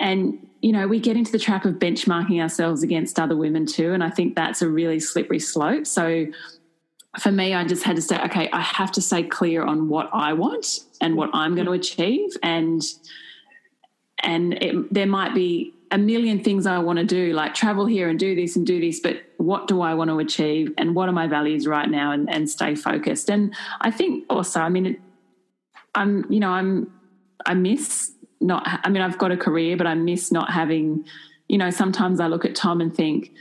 you 0.00 0.72
know 0.72 0.86
we 0.86 1.00
get 1.00 1.16
into 1.16 1.32
the 1.32 1.38
trap 1.38 1.64
of 1.64 1.74
benchmarking 1.74 2.40
ourselves 2.40 2.82
against 2.82 3.18
other 3.18 3.36
women 3.36 3.66
too, 3.66 3.92
and 3.92 4.02
I 4.02 4.10
think 4.10 4.34
that's 4.34 4.62
a 4.62 4.68
really 4.68 5.00
slippery 5.00 5.38
slope. 5.38 5.86
So 5.86 6.26
for 7.18 7.32
me, 7.32 7.54
I 7.54 7.64
just 7.64 7.82
had 7.82 7.96
to 7.96 8.02
say, 8.02 8.20
okay, 8.24 8.50
I 8.52 8.60
have 8.60 8.92
to 8.92 9.00
stay 9.00 9.22
clear 9.22 9.62
on 9.62 9.88
what 9.88 10.10
I 10.12 10.34
want 10.34 10.80
and 11.00 11.16
what 11.16 11.30
I'm 11.32 11.54
going 11.54 11.66
to 11.66 11.72
mm-hmm. 11.72 11.80
achieve, 11.80 12.30
and 12.42 12.82
and 14.22 14.54
it, 14.54 14.92
there 14.92 15.06
might 15.06 15.34
be 15.34 15.72
a 15.90 15.98
million 15.98 16.42
things 16.42 16.66
I 16.66 16.78
want 16.78 16.98
to 16.98 17.04
do, 17.04 17.32
like 17.32 17.54
travel 17.54 17.86
here 17.86 18.08
and 18.08 18.18
do 18.18 18.34
this 18.34 18.56
and 18.56 18.66
do 18.66 18.80
this, 18.80 19.00
but 19.00 19.22
what 19.36 19.68
do 19.68 19.80
I 19.80 19.94
want 19.94 20.10
to 20.10 20.18
achieve, 20.18 20.72
and 20.78 20.94
what 20.94 21.08
are 21.08 21.12
my 21.12 21.26
values 21.26 21.66
right 21.66 21.88
now, 21.88 22.12
and, 22.12 22.28
and 22.28 22.50
stay 22.50 22.74
focused. 22.74 23.30
And 23.30 23.54
I 23.80 23.90
think 23.90 24.24
also, 24.28 24.60
I 24.60 24.68
mean, 24.68 24.86
it, 24.86 25.00
I'm, 25.94 26.30
you 26.30 26.40
know, 26.40 26.50
I'm, 26.50 26.92
I 27.46 27.54
miss 27.54 28.12
not. 28.40 28.80
I 28.84 28.88
mean, 28.88 29.02
I've 29.02 29.18
got 29.18 29.32
a 29.32 29.36
career, 29.36 29.76
but 29.76 29.86
I 29.86 29.94
miss 29.94 30.30
not 30.32 30.50
having. 30.50 31.04
You 31.48 31.58
know, 31.58 31.70
sometimes 31.70 32.18
I 32.18 32.26
look 32.26 32.44
at 32.44 32.56
Tom 32.56 32.80
and 32.80 32.94
think 32.94 33.32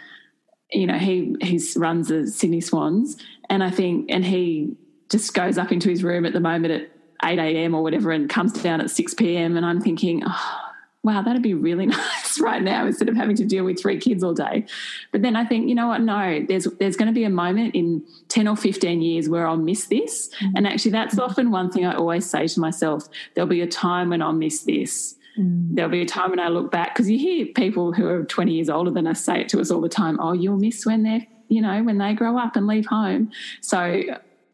you 0.71 0.87
know, 0.87 0.97
he 0.97 1.35
he 1.41 1.61
runs 1.77 2.09
the 2.09 2.27
Sydney 2.27 2.61
Swans, 2.61 3.17
and 3.49 3.63
I 3.63 3.69
think, 3.69 4.07
and 4.09 4.25
he 4.25 4.75
just 5.09 5.33
goes 5.33 5.57
up 5.57 5.71
into 5.71 5.89
his 5.89 6.03
room 6.03 6.25
at 6.25 6.33
the 6.33 6.39
moment 6.39 6.73
at 6.73 6.91
eight 7.23 7.39
a.m. 7.39 7.75
or 7.75 7.83
whatever, 7.83 8.11
and 8.11 8.29
comes 8.29 8.53
down 8.53 8.81
at 8.81 8.89
six 8.89 9.13
p.m. 9.13 9.57
And 9.57 9.65
I'm 9.65 9.79
thinking, 9.79 10.23
oh, 10.25 10.64
wow, 11.05 11.21
that'd 11.21 11.41
be 11.41 11.53
really 11.53 11.85
nice 11.85 12.39
right 12.39 12.61
now 12.61 12.85
instead 12.85 13.07
of 13.07 13.15
having 13.15 13.35
to 13.37 13.45
deal 13.45 13.63
with 13.63 13.79
three 13.79 13.97
kids 13.97 14.23
all 14.23 14.33
day. 14.33 14.65
But 15.11 15.21
then 15.21 15.35
I 15.35 15.45
think, 15.45 15.69
you 15.69 15.75
know 15.75 15.87
what? 15.87 16.01
No, 16.01 16.43
there's 16.47 16.65
there's 16.79 16.97
going 16.97 17.07
to 17.07 17.13
be 17.13 17.23
a 17.23 17.29
moment 17.29 17.75
in 17.75 18.03
ten 18.27 18.47
or 18.47 18.57
fifteen 18.57 19.01
years 19.01 19.29
where 19.29 19.47
I'll 19.47 19.55
miss 19.55 19.87
this, 19.87 20.29
mm-hmm. 20.35 20.57
and 20.57 20.67
actually, 20.67 20.91
that's 20.91 21.17
often 21.17 21.51
one 21.51 21.71
thing 21.71 21.85
I 21.85 21.95
always 21.95 22.29
say 22.29 22.47
to 22.47 22.59
myself: 22.59 23.07
there'll 23.33 23.47
be 23.47 23.61
a 23.61 23.67
time 23.67 24.09
when 24.09 24.21
I'll 24.21 24.33
miss 24.33 24.63
this 24.63 25.15
Mm. 25.37 25.75
There'll 25.75 25.91
be 25.91 26.01
a 26.01 26.05
time 26.05 26.29
when 26.29 26.39
I 26.39 26.47
look 26.47 26.71
back 26.71 26.93
because 26.93 27.09
you 27.09 27.17
hear 27.17 27.45
people 27.47 27.93
who 27.93 28.07
are 28.07 28.23
20 28.23 28.53
years 28.53 28.69
older 28.69 28.91
than 28.91 29.07
us 29.07 29.23
say 29.23 29.41
it 29.41 29.49
to 29.49 29.59
us 29.59 29.71
all 29.71 29.81
the 29.81 29.89
time. 29.89 30.19
Oh, 30.19 30.33
you'll 30.33 30.57
miss 30.57 30.85
when 30.85 31.03
they're, 31.03 31.25
you 31.49 31.61
know, 31.61 31.83
when 31.83 31.97
they 31.97 32.13
grow 32.13 32.37
up 32.37 32.55
and 32.55 32.67
leave 32.67 32.85
home. 32.85 33.31
So 33.61 33.79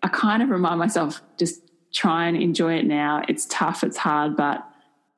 I 0.03 0.07
kind 0.07 0.41
of 0.41 0.49
remind 0.49 0.79
myself 0.79 1.21
just 1.37 1.61
try 1.93 2.27
and 2.27 2.37
enjoy 2.37 2.75
it 2.75 2.85
now. 2.85 3.23
It's 3.27 3.45
tough, 3.47 3.83
it's 3.83 3.97
hard, 3.97 4.35
but 4.35 4.67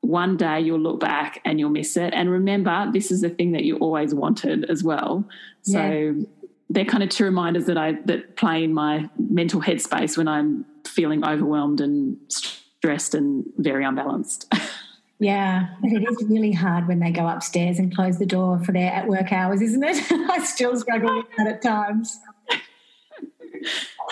one 0.04 0.36
day 0.36 0.60
you'll 0.60 0.80
look 0.80 1.00
back 1.00 1.42
and 1.46 1.60
you'll 1.60 1.70
miss 1.70 1.96
it. 1.96 2.14
And 2.14 2.30
remember, 2.30 2.90
this 2.92 3.10
is 3.10 3.22
the 3.22 3.30
thing 3.30 3.54
that 3.54 3.64
you 3.64 3.78
always 3.78 4.14
wanted 4.14 4.70
as 4.70 4.84
well. 4.84 5.24
So 5.62 5.80
yeah. 5.82 6.12
they're 6.70 6.86
kind 6.86 7.04
of 7.04 7.10
two 7.10 7.24
reminders 7.24 7.66
that 7.68 7.78
I 7.78 7.94
that 8.06 8.36
play 8.36 8.66
in 8.66 8.74
my 8.74 9.10
mental 9.18 9.62
headspace 9.62 10.18
when 10.18 10.28
I'm 10.28 10.66
feeling 10.86 11.26
overwhelmed 11.26 11.80
and 11.80 12.18
stressed 12.28 13.16
and 13.16 13.46
very 13.58 13.86
unbalanced. 13.86 14.54
Yeah, 15.20 15.68
but 15.82 15.90
it 15.90 16.04
is 16.04 16.28
really 16.28 16.52
hard 16.52 16.90
when 16.90 17.00
they 17.00 17.12
go 17.12 17.26
upstairs 17.26 17.80
and 17.80 17.96
close 17.96 18.20
the 18.20 18.26
door 18.26 18.60
for 18.60 18.74
their 18.74 18.92
at 18.92 19.08
work 19.08 19.32
hours, 19.32 19.62
isn't 19.62 19.82
it? 19.82 19.96
I 20.12 20.44
still 20.44 20.78
struggle 20.78 21.16
with 21.16 21.28
that 21.38 21.48
at 21.48 21.62
times. 21.62 22.20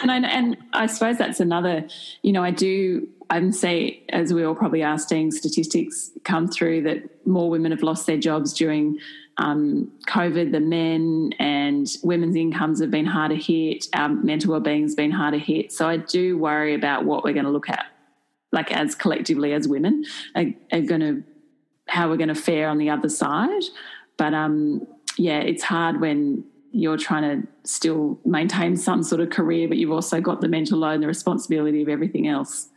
And 0.02 0.10
I, 0.10 0.20
and 0.20 0.58
I 0.72 0.86
suppose 0.86 1.18
that's 1.18 1.42
another, 1.42 1.86
you 2.22 2.32
know, 2.32 2.44
I 2.44 2.52
do 2.52 3.10
and 3.32 3.56
say, 3.56 4.04
as 4.10 4.34
we 4.34 4.44
all 4.44 4.54
probably 4.56 4.84
are 4.84 5.00
seeing 5.00 5.32
statistics 5.32 6.12
come 6.24 6.48
through 6.48 6.84
that 6.84 7.26
more 7.26 7.50
women 7.50 7.72
have 7.72 7.82
lost 7.82 8.06
their 8.06 8.18
jobs 8.18 8.54
during 8.54 9.00
um, 9.38 9.92
COVID 10.08 10.52
than 10.52 10.70
men, 10.70 11.32
and 11.40 11.88
women's 12.04 12.36
incomes 12.36 12.82
have 12.82 12.92
been 12.92 13.06
harder 13.06 13.36
hit. 13.36 13.88
Our 13.94 14.10
mental 14.10 14.52
well-being 14.52 14.84
has 14.84 14.96
been 14.96 15.12
harder 15.12 15.38
hit. 15.38 15.72
So 15.72 15.88
I 15.88 15.98
do 15.98 16.38
worry 16.38 16.76
about 16.76 17.06
what 17.06 17.24
we're 17.24 17.34
going 17.34 17.46
to 17.46 17.52
look 17.52 17.70
at, 17.70 17.86
like 18.52 18.72
as 18.72 18.94
collectively 18.94 19.54
as 19.54 19.68
women, 19.68 20.04
are, 20.36 20.46
are 20.72 20.82
going 20.82 21.02
to 21.02 21.24
how 21.88 22.10
we're 22.10 22.18
going 22.18 22.28
to 22.30 22.36
fare 22.36 22.70
on 22.70 22.78
the 22.78 22.90
other 22.90 23.10
side. 23.10 23.64
But 24.18 24.34
um, 24.34 24.86
yeah, 25.18 25.40
it's 25.40 25.64
hard 25.64 26.00
when 26.00 26.44
you're 26.72 26.98
trying 26.98 27.24
to 27.24 27.48
still 27.64 28.20
maintain 28.24 28.78
some 28.78 29.04
sort 29.04 29.22
of 29.22 29.30
career, 29.30 29.68
but 29.68 29.78
you've 29.78 29.92
also 29.92 30.22
got 30.22 30.42
the 30.42 30.48
mental 30.48 30.80
load 30.80 30.94
and 30.94 31.04
the 31.04 31.08
responsibility 31.08 31.82
of 31.82 31.90
everything 31.90 32.28
else. 32.28 32.70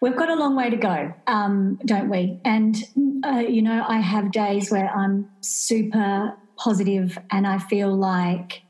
We've 0.00 0.16
got 0.16 0.28
a 0.28 0.34
long 0.34 0.56
way 0.56 0.70
to 0.70 0.76
go, 0.76 1.14
um, 1.26 1.78
don't 1.84 2.10
we? 2.10 2.40
And, 2.44 2.76
uh, 3.24 3.38
you 3.38 3.62
know, 3.62 3.84
I 3.86 4.00
have 4.00 4.32
days 4.32 4.70
where 4.70 4.88
I'm 4.88 5.30
super 5.40 6.36
positive 6.56 7.18
and 7.30 7.46
I 7.46 7.58
feel 7.58 7.94
like 7.94 8.63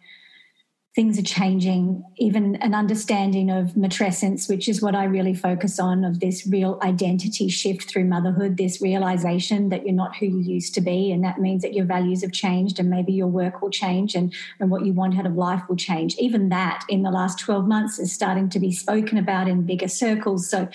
things 0.94 1.18
are 1.18 1.22
changing, 1.22 2.04
even 2.18 2.54
an 2.56 2.72
understanding 2.72 3.50
of 3.50 3.72
matrescence, 3.72 4.48
which 4.48 4.68
is 4.68 4.80
what 4.80 4.94
I 4.94 5.04
really 5.04 5.34
focus 5.34 5.80
on, 5.80 6.04
of 6.04 6.20
this 6.20 6.46
real 6.46 6.78
identity 6.84 7.48
shift 7.48 7.90
through 7.90 8.04
motherhood, 8.04 8.56
this 8.56 8.80
realization 8.80 9.70
that 9.70 9.84
you're 9.84 9.94
not 9.94 10.14
who 10.14 10.26
you 10.26 10.38
used 10.38 10.72
to 10.74 10.80
be. 10.80 11.10
And 11.10 11.24
that 11.24 11.40
means 11.40 11.62
that 11.62 11.74
your 11.74 11.84
values 11.84 12.22
have 12.22 12.30
changed 12.30 12.78
and 12.78 12.88
maybe 12.88 13.12
your 13.12 13.26
work 13.26 13.60
will 13.60 13.70
change 13.70 14.14
and, 14.14 14.32
and 14.60 14.70
what 14.70 14.86
you 14.86 14.92
want 14.92 15.18
out 15.18 15.26
of 15.26 15.34
life 15.34 15.62
will 15.68 15.76
change. 15.76 16.14
Even 16.16 16.48
that 16.50 16.84
in 16.88 17.02
the 17.02 17.10
last 17.10 17.40
12 17.40 17.66
months 17.66 17.98
is 17.98 18.12
starting 18.12 18.48
to 18.50 18.60
be 18.60 18.70
spoken 18.70 19.18
about 19.18 19.48
in 19.48 19.62
bigger 19.62 19.88
circles. 19.88 20.48
So 20.48 20.68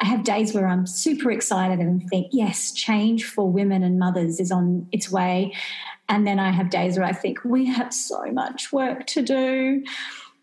I 0.00 0.06
have 0.06 0.24
days 0.24 0.52
where 0.52 0.66
I'm 0.66 0.86
super 0.86 1.30
excited 1.30 1.78
and 1.78 2.08
think, 2.08 2.28
yes, 2.32 2.72
change 2.72 3.24
for 3.24 3.48
women 3.48 3.84
and 3.84 3.98
mothers 3.98 4.40
is 4.40 4.50
on 4.50 4.88
its 4.90 5.12
way. 5.12 5.52
And 6.10 6.26
then 6.26 6.38
I 6.38 6.50
have 6.50 6.68
days 6.68 6.98
where 6.98 7.06
I 7.06 7.12
think, 7.12 7.38
we 7.44 7.66
have 7.66 7.94
so 7.94 8.30
much 8.32 8.72
work 8.72 9.06
to 9.06 9.22
do. 9.22 9.84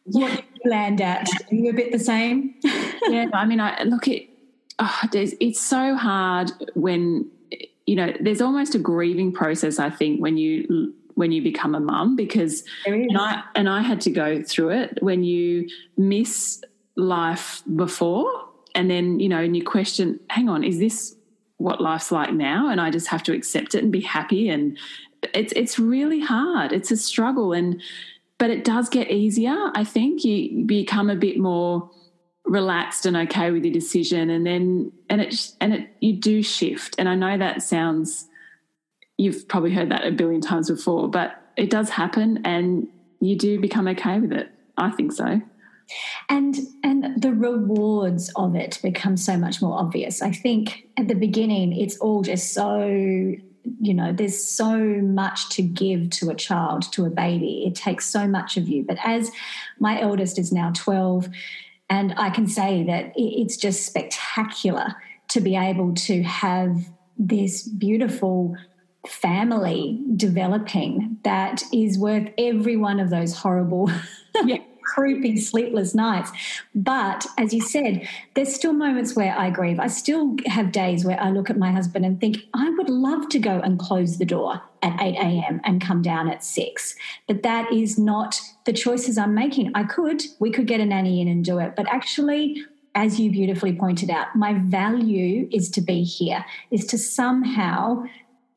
What 0.05 0.31
do 0.31 0.43
you 0.63 0.71
land 0.71 1.01
at? 1.01 1.29
Are 1.51 1.55
you 1.55 1.69
a 1.69 1.73
bit 1.73 1.91
the 1.91 1.99
same? 1.99 2.55
yeah, 2.63 3.29
I 3.33 3.45
mean, 3.45 3.59
I 3.59 3.83
look 3.83 4.07
at 4.07 4.21
oh, 4.79 5.01
it's 5.11 5.59
so 5.59 5.95
hard 5.95 6.51
when 6.73 7.29
you 7.85 7.95
know 7.95 8.13
there's 8.21 8.41
almost 8.41 8.75
a 8.75 8.79
grieving 8.79 9.33
process. 9.33 9.77
I 9.77 9.89
think 9.89 10.21
when 10.21 10.37
you 10.37 10.93
when 11.15 11.33
you 11.33 11.41
become 11.41 11.75
a 11.75 11.79
mum 11.81 12.15
because 12.15 12.63
and 12.85 13.17
I, 13.17 13.43
and 13.53 13.67
I 13.67 13.81
had 13.81 13.99
to 14.01 14.09
go 14.09 14.41
through 14.41 14.69
it 14.69 14.99
when 15.01 15.23
you 15.23 15.67
miss 15.97 16.63
life 16.95 17.61
before 17.75 18.47
and 18.75 18.89
then 18.89 19.19
you 19.19 19.27
know 19.27 19.39
and 19.39 19.57
you 19.57 19.63
question 19.63 20.19
hang 20.29 20.47
on 20.47 20.63
is 20.63 20.79
this 20.79 21.15
what 21.57 21.81
life's 21.81 22.11
like 22.11 22.33
now 22.33 22.69
and 22.69 22.81
i 22.81 22.89
just 22.89 23.07
have 23.07 23.21
to 23.21 23.33
accept 23.33 23.75
it 23.75 23.83
and 23.83 23.91
be 23.91 24.01
happy 24.01 24.49
and 24.49 24.77
it's 25.33 25.53
it's 25.53 25.79
really 25.79 26.19
hard. 26.19 26.71
It's 26.71 26.91
a 26.91 26.97
struggle 26.97 27.53
and 27.53 27.81
but 28.39 28.51
it 28.51 28.63
does 28.63 28.87
get 28.87 29.09
easier 29.09 29.71
i 29.73 29.83
think. 29.83 30.23
You 30.23 30.65
become 30.65 31.09
a 31.09 31.15
bit 31.15 31.39
more 31.39 31.89
relaxed 32.45 33.05
and 33.05 33.17
okay 33.17 33.51
with 33.51 33.65
your 33.65 33.73
decision 33.73 34.29
and 34.29 34.45
then 34.45 34.91
and 35.09 35.21
it 35.21 35.51
and 35.59 35.73
it 35.73 35.89
you 35.99 36.13
do 36.13 36.43
shift. 36.43 36.95
And 36.97 37.09
i 37.09 37.15
know 37.15 37.37
that 37.37 37.61
sounds 37.61 38.27
you've 39.17 39.47
probably 39.47 39.73
heard 39.73 39.89
that 39.89 40.05
a 40.05 40.11
billion 40.11 40.41
times 40.41 40.69
before 40.69 41.09
but 41.09 41.41
it 41.57 41.71
does 41.71 41.89
happen 41.89 42.39
and 42.45 42.87
you 43.19 43.35
do 43.35 43.59
become 43.59 43.87
okay 43.87 44.19
with 44.19 44.31
it. 44.31 44.49
I 44.77 44.91
think 44.91 45.11
so. 45.11 45.41
And 46.29 46.55
and 46.83 47.21
the 47.21 47.33
rewards 47.33 48.31
of 48.35 48.55
it 48.55 48.79
become 48.83 49.17
so 49.17 49.37
much 49.37 49.61
more 49.61 49.79
obvious. 49.79 50.21
I 50.21 50.31
think 50.31 50.87
at 50.97 51.07
the 51.07 51.15
beginning 51.15 51.75
it's 51.75 51.97
all 51.97 52.21
just 52.21 52.53
so 52.53 53.33
you 53.79 53.93
know 53.93 54.11
there's 54.11 54.41
so 54.43 54.77
much 54.77 55.49
to 55.49 55.61
give 55.61 56.09
to 56.11 56.29
a 56.29 56.35
child 56.35 56.91
to 56.93 57.05
a 57.05 57.09
baby. 57.09 57.63
It 57.65 57.75
takes 57.75 58.05
so 58.05 58.27
much 58.27 58.57
of 58.57 58.67
you. 58.67 58.83
But 58.83 58.97
as 59.03 59.31
my 59.79 59.99
eldest 60.01 60.39
is 60.39 60.51
now 60.51 60.71
12 60.75 61.29
and 61.89 62.13
i 62.17 62.29
can 62.29 62.47
say 62.47 62.83
that 62.83 63.11
it's 63.15 63.57
just 63.57 63.85
spectacular 63.85 64.95
to 65.27 65.41
be 65.41 65.55
able 65.55 65.93
to 65.93 66.23
have 66.23 66.87
this 67.17 67.63
beautiful 67.63 68.55
family 69.07 70.01
developing 70.15 71.17
that 71.23 71.63
is 71.73 71.97
worth 71.97 72.27
every 72.37 72.75
one 72.75 72.99
of 72.99 73.09
those 73.09 73.37
horrible 73.37 73.89
yeah 74.45 74.57
creepy 74.87 75.37
sleepless 75.37 75.93
nights. 75.93 76.31
But 76.73 77.25
as 77.37 77.53
you 77.53 77.61
said, 77.61 78.07
there's 78.33 78.53
still 78.53 78.73
moments 78.73 79.15
where 79.15 79.37
I 79.37 79.49
grieve. 79.49 79.79
I 79.79 79.87
still 79.87 80.35
have 80.45 80.71
days 80.71 81.05
where 81.05 81.19
I 81.19 81.29
look 81.29 81.49
at 81.49 81.57
my 81.57 81.71
husband 81.71 82.05
and 82.05 82.19
think, 82.19 82.37
I 82.53 82.69
would 82.71 82.89
love 82.89 83.29
to 83.29 83.39
go 83.39 83.59
and 83.59 83.77
close 83.77 84.17
the 84.17 84.25
door 84.25 84.61
at 84.81 84.99
8 85.01 85.15
a.m. 85.15 85.61
and 85.63 85.81
come 85.81 86.01
down 86.01 86.29
at 86.29 86.43
6. 86.43 86.95
But 87.27 87.43
that 87.43 87.71
is 87.71 87.99
not 87.99 88.39
the 88.65 88.73
choices 88.73 89.17
I'm 89.17 89.33
making. 89.33 89.71
I 89.75 89.83
could, 89.83 90.23
we 90.39 90.51
could 90.51 90.67
get 90.67 90.79
a 90.79 90.85
nanny 90.85 91.21
in 91.21 91.27
and 91.27 91.43
do 91.43 91.59
it. 91.59 91.75
But 91.75 91.87
actually, 91.89 92.63
as 92.95 93.19
you 93.19 93.29
beautifully 93.31 93.73
pointed 93.73 94.09
out, 94.09 94.35
my 94.35 94.53
value 94.53 95.47
is 95.51 95.69
to 95.71 95.81
be 95.81 96.03
here, 96.03 96.45
is 96.71 96.85
to 96.87 96.97
somehow 96.97 98.03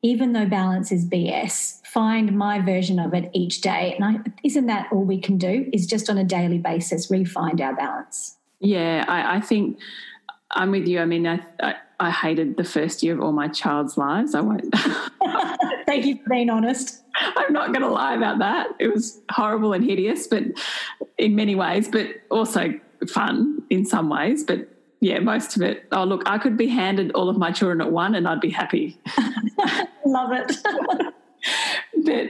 even 0.03 0.33
though 0.33 0.45
balance 0.45 0.91
is 0.91 1.05
BS, 1.05 1.80
find 1.93 2.37
my 2.37 2.61
version 2.61 2.99
of 2.99 3.13
it 3.13 3.29
each 3.33 3.59
day. 3.59 3.93
And 3.95 4.05
I, 4.05 4.31
isn't 4.43 4.67
that 4.67 4.87
all 4.91 5.03
we 5.03 5.19
can 5.19 5.37
do? 5.37 5.69
Is 5.73 5.85
just 5.85 6.09
on 6.09 6.17
a 6.17 6.23
daily 6.23 6.57
basis 6.57 7.11
refind 7.11 7.59
our 7.59 7.75
balance. 7.75 8.37
Yeah, 8.59 9.03
I, 9.07 9.37
I 9.37 9.41
think 9.41 9.77
I'm 10.51 10.71
with 10.71 10.87
you. 10.87 10.99
I 10.99 11.05
mean, 11.05 11.27
I, 11.27 11.41
I, 11.61 11.75
I, 11.99 12.11
hated 12.11 12.55
the 12.55 12.63
first 12.63 13.03
year 13.03 13.15
of 13.15 13.21
all 13.21 13.33
my 13.33 13.47
child's 13.49 13.97
lives. 13.97 14.35
I 14.35 14.41
won't. 14.41 14.73
Thank 15.85 16.05
you 16.05 16.17
for 16.23 16.29
being 16.29 16.49
honest. 16.49 17.03
I'm 17.15 17.51
not 17.51 17.67
going 17.67 17.81
to 17.81 17.89
lie 17.89 18.15
about 18.15 18.39
that. 18.39 18.67
It 18.79 18.93
was 18.93 19.19
horrible 19.29 19.73
and 19.73 19.83
hideous, 19.83 20.27
but 20.27 20.43
in 21.17 21.35
many 21.35 21.55
ways, 21.55 21.89
but 21.89 22.07
also 22.29 22.79
fun 23.09 23.63
in 23.69 23.85
some 23.85 24.07
ways. 24.07 24.43
But 24.43 24.69
yeah, 25.01 25.19
most 25.19 25.55
of 25.57 25.61
it. 25.63 25.87
Oh, 25.91 26.05
look, 26.05 26.23
I 26.25 26.37
could 26.37 26.55
be 26.55 26.67
handed 26.67 27.11
all 27.13 27.27
of 27.27 27.37
my 27.37 27.51
children 27.51 27.81
at 27.81 27.91
one 27.91 28.15
and 28.15 28.27
I'd 28.27 28.39
be 28.39 28.51
happy. 28.51 28.97
Love 30.05 30.31
it. 30.31 30.55
but, 32.03 32.27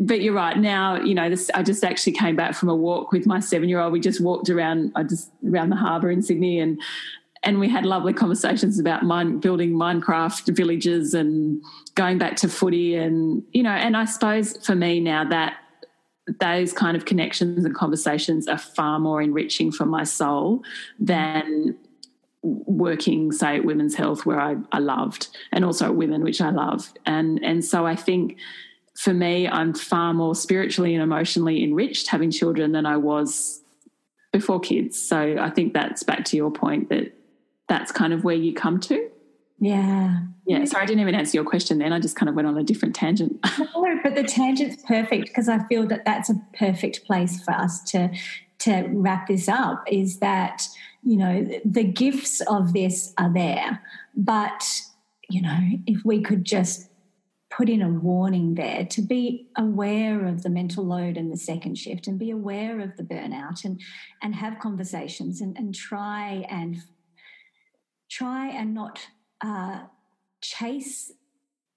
but 0.00 0.20
you're 0.20 0.34
right. 0.34 0.56
Now, 0.56 1.00
you 1.00 1.14
know, 1.14 1.28
this, 1.28 1.50
I 1.54 1.62
just 1.62 1.84
actually 1.84 2.12
came 2.12 2.36
back 2.36 2.54
from 2.54 2.68
a 2.68 2.74
walk 2.74 3.12
with 3.12 3.26
my 3.26 3.40
seven 3.40 3.68
year 3.68 3.80
old. 3.80 3.92
We 3.92 4.00
just 4.00 4.20
walked 4.20 4.50
around, 4.50 4.92
I 4.94 5.02
just 5.02 5.30
around 5.46 5.70
the 5.70 5.76
harbour 5.76 6.10
in 6.10 6.22
Sydney 6.22 6.60
and, 6.60 6.80
and 7.44 7.58
we 7.58 7.68
had 7.68 7.84
lovely 7.84 8.12
conversations 8.12 8.78
about 8.78 9.02
mine, 9.02 9.40
building 9.40 9.72
Minecraft 9.72 10.54
villages 10.56 11.12
and 11.12 11.60
going 11.96 12.18
back 12.18 12.36
to 12.36 12.48
footy 12.48 12.94
and, 12.94 13.42
you 13.52 13.62
know, 13.62 13.70
and 13.70 13.96
I 13.96 14.04
suppose 14.04 14.64
for 14.64 14.76
me 14.76 15.00
now 15.00 15.24
that 15.24 15.56
those 16.38 16.72
kind 16.72 16.96
of 16.96 17.04
connections 17.04 17.64
and 17.64 17.74
conversations 17.74 18.46
are 18.46 18.58
far 18.58 19.00
more 19.00 19.20
enriching 19.20 19.72
for 19.72 19.84
my 19.84 20.04
soul 20.04 20.62
than 21.00 21.76
working 22.42 23.30
say 23.30 23.56
at 23.56 23.64
whimn's 23.64 23.94
health 23.94 24.26
where 24.26 24.40
I, 24.40 24.56
I 24.72 24.78
loved 24.78 25.28
and 25.52 25.64
also 25.64 25.86
at 25.86 25.94
women 25.94 26.22
which 26.22 26.40
i 26.40 26.50
love. 26.50 26.92
And 27.06 27.42
and 27.44 27.64
so 27.64 27.86
i 27.86 27.94
think 27.94 28.38
for 28.96 29.14
me 29.14 29.48
i'm 29.48 29.72
far 29.72 30.12
more 30.12 30.34
spiritually 30.34 30.94
and 30.94 31.02
emotionally 31.02 31.62
enriched 31.62 32.08
having 32.08 32.30
children 32.30 32.72
than 32.72 32.86
i 32.86 32.96
was 32.96 33.60
before 34.32 34.60
kids. 34.60 35.00
So 35.00 35.36
i 35.40 35.50
think 35.50 35.72
that's 35.72 36.02
back 36.02 36.24
to 36.26 36.36
your 36.36 36.50
point 36.50 36.88
that 36.88 37.12
that's 37.68 37.92
kind 37.92 38.12
of 38.12 38.24
where 38.24 38.34
you 38.34 38.52
come 38.52 38.80
to. 38.80 39.08
Yeah. 39.58 40.20
Yeah 40.46 40.64
sorry 40.64 40.82
i 40.82 40.86
didn't 40.86 41.00
even 41.00 41.14
answer 41.14 41.36
your 41.36 41.44
question 41.44 41.78
then. 41.78 41.92
I 41.92 42.00
just 42.00 42.16
kind 42.16 42.28
of 42.28 42.34
went 42.34 42.48
on 42.48 42.58
a 42.58 42.64
different 42.64 42.94
tangent. 42.94 43.38
No 43.58 43.98
but 44.02 44.14
the 44.14 44.24
tangent's 44.24 44.82
perfect 44.82 45.28
because 45.28 45.48
i 45.48 45.58
feel 45.66 45.86
that 45.86 46.04
that's 46.04 46.28
a 46.28 46.34
perfect 46.58 47.04
place 47.04 47.42
for 47.44 47.52
us 47.52 47.82
to 47.92 48.10
to 48.58 48.84
wrap 48.90 49.26
this 49.26 49.48
up 49.48 49.84
is 49.86 50.18
that 50.20 50.66
you 51.02 51.16
know, 51.16 51.48
the 51.64 51.84
gifts 51.84 52.40
of 52.42 52.72
this 52.72 53.12
are 53.18 53.32
there. 53.32 53.82
But, 54.14 54.64
you 55.28 55.42
know, 55.42 55.58
if 55.86 56.04
we 56.04 56.22
could 56.22 56.44
just 56.44 56.88
put 57.50 57.68
in 57.68 57.82
a 57.82 57.88
warning 57.88 58.54
there 58.54 58.84
to 58.86 59.02
be 59.02 59.48
aware 59.56 60.26
of 60.26 60.42
the 60.42 60.48
mental 60.48 60.84
load 60.84 61.16
and 61.16 61.30
the 61.30 61.36
second 61.36 61.76
shift 61.76 62.06
and 62.06 62.18
be 62.18 62.30
aware 62.30 62.80
of 62.80 62.96
the 62.96 63.02
burnout 63.02 63.64
and 63.64 63.78
and 64.22 64.34
have 64.34 64.58
conversations 64.58 65.42
and, 65.42 65.56
and 65.58 65.74
try 65.74 66.46
and 66.48 66.78
try 68.10 68.48
and 68.48 68.72
not 68.72 69.06
uh, 69.44 69.80
chase 70.40 71.12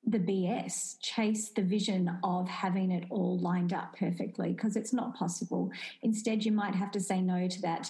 the 0.07 0.19
BS, 0.19 0.97
chase 1.01 1.49
the 1.49 1.63
vision 1.63 2.19
of 2.23 2.47
having 2.47 2.91
it 2.91 3.05
all 3.09 3.39
lined 3.39 3.73
up 3.73 3.95
perfectly 3.97 4.53
because 4.53 4.75
it's 4.75 4.93
not 4.93 5.15
possible. 5.15 5.71
Instead, 6.03 6.45
you 6.45 6.51
might 6.51 6.75
have 6.75 6.91
to 6.91 6.99
say 6.99 7.21
no 7.21 7.47
to 7.47 7.61
that 7.61 7.89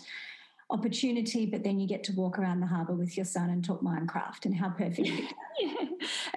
opportunity, 0.69 1.45
but 1.45 1.63
then 1.63 1.79
you 1.79 1.87
get 1.87 2.03
to 2.05 2.11
walk 2.13 2.39
around 2.39 2.59
the 2.59 2.65
harbour 2.65 2.93
with 2.93 3.15
your 3.15 3.25
son 3.25 3.49
and 3.49 3.63
talk 3.63 3.81
Minecraft 3.81 4.45
and 4.45 4.55
how 4.55 4.69
perfect. 4.69 5.07
yeah. 5.59 5.85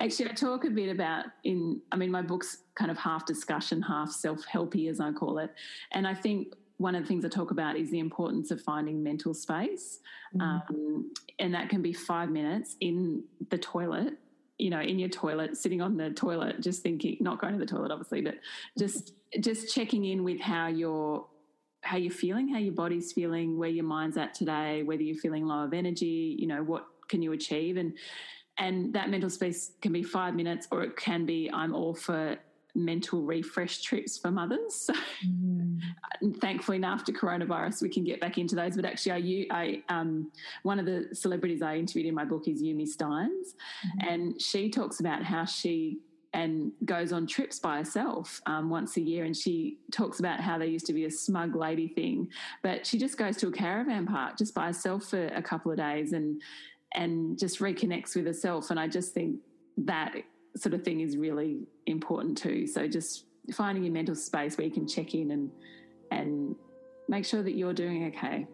Actually, 0.01 0.31
I 0.31 0.33
talk 0.35 0.65
a 0.65 0.71
bit 0.71 0.91
about 0.91 1.27
in, 1.45 1.81
I 1.91 1.97
mean, 1.97 2.11
my 2.11 2.23
book's 2.23 2.59
kind 2.75 2.91
of 2.91 2.99
half 2.99 3.25
discussion, 3.25 3.81
half 3.81 4.11
self 4.11 4.45
helpy, 4.47 4.91
as 4.91 5.01
I 5.01 5.13
call 5.13 5.39
it. 5.39 5.51
And 5.93 6.07
I 6.07 6.15
think 6.15 6.55
one 6.77 6.95
of 6.95 7.03
the 7.03 7.09
things 7.09 7.25
I 7.25 7.29
talk 7.29 7.51
about 7.51 7.77
is 7.77 7.91
the 7.91 7.99
importance 7.99 8.51
of 8.51 8.61
finding 8.61 9.03
mental 9.03 9.33
space. 9.35 10.01
Mm-hmm. 10.37 10.41
Um, 10.41 11.13
and 11.39 11.55
that 11.55 11.71
can 11.71 11.81
be 11.81 11.93
five 11.93 12.31
minutes 12.31 12.77
in 12.81 13.25
the 13.51 13.59
toilet 13.59 14.15
you 14.59 14.71
know 14.71 14.81
in 14.81 14.99
your 14.99 15.09
toilet 15.09 15.57
sitting 15.57 15.81
on 15.81 15.97
the 15.97 16.11
toilet 16.11 16.61
just 16.61 16.83
thinking 16.83 17.17
not 17.21 17.41
going 17.41 17.53
to 17.53 17.59
the 17.59 17.65
toilet 17.65 17.93
obviously 17.93 18.21
but 18.21 18.35
just 18.77 19.15
just 19.41 19.73
checking 19.73 20.05
in 20.05 20.25
with 20.25 20.41
how 20.41 20.67
you're 20.67 21.25
how 21.83 21.97
you're 21.97 22.13
feeling 22.13 22.49
how 22.49 22.59
your 22.59 22.75
body's 22.75 23.13
feeling 23.13 23.59
where 23.59 23.69
your 23.69 23.85
mind's 23.85 24.17
at 24.17 24.35
today 24.35 24.83
whether 24.83 25.03
you're 25.03 25.17
feeling 25.17 25.47
low 25.47 25.65
of 25.65 25.73
energy 25.73 26.37
you 26.39 26.47
know 26.47 26.63
what 26.63 26.87
can 27.09 27.23
you 27.23 27.33
achieve 27.33 27.77
and 27.77 27.93
and 28.59 28.93
that 28.93 29.09
mental 29.09 29.31
space 29.31 29.73
can 29.81 29.93
be 29.93 30.03
five 30.03 30.35
minutes 30.35 30.67
or 30.71 30.83
it 30.83 30.97
can 30.97 31.25
be 31.25 31.51
i'm 31.53 31.75
all 31.75 31.95
for 31.95 32.37
mental 32.79 33.23
refresh 33.23 33.83
trips 33.83 34.17
for 34.17 34.31
mothers. 34.31 34.89
So, 35.21 35.27
mm. 35.27 35.81
thankfully, 36.41 36.79
now 36.79 36.93
after 36.93 37.13
coronavirus, 37.13 37.83
we 37.83 37.89
can 37.89 38.05
get 38.05 38.21
back 38.21 38.39
into 38.39 38.55
those. 38.55 38.77
But 38.77 38.85
actually, 38.85 39.47
I, 39.51 39.83
I 39.91 40.01
um, 40.01 40.31
one 40.63 40.79
of 40.79 40.87
the 40.87 41.09
celebrities 41.13 41.61
I 41.61 41.77
interviewed 41.77 42.07
in 42.07 42.15
my 42.15 42.25
book 42.25 42.47
is 42.47 42.63
Yumi 42.63 42.87
Stynes 42.89 43.55
mm. 43.85 44.09
and 44.09 44.41
she 44.41 44.71
talks 44.71 45.01
about 45.01 45.25
how 45.25 45.45
she 45.45 45.99
and 46.39 46.71
goes 46.85 47.13
on 47.13 47.27
trips 47.27 47.59
by 47.59 47.79
herself 47.79 48.41
um, 48.47 48.71
once 48.71 48.97
a 48.97 49.01
year. 49.01 49.25
And 49.25 49.37
she 49.37 49.79
talks 49.91 50.21
about 50.21 50.39
how 50.39 50.57
there 50.57 50.69
used 50.69 50.87
to 50.87 50.93
be 50.93 51.05
a 51.05 51.11
smug 51.11 51.57
lady 51.57 51.89
thing, 51.89 52.29
but 52.63 52.87
she 52.87 52.97
just 52.97 53.19
goes 53.19 53.37
to 53.39 53.49
a 53.49 53.51
caravan 53.51 54.07
park 54.07 54.39
just 54.39 54.55
by 54.55 54.67
herself 54.67 55.07
for 55.07 55.27
a 55.27 55.43
couple 55.43 55.73
of 55.73 55.79
days 55.79 56.13
and 56.13 56.41
and 56.95 57.39
just 57.39 57.59
reconnects 57.59 58.15
with 58.15 58.25
herself. 58.25 58.71
And 58.71 58.79
I 58.79 58.87
just 58.87 59.13
think 59.13 59.41
that 59.79 60.15
sort 60.57 60.75
of 60.75 60.85
thing 60.85 61.01
is 61.01 61.17
really 61.17 61.67
important 61.87 62.39
too. 62.39 62.69
So 62.69 62.87
just 62.87 63.25
finding 63.53 63.83
your 63.83 63.93
mental 63.93 64.15
space 64.15 64.57
where 64.57 64.67
you 64.67 64.73
can 64.73 64.87
check 64.87 65.15
in 65.15 65.33
and 65.33 65.51
and 66.13 66.55
make 67.09 67.25
sure 67.25 67.43
that 67.43 67.57
you're 67.57 67.75
doing 67.75 68.07
okay. 68.15 68.47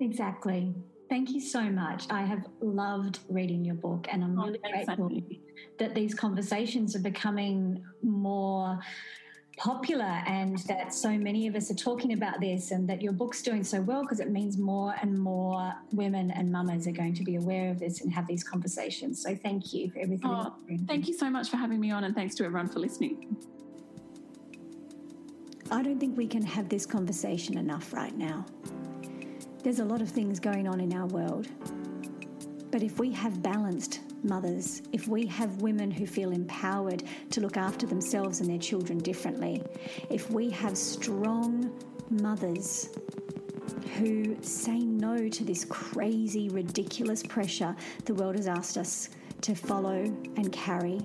Exactly. 0.00 0.72
Thank 1.14 1.30
you 1.30 1.40
so 1.40 1.62
much. 1.70 2.06
I 2.10 2.22
have 2.22 2.44
loved 2.60 3.20
reading 3.28 3.64
your 3.64 3.76
book, 3.76 4.08
and 4.10 4.24
I'm 4.24 4.36
oh, 4.36 4.46
really 4.46 4.58
grateful 4.58 5.12
that 5.78 5.94
these 5.94 6.12
conversations 6.12 6.96
are 6.96 7.02
becoming 7.02 7.84
more 8.02 8.80
popular 9.56 10.24
and 10.26 10.58
that 10.66 10.92
so 10.92 11.10
many 11.10 11.46
of 11.46 11.54
us 11.54 11.70
are 11.70 11.76
talking 11.76 12.14
about 12.14 12.40
this 12.40 12.72
and 12.72 12.88
that 12.88 13.00
your 13.00 13.12
book's 13.12 13.42
doing 13.42 13.62
so 13.62 13.80
well 13.80 14.02
because 14.02 14.18
it 14.18 14.32
means 14.32 14.58
more 14.58 14.96
and 15.02 15.16
more 15.16 15.72
women 15.92 16.32
and 16.32 16.50
mamas 16.50 16.88
are 16.88 16.90
going 16.90 17.14
to 17.14 17.22
be 17.22 17.36
aware 17.36 17.70
of 17.70 17.78
this 17.78 18.00
and 18.00 18.12
have 18.12 18.26
these 18.26 18.42
conversations. 18.42 19.22
So 19.22 19.36
thank 19.36 19.72
you 19.72 19.92
for 19.92 20.00
everything. 20.00 20.28
Oh, 20.28 20.56
thank 20.88 21.06
you 21.06 21.14
so 21.14 21.30
much 21.30 21.48
for 21.48 21.58
having 21.58 21.78
me 21.78 21.92
on 21.92 22.02
and 22.02 22.16
thanks 22.16 22.34
to 22.34 22.44
everyone 22.44 22.66
for 22.66 22.80
listening. 22.80 23.36
I 25.70 25.80
don't 25.80 26.00
think 26.00 26.16
we 26.16 26.26
can 26.26 26.42
have 26.42 26.68
this 26.68 26.84
conversation 26.84 27.56
enough 27.56 27.92
right 27.92 28.16
now. 28.18 28.46
There's 29.64 29.78
a 29.78 29.84
lot 29.84 30.02
of 30.02 30.10
things 30.10 30.38
going 30.40 30.68
on 30.68 30.78
in 30.78 30.92
our 30.92 31.06
world. 31.06 31.48
But 32.70 32.82
if 32.82 32.98
we 32.98 33.10
have 33.12 33.42
balanced 33.42 34.00
mothers, 34.22 34.82
if 34.92 35.08
we 35.08 35.24
have 35.28 35.62
women 35.62 35.90
who 35.90 36.06
feel 36.06 36.32
empowered 36.32 37.02
to 37.30 37.40
look 37.40 37.56
after 37.56 37.86
themselves 37.86 38.40
and 38.40 38.50
their 38.50 38.58
children 38.58 38.98
differently, 38.98 39.62
if 40.10 40.30
we 40.30 40.50
have 40.50 40.76
strong 40.76 41.72
mothers 42.10 42.90
who 43.96 44.36
say 44.42 44.80
no 44.80 45.30
to 45.30 45.44
this 45.44 45.64
crazy, 45.64 46.50
ridiculous 46.50 47.22
pressure 47.22 47.74
the 48.04 48.12
world 48.12 48.36
has 48.36 48.46
asked 48.46 48.76
us 48.76 49.08
to 49.40 49.54
follow 49.54 50.02
and 50.36 50.52
carry, 50.52 51.00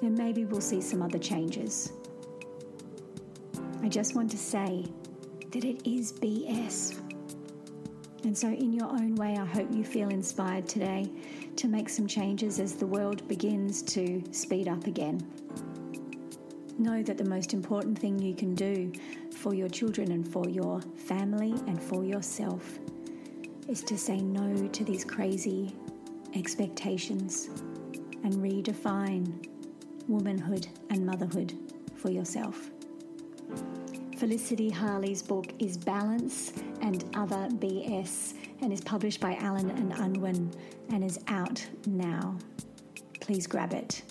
then 0.00 0.14
maybe 0.14 0.44
we'll 0.44 0.60
see 0.60 0.80
some 0.80 1.02
other 1.02 1.18
changes. 1.18 1.94
I 3.82 3.88
just 3.88 4.14
want 4.14 4.30
to 4.30 4.38
say 4.38 4.84
that 5.50 5.64
it 5.64 5.84
is 5.84 6.12
BS. 6.12 7.09
And 8.22 8.36
so, 8.36 8.48
in 8.48 8.72
your 8.72 8.88
own 8.88 9.14
way, 9.14 9.36
I 9.38 9.46
hope 9.46 9.72
you 9.72 9.82
feel 9.82 10.10
inspired 10.10 10.68
today 10.68 11.10
to 11.56 11.68
make 11.68 11.88
some 11.88 12.06
changes 12.06 12.60
as 12.60 12.74
the 12.74 12.86
world 12.86 13.26
begins 13.28 13.80
to 13.82 14.22
speed 14.30 14.68
up 14.68 14.86
again. 14.86 15.26
Know 16.78 17.02
that 17.02 17.16
the 17.16 17.24
most 17.24 17.54
important 17.54 17.98
thing 17.98 18.18
you 18.18 18.34
can 18.34 18.54
do 18.54 18.92
for 19.32 19.54
your 19.54 19.68
children 19.68 20.12
and 20.12 20.26
for 20.26 20.48
your 20.48 20.82
family 20.96 21.52
and 21.66 21.82
for 21.82 22.04
yourself 22.04 22.78
is 23.68 23.82
to 23.84 23.96
say 23.96 24.18
no 24.18 24.68
to 24.68 24.84
these 24.84 25.04
crazy 25.04 25.74
expectations 26.34 27.48
and 28.22 28.34
redefine 28.34 29.46
womanhood 30.08 30.66
and 30.90 31.06
motherhood 31.06 31.54
for 31.94 32.10
yourself. 32.10 32.70
Felicity 34.20 34.68
Harley's 34.68 35.22
book 35.22 35.46
is 35.60 35.78
Balance 35.78 36.52
and 36.82 37.02
Other 37.14 37.48
BS 37.52 38.34
and 38.60 38.70
is 38.70 38.82
published 38.82 39.18
by 39.18 39.34
Allen 39.36 39.70
and 39.70 39.94
Unwin 39.94 40.50
and 40.90 41.02
is 41.02 41.18
out 41.28 41.66
now. 41.86 42.36
Please 43.20 43.46
grab 43.46 43.72
it 43.72 44.02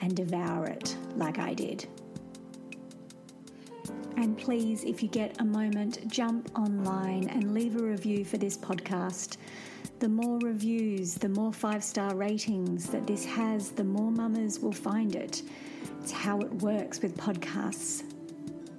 and 0.00 0.16
devour 0.16 0.66
it 0.66 0.96
like 1.14 1.38
I 1.38 1.54
did. 1.54 1.86
And 4.16 4.36
please, 4.36 4.82
if 4.82 5.00
you 5.00 5.08
get 5.08 5.40
a 5.40 5.44
moment, 5.44 6.08
jump 6.08 6.50
online 6.58 7.28
and 7.28 7.54
leave 7.54 7.76
a 7.76 7.84
review 7.84 8.24
for 8.24 8.38
this 8.38 8.58
podcast. 8.58 9.36
The 10.00 10.08
more 10.08 10.40
reviews, 10.40 11.14
the 11.14 11.28
more 11.28 11.52
five 11.52 11.84
star 11.84 12.16
ratings 12.16 12.90
that 12.90 13.06
this 13.06 13.24
has, 13.24 13.70
the 13.70 13.84
more 13.84 14.10
mamas 14.10 14.58
will 14.58 14.72
find 14.72 15.14
it. 15.14 15.42
It's 16.02 16.10
how 16.10 16.40
it 16.40 16.52
works 16.54 17.00
with 17.00 17.16
podcasts. 17.16 18.02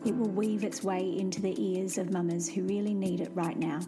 It 0.06 0.16
will 0.16 0.30
weave 0.30 0.64
its 0.64 0.84
way 0.84 1.18
into 1.18 1.42
the 1.42 1.56
ears 1.62 1.98
of 1.98 2.12
mamas 2.12 2.48
who 2.50 2.64
really 2.64 2.94
need 2.94 3.22
it 3.22 3.32
right 3.34 3.58
now. 3.58 3.80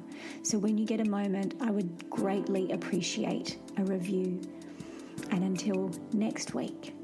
So 0.44 0.58
when 0.58 0.78
you 0.78 0.86
get 0.86 1.00
a 1.00 1.10
moment, 1.10 1.56
I 1.62 1.72
would 1.72 2.10
greatly 2.10 2.72
appreciate 2.72 3.58
a 3.78 3.84
review. 3.84 4.42
And 5.32 5.44
until 5.44 5.92
next 6.14 6.54
week, 6.54 6.96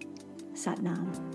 Satnam. 0.53 1.34